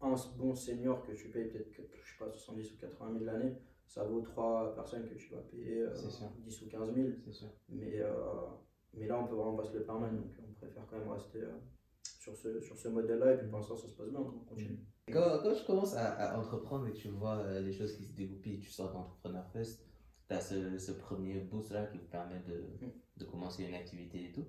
un 0.00 0.14
bon 0.36 0.54
senior 0.54 1.02
que 1.06 1.12
tu 1.12 1.28
payes 1.28 1.48
peut-être, 1.48 1.70
je 1.72 1.82
sais 1.82 2.18
pas, 2.18 2.30
70 2.30 2.72
ou 2.72 2.76
80 2.78 3.12
000 3.18 3.24
l'année, 3.24 3.54
ça 3.86 4.04
vaut 4.04 4.20
trois 4.20 4.74
personnes 4.74 5.06
que 5.08 5.14
tu 5.14 5.34
vas 5.34 5.40
payer 5.42 5.82
euh, 5.82 5.94
C'est 5.94 6.10
sûr. 6.10 6.28
10 6.38 6.62
ou 6.62 6.68
15 6.68 6.94
000. 6.94 7.08
C'est 7.24 7.32
sûr. 7.32 7.48
Mais, 7.68 8.00
euh, 8.00 8.12
mais 8.94 9.06
là, 9.06 9.18
on 9.20 9.26
peut 9.26 9.34
vraiment 9.34 9.56
pas 9.56 9.64
se 9.64 9.76
le 9.76 9.82
permettre, 9.82 10.14
donc 10.14 10.32
on 10.48 10.52
préfère 10.54 10.86
quand 10.86 10.98
même 10.98 11.10
rester 11.10 11.40
euh, 11.42 11.58
sur 12.20 12.36
ce, 12.36 12.60
sur 12.60 12.76
ce 12.76 12.88
modèle-là, 12.88 13.34
et 13.34 13.38
puis 13.38 13.48
pour 13.48 13.58
l'instant, 13.58 13.76
ça 13.76 13.88
se 13.88 13.94
passe 13.94 14.08
bien, 14.08 14.20
donc 14.20 14.34
on 14.42 14.44
continue. 14.44 14.78
Quand, 15.10 15.40
quand 15.42 15.54
je 15.54 15.64
commence 15.66 15.94
à, 15.94 16.06
à 16.32 16.38
entreprendre 16.38 16.86
et 16.88 16.92
que 16.92 16.96
tu 16.98 17.08
vois 17.08 17.38
euh, 17.38 17.60
les 17.60 17.72
choses 17.72 17.96
qui 17.96 18.04
se 18.04 18.12
dégoupillent, 18.14 18.60
tu 18.60 18.70
sors 18.70 18.92
d'Entrepreneur 18.92 19.48
Fest, 19.52 19.86
tu 20.28 20.34
as 20.34 20.40
ce, 20.40 20.78
ce 20.78 20.92
premier 20.92 21.40
boost 21.40 21.70
là 21.72 21.86
qui 21.86 21.98
te 21.98 22.10
permet 22.10 22.40
de, 22.40 22.64
Mm. 22.80 22.90
de 23.18 23.24
commencer 23.24 23.64
une 23.64 23.74
activité 23.74 24.24
et 24.28 24.32
tout. 24.32 24.46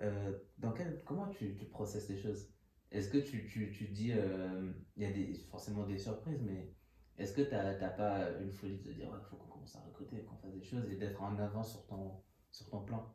Euh, 0.00 0.32
dans 0.58 0.72
quel, 0.72 1.02
comment 1.04 1.28
tu, 1.28 1.54
tu 1.56 1.66
processes 1.66 2.08
les 2.08 2.16
choses? 2.18 2.50
Est-ce 2.90 3.08
que 3.10 3.18
tu, 3.18 3.46
tu, 3.46 3.70
tu 3.70 3.88
dis, 3.88 4.12
euh, 4.12 4.72
il 4.96 5.02
y 5.02 5.06
a 5.06 5.12
des, 5.12 5.34
forcément 5.50 5.84
des 5.86 5.98
surprises, 5.98 6.42
mais 6.42 6.72
est-ce 7.18 7.32
que 7.34 7.42
tu 7.42 7.50
n'as 7.52 7.90
pas 7.90 8.30
une 8.40 8.52
folie 8.52 8.78
de 8.78 8.84
te 8.84 8.90
dire, 8.90 9.10
il 9.14 9.28
faut 9.28 9.36
qu'on 9.36 9.48
commence 9.48 9.76
à 9.76 9.80
recruter, 9.80 10.24
qu'on 10.24 10.36
fasse 10.36 10.54
des 10.54 10.62
choses 10.62 10.90
et 10.90 10.96
d'être 10.96 11.22
en 11.22 11.38
avant 11.38 11.62
sur 11.62 11.86
ton, 11.86 12.22
sur 12.50 12.68
ton 12.70 12.80
plan? 12.80 13.14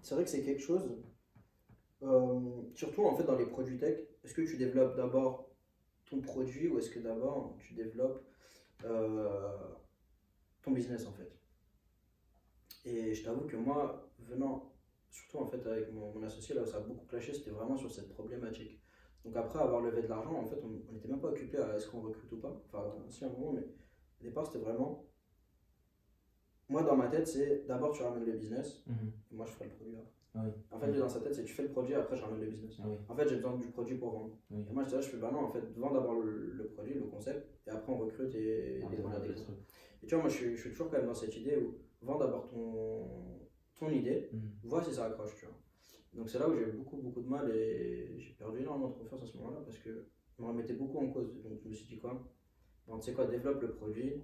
C'est 0.00 0.14
vrai 0.14 0.24
que 0.24 0.30
c'est 0.30 0.42
quelque 0.42 0.62
chose, 0.62 1.02
euh, 2.02 2.62
surtout 2.74 3.04
en 3.04 3.14
fait 3.16 3.24
dans 3.24 3.36
les 3.36 3.46
produits 3.46 3.78
tech, 3.78 3.98
est-ce 4.24 4.34
que 4.34 4.42
tu 4.42 4.56
développes 4.56 4.96
d'abord 4.96 5.51
ton 6.12 6.20
produit 6.20 6.68
ou 6.68 6.78
est-ce 6.78 6.90
que 6.90 7.00
d'abord 7.00 7.56
tu 7.58 7.72
développes 7.74 8.22
euh, 8.84 9.74
ton 10.62 10.72
business 10.72 11.06
en 11.06 11.12
fait 11.12 11.32
Et 12.84 13.14
je 13.14 13.24
t'avoue 13.24 13.46
que 13.46 13.56
moi, 13.56 14.10
venant, 14.18 14.74
surtout 15.10 15.38
en 15.38 15.46
fait 15.46 15.66
avec 15.66 15.92
mon, 15.92 16.12
mon 16.12 16.22
associé, 16.22 16.54
là 16.54 16.62
où 16.62 16.66
ça 16.66 16.76
a 16.76 16.80
beaucoup 16.80 17.06
clashé, 17.06 17.32
c'était 17.32 17.50
vraiment 17.50 17.76
sur 17.76 17.90
cette 17.90 18.10
problématique. 18.10 18.80
Donc 19.24 19.36
après 19.36 19.60
avoir 19.60 19.80
levé 19.80 20.02
de 20.02 20.08
l'argent, 20.08 20.34
en 20.34 20.44
fait, 20.44 20.60
on 20.62 20.92
n'était 20.92 21.08
même 21.08 21.20
pas 21.20 21.28
occupé 21.28 21.58
à 21.58 21.76
est-ce 21.76 21.88
qu'on 21.88 22.00
recrute 22.00 22.30
ou 22.32 22.38
pas. 22.38 22.62
Enfin, 22.66 22.92
si 23.08 23.24
à 23.24 23.28
un 23.28 23.30
moment, 23.30 23.52
mais 23.52 23.62
au 24.20 24.24
départ, 24.24 24.46
c'était 24.46 24.58
vraiment. 24.58 25.06
Moi, 26.68 26.82
dans 26.82 26.96
ma 26.96 27.08
tête, 27.08 27.26
c'est 27.26 27.64
d'abord 27.66 27.92
tu 27.92 28.02
ramènes 28.02 28.24
le 28.24 28.32
business, 28.32 28.84
et 29.30 29.34
moi 29.34 29.46
je 29.46 29.52
ferai 29.52 29.66
le 29.66 29.72
produit 29.72 29.96
après. 29.96 30.21
Oui. 30.34 30.48
En 30.70 30.78
fait, 30.78 30.90
lui, 30.90 30.98
dans 30.98 31.08
sa 31.10 31.20
tête, 31.20 31.34
c'est 31.34 31.44
tu 31.44 31.52
fais 31.52 31.62
le 31.64 31.68
produit, 31.70 31.94
après 31.94 32.16
je 32.16 32.22
ramène 32.22 32.40
le 32.40 32.46
business. 32.46 32.78
Oui. 32.84 32.96
En 33.08 33.14
fait, 33.14 33.28
j'ai 33.28 33.36
besoin 33.36 33.56
du 33.58 33.66
produit 33.68 33.96
pour 33.96 34.10
vendre. 34.12 34.38
Oui. 34.50 34.64
Et 34.68 34.72
moi, 34.72 34.82
je 34.88 34.94
là, 34.94 35.00
je 35.02 35.08
fais, 35.10 35.18
bah 35.18 35.30
non, 35.30 35.40
en 35.40 35.48
fait, 35.50 35.62
vends 35.76 35.92
d'abord 35.92 36.14
le, 36.20 36.52
le 36.54 36.64
produit, 36.68 36.94
le 36.94 37.02
concept, 37.02 37.46
et 37.66 37.70
après 37.70 37.92
on 37.92 37.98
recrute 37.98 38.34
et, 38.34 38.78
et 38.78 38.82
On 38.82 38.88
a 39.10 39.18
des 39.20 39.26
trucs. 39.34 39.36
truc. 39.36 39.56
Et 40.02 40.06
tu 40.06 40.14
vois, 40.14 40.22
moi, 40.24 40.30
je 40.30 40.36
suis, 40.36 40.56
je 40.56 40.60
suis 40.62 40.70
toujours 40.70 40.90
quand 40.90 40.96
même 40.96 41.06
dans 41.06 41.14
cette 41.14 41.36
idée 41.36 41.56
où 41.58 41.76
vends 42.00 42.18
d'abord 42.18 42.48
ton, 42.48 43.40
ton 43.78 43.90
idée, 43.90 44.30
Mhm. 44.32 44.40
vois 44.64 44.82
si 44.82 44.92
ça 44.94 45.04
accroche, 45.04 45.34
tu 45.36 45.44
vois. 45.46 45.54
Donc 46.14 46.28
c'est 46.28 46.38
là 46.38 46.48
où 46.48 46.54
j'ai 46.54 46.62
eu 46.68 46.72
beaucoup, 46.72 46.96
beaucoup 46.98 47.22
de 47.22 47.28
mal 47.28 47.50
et 47.50 48.18
j'ai 48.18 48.34
perdu 48.34 48.60
énormément 48.60 48.88
de 48.90 48.94
confiance 48.98 49.22
à 49.22 49.26
ce 49.26 49.36
moment-là 49.38 49.60
parce 49.64 49.78
que 49.78 50.06
je 50.36 50.42
me 50.42 50.48
remettais 50.48 50.74
beaucoup 50.74 50.98
en 50.98 51.08
cause. 51.10 51.42
Donc 51.42 51.60
je 51.62 51.68
me 51.68 51.72
suis 51.74 51.86
dit 51.86 51.98
quoi? 51.98 52.22
Bon, 52.86 52.98
tu 52.98 53.06
sais 53.06 53.12
quoi, 53.14 53.24
développe 53.26 53.62
le 53.62 53.72
produit. 53.72 54.14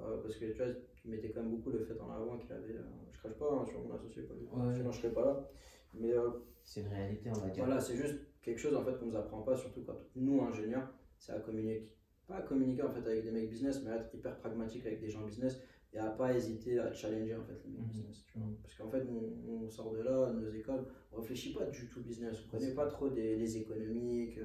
euh, 0.00 0.18
parce 0.22 0.36
que 0.36 0.46
tu 0.46 0.56
vois, 0.56 0.72
il 1.06 1.10
mettait 1.12 1.30
quand 1.30 1.40
même 1.42 1.52
beaucoup 1.52 1.70
le 1.70 1.78
fait 1.84 1.98
en 2.00 2.10
avant 2.10 2.36
qu'il 2.36 2.52
avait. 2.52 2.74
euh, 2.74 2.82
je 3.12 3.18
crache 3.18 3.34
pas 3.38 3.50
hein, 3.50 3.64
sur 3.64 3.80
mon 3.80 3.94
associé, 3.94 4.24
tout. 4.24 4.34
Ouais. 4.34 4.74
sinon 4.74 4.90
je 4.90 4.98
serais 4.98 5.12
pas 5.14 5.24
là. 5.24 5.48
Mais 5.94 6.12
euh, 6.12 6.30
C'est 6.64 6.80
une 6.82 6.88
réalité, 6.88 7.30
on 7.30 7.38
va 7.38 7.48
dire. 7.48 7.64
voilà, 7.64 7.80
c'est 7.80 7.96
juste 7.96 8.18
quelque 8.42 8.58
chose 8.58 8.74
en 8.76 8.84
fait 8.84 8.98
qu'on 8.98 9.06
nous 9.06 9.16
apprend 9.16 9.42
pas, 9.42 9.56
surtout 9.56 9.82
quand 9.86 9.96
nous 10.16 10.42
ingénieurs, 10.42 10.92
c'est 11.18 11.32
à 11.32 11.40
communiquer. 11.40 11.86
Pas 12.26 12.36
à 12.38 12.42
communiquer 12.42 12.82
en 12.82 12.90
fait 12.90 13.06
avec 13.08 13.22
des 13.24 13.30
mecs 13.30 13.48
business, 13.48 13.82
mais 13.84 13.90
à 13.90 13.96
être 13.96 14.12
hyper 14.14 14.36
pragmatique 14.38 14.84
avec 14.84 15.00
des 15.00 15.08
gens 15.08 15.22
business 15.24 15.60
et 15.92 15.98
à 15.98 16.10
pas 16.10 16.34
hésiter 16.34 16.78
à 16.80 16.92
challenger 16.92 17.36
en 17.36 17.44
fait 17.44 17.54
les 17.64 17.70
mecs 17.70 17.82
Mhm. 17.82 17.88
business. 17.88 18.24
Tu 18.26 18.38
vois. 18.38 18.48
Mhm. 18.48 18.56
Parce 18.62 18.74
qu'en 18.74 18.90
fait, 18.90 19.04
on 19.08 19.70
sort 19.70 19.92
de 19.92 20.00
là, 20.02 20.32
nos 20.32 20.50
écoles, 20.50 20.84
on 21.12 21.16
réfléchit 21.20 21.54
pas 21.54 21.64
du 21.66 21.88
tout 21.88 22.02
business, 22.02 22.36
on 22.46 22.50
connaît 22.50 22.74
pas 22.74 22.86
trop 22.88 23.08
des, 23.08 23.36
les 23.36 23.56
économiques. 23.58 24.40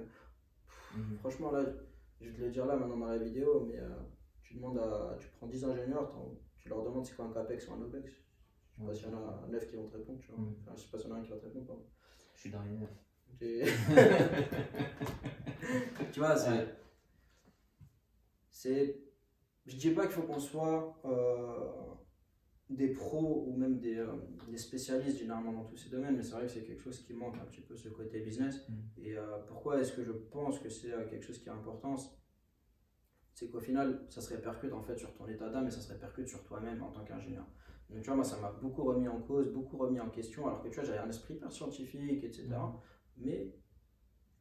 Mhm. 0.95 1.17
Franchement, 1.19 1.51
là, 1.51 1.65
je 2.21 2.29
vais 2.29 2.33
te 2.35 2.41
le 2.41 2.49
dire 2.51 2.65
là 2.67 2.75
maintenant 2.75 2.97
dans 2.97 3.07
la 3.07 3.17
vidéo, 3.17 3.65
mais 3.67 3.79
euh, 3.79 3.89
tu 4.43 4.53
demandes 4.55 4.77
à, 4.77 5.17
tu 5.19 5.27
prends 5.37 5.47
10 5.47 5.63
ingénieurs, 5.65 6.13
tu 6.61 6.69
leur 6.69 6.83
demandes 6.83 7.05
c'est 7.05 7.15
quoi 7.15 7.25
un 7.25 7.33
CAPEX 7.33 7.67
ou 7.67 7.73
un 7.73 7.81
OPEX. 7.81 8.11
Je 8.77 8.81
sais 8.81 8.87
pas 8.87 8.93
s'il 8.93 9.07
y 9.07 9.13
en 9.13 9.17
a 9.17 9.47
9 9.49 9.67
qui 9.67 9.75
vont 9.75 9.85
te 9.87 9.97
répondre, 9.97 10.19
tu 10.19 10.31
vois. 10.31 10.39
Enfin, 10.61 10.71
je 10.75 10.81
sais 10.81 10.89
pas 10.89 10.97
s'il 10.97 11.09
y 11.09 11.11
en 11.11 11.15
a 11.15 11.19
un 11.19 11.23
qui 11.23 11.29
va 11.31 11.37
te 11.37 11.45
répondre, 11.45 11.65
pardon. 11.65 11.85
Je 12.35 12.39
suis 12.39 12.49
dans 12.51 12.61
les. 13.41 13.65
Tu- 16.11 16.19
vois, 16.19 16.35
c'est. 18.49 19.01
Je 19.65 19.75
dis 19.75 19.91
pas 19.91 20.03
qu'il 20.03 20.15
faut 20.15 20.23
qu'on 20.23 20.39
soit 20.39 20.99
euh, 21.05 21.93
des 22.69 22.89
pros 22.89 23.45
ou 23.47 23.55
même 23.55 23.79
des, 23.79 23.97
euh, 23.97 24.13
des 24.47 24.57
spécialistes 24.57 25.19
généralement 25.19 25.53
dans 25.53 25.63
tous 25.65 25.77
ces 25.77 25.89
domaines, 25.89 26.17
mais 26.17 26.23
c'est 26.23 26.33
vrai 26.33 26.45
que 26.45 26.51
c'est 26.51 26.63
quelque 26.63 26.81
chose 26.81 26.99
qui 26.99 27.13
manque 27.13 27.35
un 27.37 27.45
petit 27.45 27.61
peu, 27.61 27.75
ce 27.75 27.89
côté 27.89 28.19
business. 28.21 28.67
Mm. 28.69 28.73
Et 28.97 29.17
euh, 29.17 29.39
pourquoi 29.47 29.79
est-ce 29.79 29.93
que 29.93 30.03
je 30.03 30.11
pense 30.11 30.59
que 30.59 30.69
c'est 30.69 30.91
quelque 31.09 31.23
chose 31.23 31.39
qui 31.39 31.47
est 31.47 31.51
important 31.51 31.95
C'est 33.41 33.47
qu'au 33.49 33.59
final, 33.59 34.05
ça 34.07 34.21
se 34.21 34.29
répercute 34.35 34.71
en 34.71 34.83
fait 34.83 34.95
sur 34.95 35.11
ton 35.15 35.27
état 35.27 35.49
d'âme 35.49 35.65
et 35.65 35.71
ça 35.71 35.81
se 35.81 35.91
répercute 35.91 36.27
sur 36.27 36.43
toi-même 36.43 36.83
en 36.83 36.91
tant 36.91 37.03
qu'ingénieur. 37.03 37.47
Donc 37.89 38.01
tu 38.01 38.05
vois, 38.05 38.15
moi 38.17 38.23
ça 38.23 38.39
m'a 38.39 38.51
beaucoup 38.51 38.83
remis 38.83 39.07
en 39.07 39.19
cause, 39.19 39.51
beaucoup 39.51 39.77
remis 39.77 39.99
en 39.99 40.11
question, 40.11 40.45
alors 40.45 40.61
que 40.61 40.67
tu 40.67 40.75
vois, 40.75 40.83
j'avais 40.83 40.99
un 40.99 41.09
esprit 41.09 41.33
hyper 41.33 41.51
scientifique, 41.51 42.23
etc. 42.23 42.43
Mhm. 42.49 42.73
Mais 43.17 43.55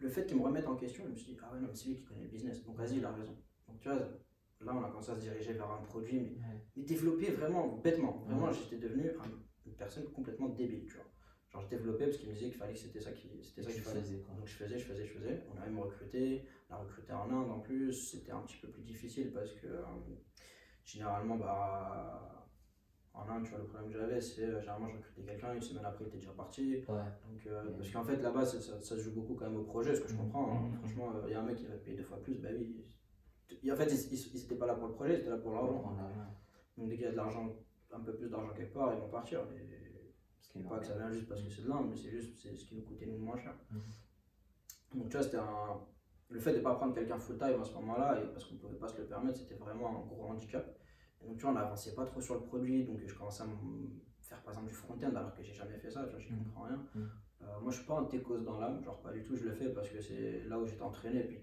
le 0.00 0.08
fait 0.10 0.26
qu'il 0.26 0.36
me 0.36 0.42
remette 0.42 0.66
en 0.66 0.76
question, 0.76 1.04
je 1.06 1.12
me 1.12 1.16
suis 1.16 1.32
dit, 1.32 1.38
ah 1.42 1.50
ouais, 1.50 1.60
non, 1.60 1.68
mais 1.68 1.74
c'est 1.74 1.88
lui 1.88 1.94
qui 1.96 2.04
connaît 2.04 2.24
le 2.24 2.28
business, 2.28 2.62
donc 2.62 2.76
vas-y, 2.76 2.98
il 2.98 3.04
a 3.06 3.10
raison. 3.10 3.38
Donc 3.68 3.78
tu 3.80 3.88
vois, 3.88 3.96
là 3.98 4.74
on 4.74 4.84
a 4.84 4.88
commencé 4.90 5.12
à 5.12 5.14
se 5.14 5.20
diriger 5.20 5.54
vers 5.54 5.70
un 5.70 5.82
produit, 5.82 6.20
mais, 6.20 6.32
Ouais. 6.32 6.60
mais 6.76 6.82
développé 6.82 7.30
vraiment 7.30 7.78
bêtement. 7.78 8.18
Vraiment, 8.26 8.48
Ouais. 8.48 8.52
j'étais 8.52 8.76
devenu 8.76 9.08
un- 9.12 9.40
une 9.66 9.76
personne 9.76 10.04
complètement 10.12 10.50
débile, 10.50 10.84
tu 10.86 10.96
vois. 10.96 11.06
Genre 11.48 11.62
je 11.62 11.68
développais 11.70 12.04
parce 12.04 12.18
qu'il 12.18 12.28
me 12.28 12.34
disait 12.34 12.50
qu'il 12.50 12.58
fallait 12.58 12.74
que 12.74 12.78
c'était 12.78 13.00
ça 13.00 13.12
qui 13.12 13.42
c'était 13.42 13.62
ça 13.62 13.70
faisais 13.70 14.18
quoi 14.20 14.34
Donc 14.34 14.46
je 14.46 14.52
faisais, 14.56 14.78
je 14.78 14.84
faisais, 14.84 15.06
je 15.06 15.12
faisais. 15.14 15.42
On 15.52 15.58
a 15.58 15.64
même 15.64 15.78
recruté, 15.78 16.44
on 16.70 16.74
a 16.74 16.78
recruté 16.78 17.12
en 17.12 17.30
Inde 17.30 17.50
en 17.50 17.60
plus. 17.60 17.92
C'était 17.92 18.32
un 18.32 18.40
petit 18.42 18.58
peu 18.58 18.68
plus 18.68 18.82
difficile 18.82 19.32
parce 19.32 19.52
que 19.54 19.66
euh, 19.66 19.82
généralement, 20.84 21.36
bah, 21.36 22.46
en 23.14 23.28
Inde, 23.28 23.44
tu 23.44 23.50
vois, 23.50 23.58
le 23.58 23.64
problème 23.66 23.90
que 23.92 23.98
j'avais, 23.98 24.20
c'est 24.20 24.44
euh, 24.44 24.60
généralement 24.60 24.88
je 24.88 24.96
recrutais 24.96 25.22
quelqu'un, 25.22 25.54
une 25.54 25.60
semaine 25.62 25.84
après 25.84 26.04
il 26.04 26.08
était 26.08 26.18
déjà 26.18 26.32
parti. 26.32 26.76
Ouais. 26.88 26.94
Donc, 27.28 27.46
euh. 27.46 27.70
Parce 27.76 27.90
qu'en 27.90 28.04
fait 28.04 28.16
là-bas, 28.16 28.44
ça, 28.44 28.60
ça- 28.60 28.80
ça 28.80 28.96
se 28.96 29.00
joue 29.00 29.12
beaucoup 29.12 29.34
quand 29.34 29.46
même 29.46 29.56
au 29.60 29.64
projet, 29.64 29.94
ce 29.94 30.00
que 30.02 30.08
je 30.08 30.14
Mhm. 30.14 30.20
comprends. 30.20 30.52
hein. 30.52 30.68
Mhm. 30.68 30.78
Franchement, 30.78 31.12
il 31.26 31.32
y 31.32 31.34
a 31.34 31.40
un 31.40 31.44
mec 31.44 31.56
qui 31.56 31.66
va 31.66 31.76
payer 31.76 31.96
deux 31.96 32.04
fois 32.04 32.22
plus, 32.22 32.34
bah 32.34 32.48
oui. 32.56 32.84
Et 33.64 33.72
en 33.72 33.76
fait, 33.76 33.86
ils 33.86 34.12
ils- 34.14 34.30
ils 34.34 34.44
étaient 34.44 34.54
pas 34.54 34.66
là 34.66 34.74
pour 34.74 34.86
le 34.88 34.94
projet, 34.94 35.14
ils 35.14 35.20
étaient 35.20 35.30
là 35.30 35.38
pour 35.38 35.52
l'argent. 35.52 35.96
Donc 36.78 36.88
dès 36.88 36.94
qu'il 36.94 37.04
y 37.04 37.08
a 37.08 37.10
de 37.12 37.16
l'argent, 37.16 37.52
un 37.92 38.00
peu 38.00 38.14
plus 38.14 38.28
d'argent 38.30 38.54
quelque 38.54 38.72
part, 38.72 38.94
ils 38.94 39.00
vont 39.00 39.08
partir. 39.08 39.40
Mais 39.52 39.66
Ce 40.40 40.48
qui 40.52 40.60
est 40.60 40.62
pas 40.68 40.78
que 40.78 40.86
ça 40.86 40.96
vient 40.96 41.10
juste 41.12 41.28
parce 41.28 41.42
que 41.42 41.50
c'est 41.50 41.62
de 41.62 41.68
l'Inde, 41.68 41.88
mais 41.90 41.96
c'est 41.96 42.10
juste 42.10 42.40
c'est 42.40 42.56
ce 42.56 42.64
qui 42.64 42.74
nous 42.76 42.82
coûtait 42.82 43.06
nous 43.06 43.18
moins 43.18 43.36
cher. 43.36 43.54
Donc 44.94 45.08
tu 45.08 45.16
vois, 45.16 45.22
c'était 45.22 45.36
un... 45.36 45.80
Le 46.30 46.38
fait 46.38 46.52
de 46.52 46.58
ne 46.58 46.62
pas 46.62 46.74
prendre 46.74 46.94
quelqu'un 46.94 47.18
full-time 47.18 47.60
à 47.60 47.64
ce 47.64 47.74
moment-là, 47.74 48.20
et 48.22 48.26
parce 48.32 48.44
qu'on 48.44 48.54
ne 48.54 48.60
pouvait 48.60 48.76
pas 48.78 48.88
se 48.88 48.96
le 48.98 49.04
permettre, 49.06 49.38
c'était 49.38 49.56
vraiment 49.56 49.88
un 50.02 50.06
gros 50.06 50.26
handicap. 50.26 50.64
Et 51.20 51.26
donc 51.26 51.36
tu 51.36 51.42
vois, 51.42 51.50
on 51.50 51.54
n'avançait 51.54 51.94
pas 51.94 52.04
trop 52.06 52.20
sur 52.20 52.34
le 52.36 52.42
produit, 52.42 52.84
donc 52.84 53.00
je 53.04 53.14
commençais 53.14 53.42
à 53.42 53.46
me 53.46 53.54
faire 54.20 54.40
par 54.42 54.52
exemple 54.54 54.68
du 54.68 54.74
front-end 54.74 55.14
alors 55.14 55.34
que 55.34 55.42
j'ai 55.42 55.52
jamais 55.52 55.76
fait 55.76 55.90
ça, 55.90 56.06
tu 56.06 56.20
j'y 56.20 56.32
Mhm. 56.32 56.44
comprends 56.44 56.62
rien. 56.64 56.86
Mhm. 56.94 57.10
Euh, 57.42 57.60
moi 57.60 57.70
je 57.72 57.78
suis 57.78 57.86
pas 57.86 57.98
un 57.98 58.04
techos 58.04 58.38
dans 58.38 58.58
l'âme, 58.60 58.82
genre 58.84 59.00
pas 59.02 59.12
du 59.12 59.24
tout, 59.24 59.34
je 59.34 59.44
le 59.44 59.52
fais 59.52 59.70
parce 59.70 59.88
que 59.90 60.00
c'est 60.00 60.44
là 60.44 60.58
où 60.58 60.66
j'étais 60.66 60.82
entraîné, 60.82 61.24
puis 61.24 61.38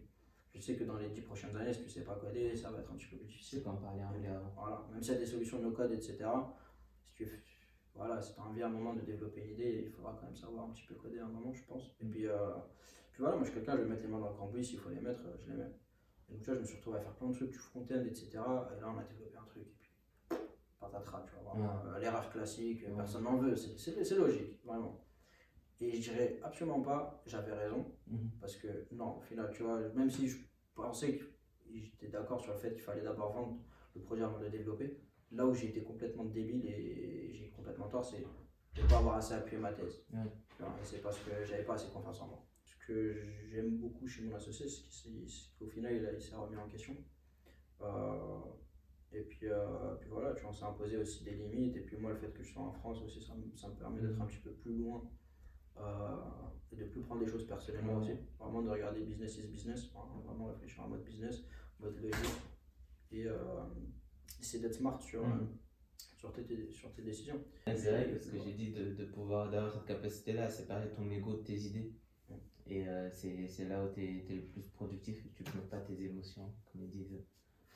je 0.55 0.61
sais 0.61 0.75
que 0.77 0.85
dans 0.85 0.97
les 0.97 1.09
10 1.09 1.21
prochaines 1.21 1.55
années, 1.57 1.73
si 1.73 1.83
tu 1.83 1.89
sais 1.89 2.03
pas 2.05 2.15
coder, 2.15 2.55
ça 2.55 2.71
va 2.71 2.79
être 2.79 2.89
un 2.91 2.95
petit 2.95 3.07
peu 3.07 3.17
plus 3.17 3.25
difficile. 3.27 3.59
C'est 3.59 3.63
comme 3.65 3.81
parler 3.81 4.03
anglais 4.03 4.29
avant. 4.29 4.53
Voilà, 4.55 4.87
même 4.91 5.03
s'il 5.03 5.13
y 5.13 5.17
a 5.17 5.19
des 5.19 5.25
solutions 5.25 5.59
no-code, 5.59 5.91
etc. 5.91 6.17
Si 7.03 7.13
tu 7.13 7.27
voilà, 7.93 8.21
si 8.21 8.33
as 8.39 8.43
envie 8.43 8.61
à 8.61 8.67
un 8.67 8.69
moment 8.69 8.93
de 8.93 9.01
développer 9.01 9.41
une 9.43 9.51
idée, 9.53 9.83
il 9.85 9.89
faudra 9.91 10.15
quand 10.19 10.27
même 10.27 10.35
savoir 10.35 10.65
un 10.65 10.69
petit 10.71 10.83
peu 10.87 10.93
coder 10.95 11.19
à 11.19 11.25
un 11.25 11.29
moment, 11.29 11.51
je 11.51 11.63
pense. 11.65 11.95
Et 11.99 12.05
puis, 12.05 12.27
euh, 12.27 12.53
puis 13.17 13.23
voilà, 13.23 13.35
moi 13.37 13.45
je 13.47 13.49
suis 13.51 13.57
quelqu'un, 13.59 13.75
je 13.77 13.81
vais 13.81 13.89
mettre 13.89 14.03
les 14.03 14.09
mains 14.09 14.19
dans 14.19 14.29
le 14.29 14.35
cambouis, 14.35 14.63
s'il 14.63 14.77
faut 14.77 14.89
les 14.91 15.01
mettre, 15.01 15.21
euh, 15.25 15.35
je 15.39 15.49
les 15.49 15.57
mets. 15.57 15.71
Et 16.29 16.33
donc 16.33 16.41
tu 16.41 16.45
vois, 16.45 16.53
je 16.53 16.59
me 16.59 16.65
suis 16.67 16.75
retrouvé 16.77 16.97
à 16.99 17.01
faire 17.01 17.13
plein 17.15 17.29
de 17.29 17.33
trucs, 17.33 17.49
du 17.49 17.57
front-end, 17.57 18.05
etc. 18.05 18.27
Et 18.29 18.35
là, 18.79 18.93
on 18.95 18.99
a 18.99 19.03
développé 19.05 19.35
un 19.37 19.45
truc, 19.45 19.63
et 19.65 19.73
puis 19.79 19.89
patatras, 20.79 21.25
tu 21.25 21.33
vois, 21.41 21.51
vraiment, 21.53 21.81
euh, 21.87 21.97
l'erreur 21.97 22.29
classique, 22.29 22.83
Ouais. 22.87 22.93
personne 22.95 23.23
n'en 23.23 23.37
veut, 23.37 23.55
c'est- 23.55 24.15
logique, 24.15 24.63
vraiment. 24.63 25.03
Et 25.81 25.99
je 25.99 26.11
dirais 26.11 26.39
absolument 26.43 26.81
pas, 26.81 27.23
j'avais 27.25 27.53
raison, 27.53 27.91
Mhm. 28.05 28.29
parce 28.39 28.55
que 28.55 28.67
non, 28.91 29.17
au 29.17 29.21
final, 29.21 29.49
tu 29.51 29.63
vois, 29.63 29.79
même 29.95 30.11
si 30.11 30.27
je 30.27 30.37
pensais 30.75 31.17
que 31.17 31.25
j'étais 31.73 32.09
d'accord 32.09 32.39
sur 32.39 32.53
le 32.53 32.59
fait 32.59 32.71
qu'il 32.73 32.83
fallait 32.83 33.01
d'abord 33.01 33.33
vendre 33.33 33.57
le 33.95 34.01
produit 34.03 34.23
avant 34.23 34.37
de 34.37 34.43
le 34.43 34.51
développer, 34.51 34.95
là 35.31 35.43
où 35.47 35.55
j'ai 35.55 35.69
été 35.69 35.81
complètement 35.81 36.25
débile 36.25 36.67
et 36.67 37.33
j'ai 37.33 37.49
complètement 37.49 37.87
tort, 37.87 38.05
c'est 38.05 38.21
de 38.75 38.81
ne 38.83 38.87
pas 38.87 38.99
avoir 38.99 39.15
assez 39.15 39.33
appuyé 39.33 39.57
ma 39.59 39.73
thèse. 39.73 40.03
Ouais. 40.13 40.19
C'est 40.83 41.01
parce 41.01 41.17
que 41.17 41.43
j'avais 41.45 41.63
pas 41.63 41.73
assez 41.73 41.89
confiance 41.91 42.21
en 42.21 42.27
moi. 42.27 42.43
Que 42.87 43.15
j'aime 43.51 43.77
beaucoup 43.79 44.07
chez 44.07 44.21
mon 44.23 44.33
associé, 44.35 44.65
c'est 44.69 44.89
c'est 44.89 45.09
qu'au 45.59 45.67
final, 45.67 45.93
il, 46.15 46.21
s'est 46.21 46.35
remis 46.35 46.55
en 46.55 46.69
question. 46.69 46.95
Euh, 47.81 48.39
et 49.11 49.21
puis, 49.23 49.47
euh, 49.49 49.95
puis 49.99 50.09
voilà, 50.09 50.33
tu 50.33 50.41
vois, 50.43 50.51
on 50.51 50.53
s'est 50.53 50.63
imposé 50.63 50.95
aussi 50.95 51.25
des 51.25 51.31
limites. 51.35 51.75
Et 51.75 51.81
puis 51.81 51.97
moi, 51.97 52.11
le 52.11 52.17
fait 52.17 52.31
que 52.31 52.41
je 52.41 52.53
sois 52.53 52.63
en 52.63 52.71
France 52.71 53.01
aussi, 53.03 53.21
ça, 53.21 53.33
me- 53.35 53.53
ça 53.57 53.67
me 53.67 53.75
permet 53.75 53.99
d'être 54.01 54.15
Mhm. 54.15 54.21
un 54.21 54.25
petit 54.27 54.39
peu 54.39 54.51
plus 54.51 54.73
loin 54.77 55.03
euh, 55.77 56.15
et 56.71 56.75
de 56.77 56.85
plus 56.85 57.01
prendre 57.01 57.23
des 57.25 57.29
choses 57.29 57.45
personnellement 57.45 57.97
aussi. 57.97 58.13
Vraiment 58.39 58.61
de 58.61 58.69
regarder 58.69 59.01
business 59.01 59.37
is 59.37 59.47
business, 59.47 59.91
vraiment 60.25 60.45
réfléchir 60.45 60.83
en 60.83 60.87
mode 60.87 61.03
business, 61.03 61.43
mode 61.81 61.97
logique. 62.01 62.41
Et 63.11 63.25
essayer 64.39 64.63
d'être 64.63 64.75
smart 64.75 64.99
sur, 65.01 65.23
euh, 65.25 65.45
sur, 66.15 66.31
tes, 66.31 66.71
sur 66.71 66.91
tes 66.93 67.01
décisions. 67.01 67.43
C'est 67.65 67.91
vrai 67.91 68.11
que 68.11 68.19
ce 68.19 68.31
que 68.31 68.37
j'ai 68.39 68.53
dit 68.53 68.71
de, 68.71 68.93
de 68.93 69.05
pouvoir 69.05 69.49
d'avoir 69.51 69.71
cette 69.73 69.85
capacité-là 69.85 70.45
à 70.45 70.49
séparer 70.49 70.89
ton 70.93 71.09
ego 71.11 71.33
de 71.37 71.43
tes 71.43 71.57
idées. 71.57 71.91
Et 72.69 72.87
euh, 72.87 73.09
c'est 73.11 73.65
là 73.67 73.83
où 73.83 73.93
tu 73.93 74.03
es, 74.03 74.35
le 74.35 74.41
plus 74.41 74.67
productif 74.73 75.25
et 75.25 75.29
tu 75.29 75.43
ne 75.43 75.61
mets 75.61 75.67
pas 75.67 75.79
tes 75.79 76.01
émotions, 76.01 76.53
comme 76.71 76.83
ils 76.83 76.89
disent, 76.89 77.17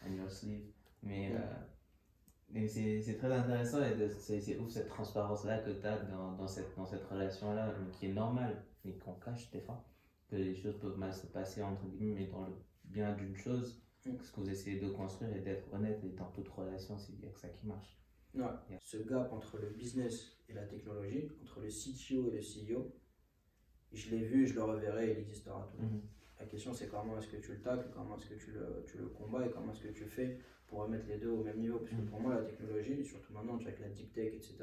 on 0.06 0.13
your 0.13 0.30
sleeve. 0.30 0.65
Mais, 1.04 1.32
euh, 1.34 2.67
c'est 2.67 3.17
très 3.17 3.32
intéressant 3.32 3.82
et 3.82 4.10
c'est 4.10 4.58
ouf 4.60 4.69
cette 4.69 4.89
transparence-là 4.89 5.60
que 5.60 5.71
tu 5.71 5.86
as 5.86 5.99
dans, 5.99 6.34
dans 6.34 6.47
cette, 6.47 6.75
dans 6.75 6.86
cette 6.86 7.04
relation-là, 7.06 7.73
qui 7.93 8.08
est 8.08 8.13
normale, 8.13 8.63
mais 8.84 8.93
qu'on 8.97 9.13
cache 9.13 9.49
des 9.51 9.62
fois. 9.62 9.86
Que 10.30 10.36
les 10.36 10.56
choses 10.56 10.80
peuvent 10.80 10.97
mal 10.97 11.13
se 11.13 11.27
passer, 11.27 11.62
entre 11.62 11.86
guillemets, 11.86 12.21
mais 12.21 12.27
dans 12.27 12.45
le 12.45 12.54
bien 12.86 13.15
d'une 13.15 13.36
chose, 13.36 13.82
Mm. 14.06 14.17
ce 14.23 14.32
que 14.32 14.39
vous 14.41 14.49
essayez 14.49 14.80
de 14.80 14.89
construire 14.89 15.36
et 15.36 15.41
d'être 15.41 15.71
honnête 15.73 16.04
et 16.04 16.10
dans 16.10 16.32
toute 16.32 16.47
relation, 16.49 16.97
c'est 16.97 17.15
bien 17.17 17.30
que 17.30 17.39
ça 17.39 17.49
qui 17.49 17.65
marche. 17.67 17.97
Ouais. 18.34 18.43
Yeah. 18.69 18.80
Ce 18.82 18.97
gap 18.97 19.32
entre 19.32 19.58
le 19.60 19.69
business 19.69 20.38
et 20.49 20.54
la 20.54 20.63
technologie, 20.63 21.30
entre 21.43 21.60
le 21.62 21.69
CTO 21.69 22.32
et 22.32 22.38
le 22.38 22.41
CEO, 22.41 22.91
je 23.93 24.10
l'ai 24.12 24.23
vu, 24.23 24.47
je 24.47 24.54
le 24.56 24.63
reverrai, 24.63 25.12
il 25.12 25.17
existera 25.19 25.67
toujours. 25.71 25.86
Mhm. 25.91 26.01
La 26.39 26.45
question 26.47 26.73
c'est 26.73 26.88
comment 26.88 27.17
est-ce 27.19 27.27
que 27.27 27.38
tu 27.38 27.51
le 27.51 27.62
tacles, 27.62 27.89
comment 27.93 28.17
est-ce 28.17 28.25
que 28.27 28.34
tu 28.36 28.51
le, 28.51 28.84
tu 28.88 28.97
le 28.97 29.06
combats 29.08 29.45
et 29.45 29.51
comment 29.51 29.71
est-ce 29.73 29.84
que 29.84 29.89
tu 29.93 30.06
fais 30.06 30.39
pour 30.67 30.80
remettre 30.80 31.06
les 31.08 31.17
deux 31.17 31.30
au 31.30 31.43
même 31.43 31.60
niveau. 31.60 31.77
Parce 31.80 31.91
que 31.91 32.01
Mm. 32.01 32.06
pour 32.06 32.19
moi 32.19 32.34
la 32.34 32.41
technologie, 32.41 33.04
surtout 33.06 33.34
maintenant 33.34 33.58
avec 33.58 33.80
la 33.80 33.89
deep 33.89 34.12
tech, 34.13 34.34
etc. 34.34 34.58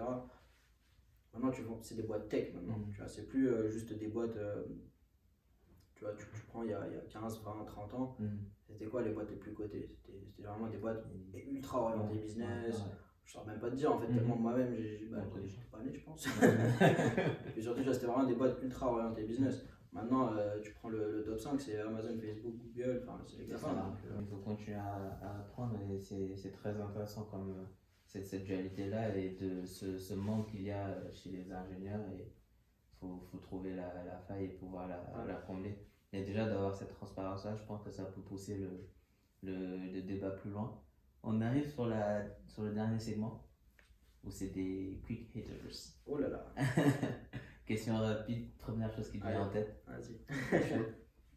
Maintenant 1.35 1.51
tu 1.51 1.63
vois, 1.63 1.79
c'est 1.83 1.95
des 1.95 2.03
boîtes 2.03 2.29
tech 2.29 2.53
maintenant. 2.55 2.81
Tu 2.91 2.97
vois, 2.99 3.09
c'est 3.09 3.27
plus 3.27 3.49
euh, 3.49 3.69
juste 3.69 3.93
des 3.93 4.09
boîtes. 4.09 4.37
euh, 4.37 4.65
tu 5.95 6.05
vois, 6.05 6.15
tu, 6.15 6.25
tu 6.33 6.43
prends 6.47 6.63
il 6.63 6.71
y, 6.71 6.75
a, 6.75 6.87
il 6.87 6.95
y 6.95 6.97
a 6.97 7.01
15, 7.03 7.43
20, 7.43 7.65
30 7.65 7.95
ans, 7.95 8.17
Mhm. 8.21 8.39
c'était 8.69 8.87
quoi 8.87 9.03
les 9.03 9.11
boîtes 9.13 9.31
les 9.31 9.37
plus 9.37 9.53
cotées? 9.53 9.89
C'était 9.89 10.43
vraiment 10.49 10.69
des 10.69 10.79
boîtes 10.79 11.05
ultra 11.35 11.81
orientées 11.81 12.19
business. 12.19 12.75
ouais, 12.77 12.81
ouais. 12.83 12.93
Je 13.29 13.35
saurais 13.35 13.47
même 13.53 13.61
pas 13.61 13.69
te 13.71 13.77
dire 13.77 13.93
en 13.95 13.99
fait, 13.99 14.09
Mhm. 14.09 14.15
tellement 14.15 14.37
moi-même 14.37 14.75
j'ai- 14.75 15.07
bah, 15.13 15.19
pas 15.71 15.83
né 15.83 15.93
je 15.93 16.01
pense. 16.01 16.27
Et 17.57 17.61
surtout, 17.61 17.93
c'était 17.93 18.07
vraiment 18.07 18.25
des 18.25 18.35
boîtes 18.35 18.57
ultra 18.63 18.91
orientées 18.91 19.25
business. 19.25 19.67
Maintenant, 19.93 20.33
euh, 20.33 20.59
tu 20.63 20.73
prends 20.73 20.89
le, 20.89 21.13
le 21.13 21.25
top 21.25 21.39
5, 21.39 21.61
c'est 21.61 21.79
Amazon, 21.79 22.19
Facebook, 22.19 22.55
Google, 22.57 23.03
enfin, 23.03 23.21
c'est 23.27 23.41
les 23.41 23.47
gars. 23.47 23.59
ça, 23.59 23.69
donc, 23.75 23.99
euh, 24.07 24.17
il 24.21 24.27
faut 24.27 24.37
continuer 24.39 24.79
à, 24.79 25.19
à 25.23 25.41
apprendre 25.41 25.75
et 25.93 25.99
c'est 25.99 26.35
c'est 26.37 26.53
très 26.53 26.81
intéressant 26.81 27.25
comme 27.25 27.51
euh, 27.51 27.65
cette, 28.07 28.27
cette 28.27 28.45
dualité-là 28.45 29.15
et 29.15 29.31
de 29.39 29.65
ce, 29.67 29.99
ce 29.99 30.15
manque 30.15 30.47
qu'il 30.51 30.63
y 30.63 30.71
a 30.71 30.97
chez 31.11 31.29
les 31.29 31.53
ingénieurs 31.53 32.01
et 32.13 32.23
il 32.23 32.97
faut, 32.99 33.21
faut 33.31 33.39
trouver 33.39 33.75
la, 33.77 33.93
la 34.05 34.17
faille 34.27 34.45
et 34.47 34.49
pouvoir 34.49 34.89
la, 34.89 34.97
Ouais. 34.97 35.29
la 35.29 35.35
combler. 35.35 35.77
Et 36.15 36.23
déjà 36.25 36.47
d'avoir 36.49 36.75
cette 36.75 36.93
transparence-là, 36.93 37.55
je 37.57 37.65
pense 37.65 37.83
que 37.83 37.91
ça 37.91 38.05
peut 38.05 38.23
pousser 38.23 38.57
le, 38.57 38.89
le, 39.43 39.77
le 39.93 40.01
débat 40.03 40.31
plus 40.31 40.51
loin. 40.51 40.81
On 41.23 41.41
arrive 41.41 41.69
sur, 41.71 41.87
la, 41.87 42.25
sur 42.47 42.63
le 42.63 42.73
dernier 42.73 42.99
segment 42.99 43.47
où 44.25 44.31
c'est 44.31 44.49
des 44.49 45.01
quick 45.05 45.35
hitters. 45.35 45.97
Oh 46.07 46.19
là 46.19 46.29
là, 46.29 46.55
Question 47.67 47.99
rapide, 47.99 48.57
première 48.57 48.91
chose 48.95 49.11
qui 49.11 49.21
te 49.21 49.27
vient 49.27 49.43
en 49.47 49.51
tête. 49.51 49.83
vas-y. 49.87 50.19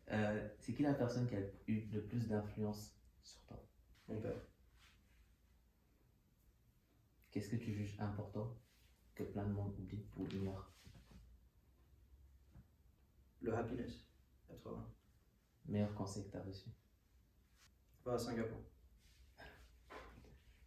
Euh, 0.10 0.50
c'est 0.60 0.74
qui 0.74 0.84
la 0.84 0.94
personne 0.94 1.26
qui 1.26 1.36
a 1.38 1.40
eu 1.68 1.88
le 1.90 2.04
plus 2.06 2.28
d'influence 2.28 2.98
sur 3.24 3.42
toi? 3.46 3.66
Mon 4.10 4.20
père. 4.20 4.36
Qu'est-ce 7.30 7.48
que 7.50 7.56
tu 7.56 7.72
juges 7.74 7.96
important 7.98 8.58
que 9.16 9.24
plein 9.24 9.46
de 9.48 9.54
monde 9.54 9.74
oublie 9.80 10.06
ou 10.18 10.28
ignore 10.28 10.70
Le 13.40 13.56
happiness, 13.56 14.06
80. 14.50 14.86
Meilleur 15.68 15.94
conseil 15.96 16.26
que 16.26 16.32
tu 16.32 16.38
as 16.38 16.44
reçu? 16.44 16.70
Va 18.04 18.14
à 18.16 18.18
Singapour. 18.18 18.60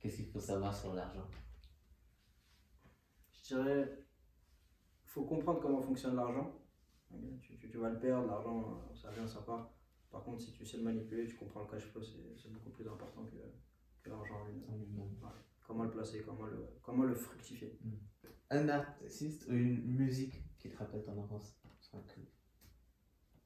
Qu'est-ce 0.04 0.16
qu'il 0.16 0.26
faut 0.26 0.38
savoir 0.38 0.76
sur 0.76 0.92
l'argent? 0.92 1.26
Je 3.32 3.42
dirais, 3.54 4.04
faut 5.06 5.24
comprendre 5.24 5.60
comment 5.62 5.80
fonctionne 5.80 6.14
l'argent. 6.16 6.60
Tu, 7.40 7.56
tu- 7.56 7.70
tu 7.70 7.78
vas 7.78 7.88
le 7.88 7.98
perdre, 7.98 8.26
l'argent, 8.26 8.60
euh, 8.90 8.94
ça 8.94 9.10
vient, 9.12 9.26
ça 9.26 9.40
part. 9.40 9.70
Par 10.10 10.22
contre, 10.22 10.42
si 10.42 10.52
tu 10.52 10.66
sais 10.66 10.76
le 10.76 10.82
manipuler, 10.82 11.26
tu 11.26 11.36
comprends 11.36 11.62
le 11.62 11.68
cash 11.70 11.84
flow, 11.86 12.02
c'est 12.02 12.52
beaucoup 12.52 12.68
plus 12.68 12.86
important 12.86 13.24
que, 13.24 13.36
que 14.02 14.10
l'argent 14.10 14.42
en 14.42 14.44
lui-même. 14.76 15.16
Comment 15.66 15.84
le 15.84 15.90
placer, 15.90 16.22
comment 16.22 16.44
le, 16.44 16.68
comment 16.82 17.04
le 17.04 17.14
fructifier. 17.14 17.78
Un 18.50 18.68
artiste 18.68 19.46
ou 19.48 19.54
une 19.54 19.86
musique 19.86 20.42
qui 20.58 20.68
te 20.68 20.76
rappelle 20.76 21.02
ton 21.02 21.16
enfance? 21.16 21.56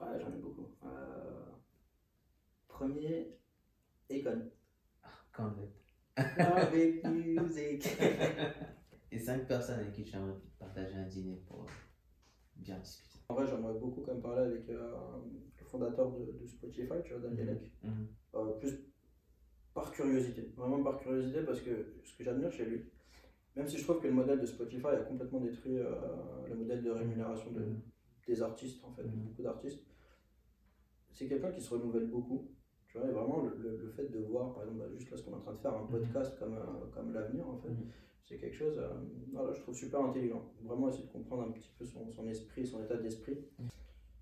Ouais, 0.01 0.19
j'en 0.19 0.33
ai 0.33 0.39
beaucoup. 0.39 0.75
Euh, 0.83 1.53
premier, 2.67 3.39
Econ. 4.11 4.51
Quand 5.31 5.51
même. 5.57 5.71
Avec 6.39 7.05
music. 7.05 7.89
Et 9.11 9.19
cinq 9.19 9.47
personnes 9.47 9.81
avec 9.81 9.93
qui 9.93 10.05
tu 10.05 10.15
aimerais 10.17 10.35
partager 10.59 10.95
un 10.95 11.07
dîner 11.07 11.37
pour 11.47 11.67
bien 12.57 12.79
discuter. 12.79 13.19
En 13.31 13.35
vrai, 13.35 13.47
j'aimerais 13.47 13.79
beaucoup 13.79 14.03
quand 14.03 14.13
même 14.13 14.23
parler 14.23 14.43
avec 14.43 14.69
euh, 14.69 14.91
le 15.59 15.65
fondateur 15.65 16.11
de, 16.13 16.39
de 16.41 16.47
Spotify, 16.47 16.95
tu 17.05 17.13
vois, 17.15 17.21
Daniel 17.29 17.49
Ek. 17.51 17.73
Mhm. 17.83 18.07
Euh, 18.35 18.53
plus 18.59 18.81
par 19.75 19.91
curiosité, 19.93 20.53
vraiment 20.57 20.83
par 20.83 20.99
curiosité, 20.99 21.43
parce 21.43 21.61
que 21.61 21.95
ce 22.05 22.17
que 22.17 22.25
j'admire 22.25 22.53
chez 22.53 22.65
lui, 22.67 22.85
même 23.57 23.67
si 23.69 23.79
je 23.79 23.85
trouve 23.85 24.01
que 24.01 24.09
le 24.09 24.15
modèle 24.15 24.41
de 24.41 24.47
Spotify 24.47 24.87
a 24.89 25.01
complètement 25.01 25.41
détruit 25.41 25.79
euh, 25.79 25.95
le 26.49 26.55
modèle 26.55 26.83
de 26.83 26.91
rémunération 26.91 27.51
de, 27.53 27.61
Mhm. 27.61 27.81
des 28.27 28.43
artistes, 28.43 28.85
en 28.85 28.93
fait, 28.93 29.03
de 29.05 29.09
Mhm. 29.09 29.23
beaucoup 29.25 29.43
d'artistes, 29.43 29.83
c'est 31.13 31.27
quelqu'un 31.29 31.51
qui 31.51 31.61
se 31.63 31.73
renouvelle 31.73 32.07
beaucoup. 32.07 32.47
Tu 32.89 32.97
vois, 32.99 33.07
et 33.07 33.13
vraiment, 33.13 33.43
le, 33.43 33.55
le- 33.63 33.77
le 33.77 33.89
fait 33.91 34.09
de 34.09 34.19
voir, 34.21 34.55
par 34.55 34.63
exemple, 34.65 34.81
bah, 34.81 34.87
juste 34.97 35.11
là 35.11 35.17
ce 35.17 35.23
qu'on 35.23 35.33
est 35.33 35.37
en 35.37 35.41
train 35.41 35.53
de 35.53 35.59
faire, 35.59 35.75
un 35.75 35.83
Mhm. 35.83 35.89
podcast 35.91 36.39
comme, 36.39 36.55
euh, 36.55 36.87
comme 36.95 37.13
l'avenir, 37.13 37.47
en 37.49 37.57
fait, 37.59 37.69
Mhm. 37.69 37.87
c'est 38.25 38.39
quelque 38.39 38.57
chose, 38.57 38.79
euh, 38.79 38.89
voilà, 39.33 39.53
je 39.53 39.61
trouve 39.61 39.75
super 39.75 40.01
intelligent. 40.01 40.43
Vraiment 40.63 40.89
essayer 40.89 41.05
de 41.07 41.13
comprendre 41.13 41.43
un 41.45 41.51
petit 41.53 41.71
peu 41.79 41.85
son, 41.85 42.11
son 42.11 42.27
esprit, 42.27 42.67
son 42.67 42.83
état 42.83 42.97
d'esprit. 42.97 43.39
Mhm. 43.59 43.69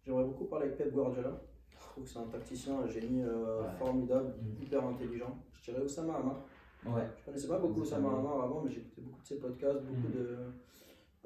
J'aimerais 0.05 0.25
beaucoup 0.25 0.47
parler 0.47 0.67
avec 0.67 0.79
Pep 0.79 0.93
Guardiola. 0.93 1.41
Je 1.71 1.77
trouve 1.79 2.05
que 2.05 2.11
c'est 2.11 2.19
un 2.19 2.27
tacticien, 2.27 2.79
un 2.81 2.87
génie 2.87 3.23
euh, 3.23 3.63
Ouais. 3.63 3.71
formidable, 3.79 4.35
hyper 4.61 4.85
intelligent. 4.85 5.37
Je 5.53 5.71
dirais 5.71 5.83
Oussama 5.85 6.15
Hamar. 6.15 6.45
Ouais. 6.87 7.09
Je 7.19 7.25
connaissais 7.25 7.49
pas 7.49 7.59
beaucoup 7.59 7.81
Oussama. 7.81 8.09
Hamar 8.19 8.43
avant, 8.45 8.63
mais 8.63 8.71
j'écoutais 8.71 9.01
beaucoup 9.01 9.21
de 9.21 9.27
ses 9.27 9.39
podcasts, 9.39 9.83
beaucoup 9.85 10.09
de 10.13 10.37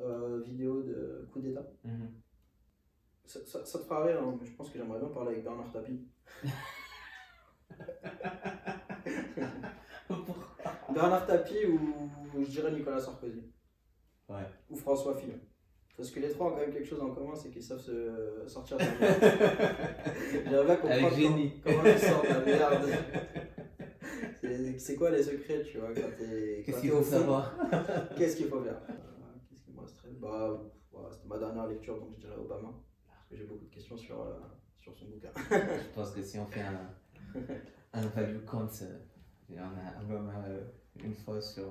euh, 0.01 0.41
vidéos 0.45 0.83
de 0.83 1.27
coups 1.33 1.45
d'état. 1.47 1.67
Ça, 3.27 3.39
ça- 3.47 3.65
ça 3.65 3.79
te 3.79 3.85
fera 3.85 4.05
rire, 4.05 4.23
hein, 4.23 4.37
mais 4.41 4.47
je 4.47 4.57
pense 4.57 4.71
que 4.71 4.79
j'aimerais 4.79 4.99
bien 4.99 5.09
parler 5.09 5.33
avec 5.33 5.45
Bernard 5.45 5.71
Tapie. 5.73 6.01
Bernard 11.01 11.27
Tapie 11.27 11.65
ou 11.67 12.43
je 12.43 12.51
dirais 12.51 12.73
Nicolas 12.73 13.01
Sarkozy. 13.01 13.43
Ouais. 14.29 14.45
Ou 14.69 14.77
François 14.77 15.15
Fillon. 15.17 15.39
Parce 15.97 16.11
que 16.11 16.21
les 16.21 16.31
trois 16.31 16.49
ont 16.49 16.51
quand 16.53 16.61
même 16.61 16.73
quelque 16.73 16.87
chose 16.89 17.01
en 17.01 17.11
commun, 17.11 17.35
c'est 17.35 17.51
qu'ils 17.51 17.63
savent 17.63 17.81
se 17.81 18.45
sortir 18.47 18.77
de 18.79 18.83
la 18.85 18.91
merde. 19.01 19.21
J'aimerais 20.45 20.65
bien 20.65 20.77
comprendre 20.77 21.07
Avec 21.07 21.19
génie. 21.19 21.61
comment, 21.63 21.83
ils 21.85 21.99
sortent 21.99 22.29
de 22.29 22.51
la 22.51 22.71
merde. 22.71 22.91
C'est- 24.79 24.95
quoi 24.97 25.11
les 25.11 25.23
secrets, 25.23 25.63
tu 25.63 25.79
vois, 25.79 25.89
quand 25.95 26.11
t'es 26.19 26.63
Qu'est-ce 26.65 26.81
qu'il 26.81 26.91
faut 26.91 27.03
savoir? 27.03 27.55
Qu'est-ce 28.17 28.37
qu'il 28.37 28.47
faut 28.49 28.61
faire? 28.63 28.81
Euh, 28.89 28.95
Qu'est-ce 29.49 29.63
qui 29.63 29.73
me 29.73 29.81
resterait? 29.81 30.09
Bah, 30.21 30.61
voilà, 30.91 31.11
c'était 31.13 31.29
ma 31.29 31.39
dernière 31.39 31.67
lecture, 31.67 31.99
donc 31.99 32.13
je 32.15 32.21
dirais 32.21 32.37
Obama. 32.39 32.69
Parce 33.07 33.29
que 33.29 33.37
j'ai 33.37 33.45
beaucoup 33.45 33.65
de 33.67 33.71
questions 33.75 33.97
sur, 33.97 34.21
euh, 34.23 34.39
sur 34.79 34.95
son 34.97 35.07
bouquin. 35.07 35.31
Je 35.51 35.95
pense 35.95 36.11
que 36.13 36.23
si 36.23 36.39
on 36.39 36.47
fait 36.47 36.63
un, 36.63 36.91
un 37.93 38.07
value 38.07 38.45
count, 38.47 38.69
euh, 38.83 38.99
y 39.55 39.61
en 39.61 39.65
a 39.65 40.01
homme 40.15 40.33
euh, 40.47 40.61
une 41.05 41.15
fois 41.15 41.41
sur. 41.41 41.65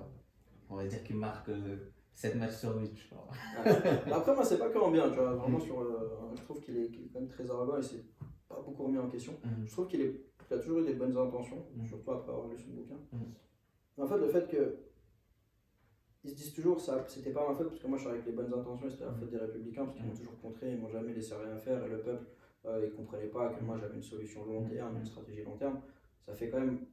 On 0.70 0.76
va 0.76 0.86
dire 0.86 1.04
qu'il 1.04 1.16
marque 1.18 1.50
euh, 1.50 1.78
7 2.14 2.36
matchs 2.36 2.58
sur 2.58 2.76
8. 2.80 2.92
je 2.96 3.10
crois. 3.10 3.28
Ouais. 3.66 4.12
Après, 4.14 4.36
moi, 4.36 4.44
c'est 4.44 4.60
pas 4.60 4.70
que 4.70 4.78
en 4.78 4.92
bien, 4.92 5.10
tu 5.10 5.16
vois. 5.16 5.34
Vraiment, 5.34 5.60
sur, 5.60 5.80
euh, 5.82 6.32
je 6.36 6.42
trouve 6.44 6.60
qu'il 6.62 6.78
est, 6.78 6.92
quand 7.12 7.20
même 7.20 7.30
très 7.30 7.50
arrogant 7.50 7.78
et 7.78 7.82
c'est 7.82 8.04
pas 8.48 8.62
beaucoup 8.66 8.84
remis 8.84 8.98
en 9.00 9.10
question. 9.10 9.34
Mhm. 9.44 9.66
Je 9.66 9.72
trouve 9.72 9.88
qu'il 9.88 10.20
a 10.52 10.58
toujours 10.58 10.80
eu 10.80 10.86
des 10.86 10.94
bonnes 10.94 11.16
intentions, 11.18 11.66
Mhm. 11.76 11.88
surtout 11.88 12.12
après 12.12 12.32
avoir 12.32 12.48
lu 12.48 12.58
son 12.58 12.70
bouquin. 12.72 12.98
Mais 13.98 14.04
en 14.04 14.08
fait, 14.08 14.18
le 14.18 14.28
fait 14.28 14.48
que. 14.48 14.78
Ils 16.26 16.32
se 16.32 16.36
disent 16.36 16.54
toujours, 16.54 16.82
ça, 16.82 17.06
c'était 17.08 17.32
pas 17.32 17.48
ma 17.48 17.56
faute, 17.56 17.70
parce 17.70 17.80
que 17.82 17.88
moi 17.88 17.98
je 17.98 18.04
suis 18.04 18.12
avec 18.12 18.26
les 18.26 18.34
bonnes 18.34 18.54
intentions 18.54 18.90
c'était 18.90 19.06
la 19.06 19.14
faute 19.14 19.30
des 19.30 19.38
républicains, 19.38 19.86
parce 19.86 19.96
qu'ils 19.96 20.06
m'ont 20.06 20.14
toujours 20.14 20.38
contré, 20.42 20.74
ils 20.74 20.78
m'ont 20.78 20.90
jamais 20.90 21.14
laissé 21.14 21.34
rien 21.34 21.58
faire, 21.58 21.82
et 21.86 21.88
le 21.88 22.02
peuple, 22.02 22.26
euh, 22.66 22.86
il 22.86 22.92
comprenait 22.94 23.28
pas 23.28 23.48
que 23.54 23.64
moi 23.64 23.78
j'avais 23.80 23.96
une 23.96 24.04
solution 24.04 24.44
long 24.46 24.66
terme, 24.68 24.98
une 24.98 25.06
stratégie 25.06 25.44
long 25.44 25.56
terme. 25.56 25.80
Ça 26.26 26.34
fait 26.34 26.50
quand 26.50 26.60
même 26.60 26.86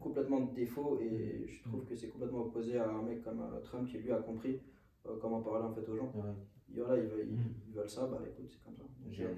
complètement 0.00 0.40
défaut, 0.40 0.98
et 1.00 1.46
je 1.48 1.62
trouve 1.68 1.84
que 1.84 1.94
c'est 1.96 2.08
complètement 2.08 2.40
opposé 2.42 2.78
à 2.78 2.88
un 2.90 3.02
mec 3.02 3.22
comme 3.22 3.40
euh, 3.40 3.60
Trump 3.60 3.88
qui 3.88 3.98
lui 3.98 4.12
a 4.12 4.18
compris 4.18 4.60
euh, 5.06 5.16
comment 5.20 5.40
parler 5.42 5.64
en 5.64 5.72
fait 5.72 5.88
aux 5.88 5.96
gens. 5.96 6.12
Ouais. 6.14 6.32
Et 6.74 6.80
voilà, 6.80 7.02
ils 7.02 7.08
veulent, 7.08 7.28
ils- 7.68 7.72
veulent 7.74 7.88
ça, 7.88 8.06
bah 8.06 8.20
écoute, 8.26 8.48
c'est 8.50 8.62
comme 8.64 8.74
ça. 8.76 8.82
Donc, 8.82 9.12
J'ai- 9.12 9.24
euh, 9.24 9.30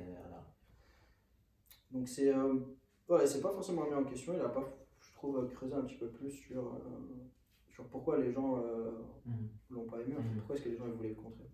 donc 1.91 2.09
c'est 2.09 2.35
euh, 2.35 2.55
voilà, 3.07 3.27
c'est 3.27 3.41
pas 3.41 3.53
forcément 3.53 3.83
remis 3.83 3.95
en 3.95 4.05
question, 4.05 4.35
il 4.35 4.41
a 4.41 4.49
pas, 4.49 4.69
je 5.01 5.13
trouve, 5.15 5.49
creusé 5.55 5.75
un 5.75 5.83
petit 5.83 5.97
peu 5.97 6.09
plus 6.09 6.31
sur, 6.31 6.67
euh, 6.75 6.79
sur 7.69 7.87
pourquoi 7.89 8.19
les 8.19 8.33
gens 8.33 8.59
euh, 8.63 8.91
Mhm. 9.27 9.49
l'ont 9.71 9.87
pas 9.87 10.01
aimé, 10.01 10.15
en 10.19 10.23
fait, 10.23 10.35
pourquoi 10.39 10.57
est-ce 10.57 10.65
que 10.65 10.69
les 10.71 10.77
gens 10.77 10.87
ils 10.87 10.93
voulaient 10.95 11.09
le 11.11 11.15
contrer. 11.15 11.45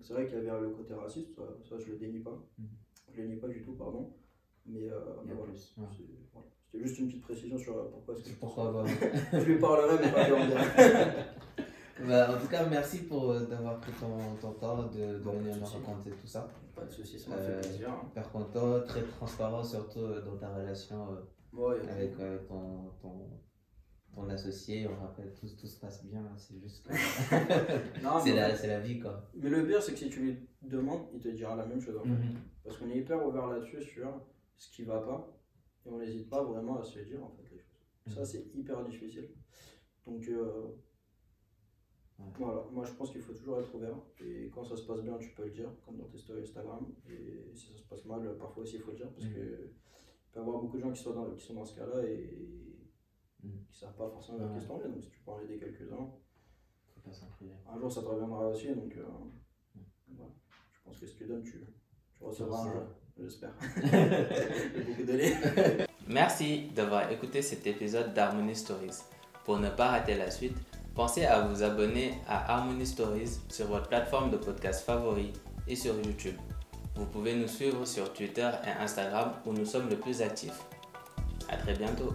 C'est 0.00 0.14
vrai 0.14 0.26
qu'il 0.26 0.42
y 0.42 0.48
avait 0.48 0.60
le 0.68 0.70
côté 0.74 0.94
raciste, 0.94 1.34
ça, 1.36 1.42
ça, 1.68 1.78
je 1.78 1.92
le 1.92 1.98
dénie 1.98 2.20
pas, 2.20 2.36
Mhm. 2.58 2.66
je 3.12 3.22
le 3.22 3.28
nie 3.28 3.36
pas 3.36 3.48
du 3.48 3.62
tout, 3.62 3.72
pardon, 3.74 4.12
mais, 4.66 4.80
mais 4.80 4.90
a 4.90 5.34
voilà, 5.34 5.52
plus. 5.52 5.74
ouais. 5.78 5.84
c'est- 5.96 6.02
voilà. 6.32 6.48
C'était 6.72 6.84
juste 6.84 6.98
une 7.00 7.08
petite 7.08 7.22
précision 7.22 7.58
sur 7.58 7.76
euh, 7.76 7.90
pourquoi 7.92 8.14
est-ce 8.14 8.24
que 8.30 8.40
Pourquoi 8.40 8.72
pas 8.72 8.84
je 9.38 9.44
lui 9.44 9.58
parlerai 9.58 9.98
mais 10.02 10.10
pas 10.12 10.28
lui. 10.28 10.36
Bah, 12.08 12.34
En 12.34 12.40
tout 12.40 12.48
cas, 12.48 12.66
merci 12.68 13.02
pour 13.04 13.30
euh, 13.30 13.44
d'avoir 13.46 13.78
pris 13.78 13.92
ton, 13.92 14.34
ton 14.40 14.52
temps 14.54 14.82
de, 14.84 15.14
de 15.14 15.18
Bon, 15.18 15.32
venir 15.38 15.52
pas 15.52 15.58
de 15.58 15.60
nous 15.60 15.86
raconter 15.86 16.10
tout 16.10 16.26
ça. 16.26 16.48
Pas 16.74 16.84
de 16.84 16.90
soucis, 16.90 17.18
ça 17.18 17.30
m'a 17.30 17.36
Euh, 17.36 17.60
fait 17.62 17.68
plaisir. 17.68 17.90
Super 18.08 18.32
content, 18.32 18.80
très 18.88 19.02
transparent, 19.02 19.62
surtout 19.62 20.00
euh, 20.00 20.20
dans 20.22 20.36
ta 20.36 20.48
relation 20.52 21.12
euh, 21.12 21.20
Ouais, 21.52 21.76
avec 21.88 22.18
euh, 22.18 22.38
ton, 22.48 22.90
ton, 23.00 23.28
ton 24.14 24.28
associé. 24.30 24.88
On 24.88 25.00
rappelle, 25.00 25.32
tout, 25.34 25.46
tout 25.60 25.66
se 25.68 25.78
passe 25.78 26.04
bien, 26.04 26.20
hein, 26.20 26.34
c'est 26.36 26.58
juste 26.58 26.88
c'est 26.90 28.24
mais, 28.24 28.34
la, 28.34 28.56
c'est 28.56 28.66
la 28.68 28.80
vie 28.80 28.98
quoi. 28.98 29.28
mais 29.36 29.50
le 29.50 29.64
pire 29.66 29.82
c'est 29.82 29.92
que 29.92 29.98
si 29.98 30.08
tu 30.08 30.20
lui 30.20 30.48
demandes, 30.62 31.02
il 31.14 31.20
te 31.20 31.28
dira 31.28 31.54
la 31.54 31.66
même 31.66 31.80
chose 31.80 31.98
en 31.98 32.02
fait. 32.02 32.08
Mhm. 32.08 32.34
Parce 32.64 32.78
qu'on 32.78 32.90
est 32.90 32.96
hyper 32.96 33.24
ouvert 33.24 33.46
là-dessus 33.48 33.82
sur 33.82 34.08
ce 34.58 34.70
qui 34.74 34.82
va 34.84 34.98
pas 35.00 35.28
et 35.84 35.88
on 35.90 35.98
n'hésite 35.98 36.28
pas 36.28 36.42
vraiment 36.42 36.78
à 36.78 36.84
se 36.84 36.98
dire 37.00 37.22
en 37.24 37.30
fait 37.30 37.42
les 37.50 37.58
choses. 37.58 38.14
Ça 38.14 38.20
Mhm. 38.20 38.24
c'est 38.26 38.46
hyper 38.54 38.84
difficile. 38.84 39.30
Donc 40.06 40.26
euh, 40.28 40.68
Ouais. 42.18 42.26
voilà, 42.38 42.64
moi 42.70 42.84
je 42.84 42.92
pense 42.92 43.10
qu'il 43.10 43.22
faut 43.22 43.32
toujours 43.32 43.58
être 43.58 43.74
ouvert 43.74 43.96
et 44.20 44.48
quand 44.54 44.62
ça 44.64 44.76
se 44.76 44.86
passe 44.86 45.02
bien 45.02 45.16
tu 45.18 45.30
peux 45.34 45.44
le 45.44 45.50
dire 45.50 45.70
comme 45.84 45.96
dans 45.96 46.06
tes 46.06 46.18
stories 46.18 46.42
Instagram 46.42 46.86
et 47.08 47.50
si 47.54 47.72
ça 47.72 47.78
se 47.78 47.82
passe 47.88 48.04
mal 48.04 48.36
parfois 48.38 48.62
aussi 48.62 48.76
il 48.76 48.82
faut 48.82 48.90
le 48.92 48.96
dire 48.98 49.10
parce 49.10 49.26
Mhm. 49.26 49.34
que 49.34 49.40
il 49.40 50.30
peut 50.32 50.38
y 50.38 50.42
avoir 50.42 50.60
beaucoup 50.60 50.76
de 50.76 50.82
gens 50.82 50.92
qui 50.92 51.02
sont 51.02 51.14
dans, 51.14 51.30
qui 51.34 51.44
sont 51.44 51.54
dans 51.54 51.64
ce 51.64 51.74
cas-là 51.74 52.04
et 52.06 52.76
Mhm. 53.42 53.64
qui 53.68 53.76
savent 53.78 53.96
pas 53.96 54.08
forcément 54.08 54.38
vers 54.38 54.52
Ouais. 54.54 54.64
tourner 54.64 54.84
donc 54.84 55.02
si 55.02 55.10
tu 55.10 55.20
peux 55.20 55.30
en 55.32 55.40
aider 55.40 55.58
quelques-uns 55.58 56.12
un 57.66 57.78
jour 57.78 57.90
ça 57.92 58.02
te 58.02 58.06
reviendra 58.06 58.46
aussi 58.48 58.72
donc 58.74 58.94
euh, 58.96 59.04
voilà. 60.08 60.30
je 60.72 60.82
pense 60.84 61.00
que 61.00 61.06
ce 61.06 61.14
que 61.14 61.18
tu 61.24 61.26
donnes 61.26 61.42
tu, 61.42 61.64
tu 62.14 62.22
recevras 62.24 62.60
un 62.68 62.72
jour 62.72 62.82
j'espère 63.20 63.50
Merci 66.08 66.70
d'avoir 66.74 67.10
écouté 67.10 67.42
cet 67.42 67.66
épisode 67.66 68.12
d'Harmony 68.12 68.54
Stories. 68.54 69.02
Pour 69.44 69.58
ne 69.58 69.70
pas 69.70 69.88
rater 69.88 70.14
la 70.14 70.30
suite, 70.30 70.56
pensez 70.94 71.24
à 71.24 71.40
vous 71.40 71.62
abonner 71.62 72.14
à 72.28 72.52
Harmony 72.52 72.86
Stories 72.86 73.38
sur 73.48 73.68
votre 73.68 73.88
plateforme 73.88 74.30
de 74.30 74.36
podcast 74.36 74.84
favori 74.84 75.32
et 75.66 75.76
sur 75.76 75.94
YouTube. 75.96 76.36
Vous 76.96 77.06
pouvez 77.06 77.34
nous 77.34 77.48
suivre 77.48 77.86
sur 77.86 78.12
Twitter 78.12 78.50
et 78.64 78.82
Instagram 78.82 79.32
où 79.46 79.52
nous 79.52 79.64
sommes 79.64 79.88
le 79.88 79.96
plus 79.96 80.20
actifs. 80.20 80.60
À 81.48 81.56
très 81.56 81.74
bientôt. 81.74 82.12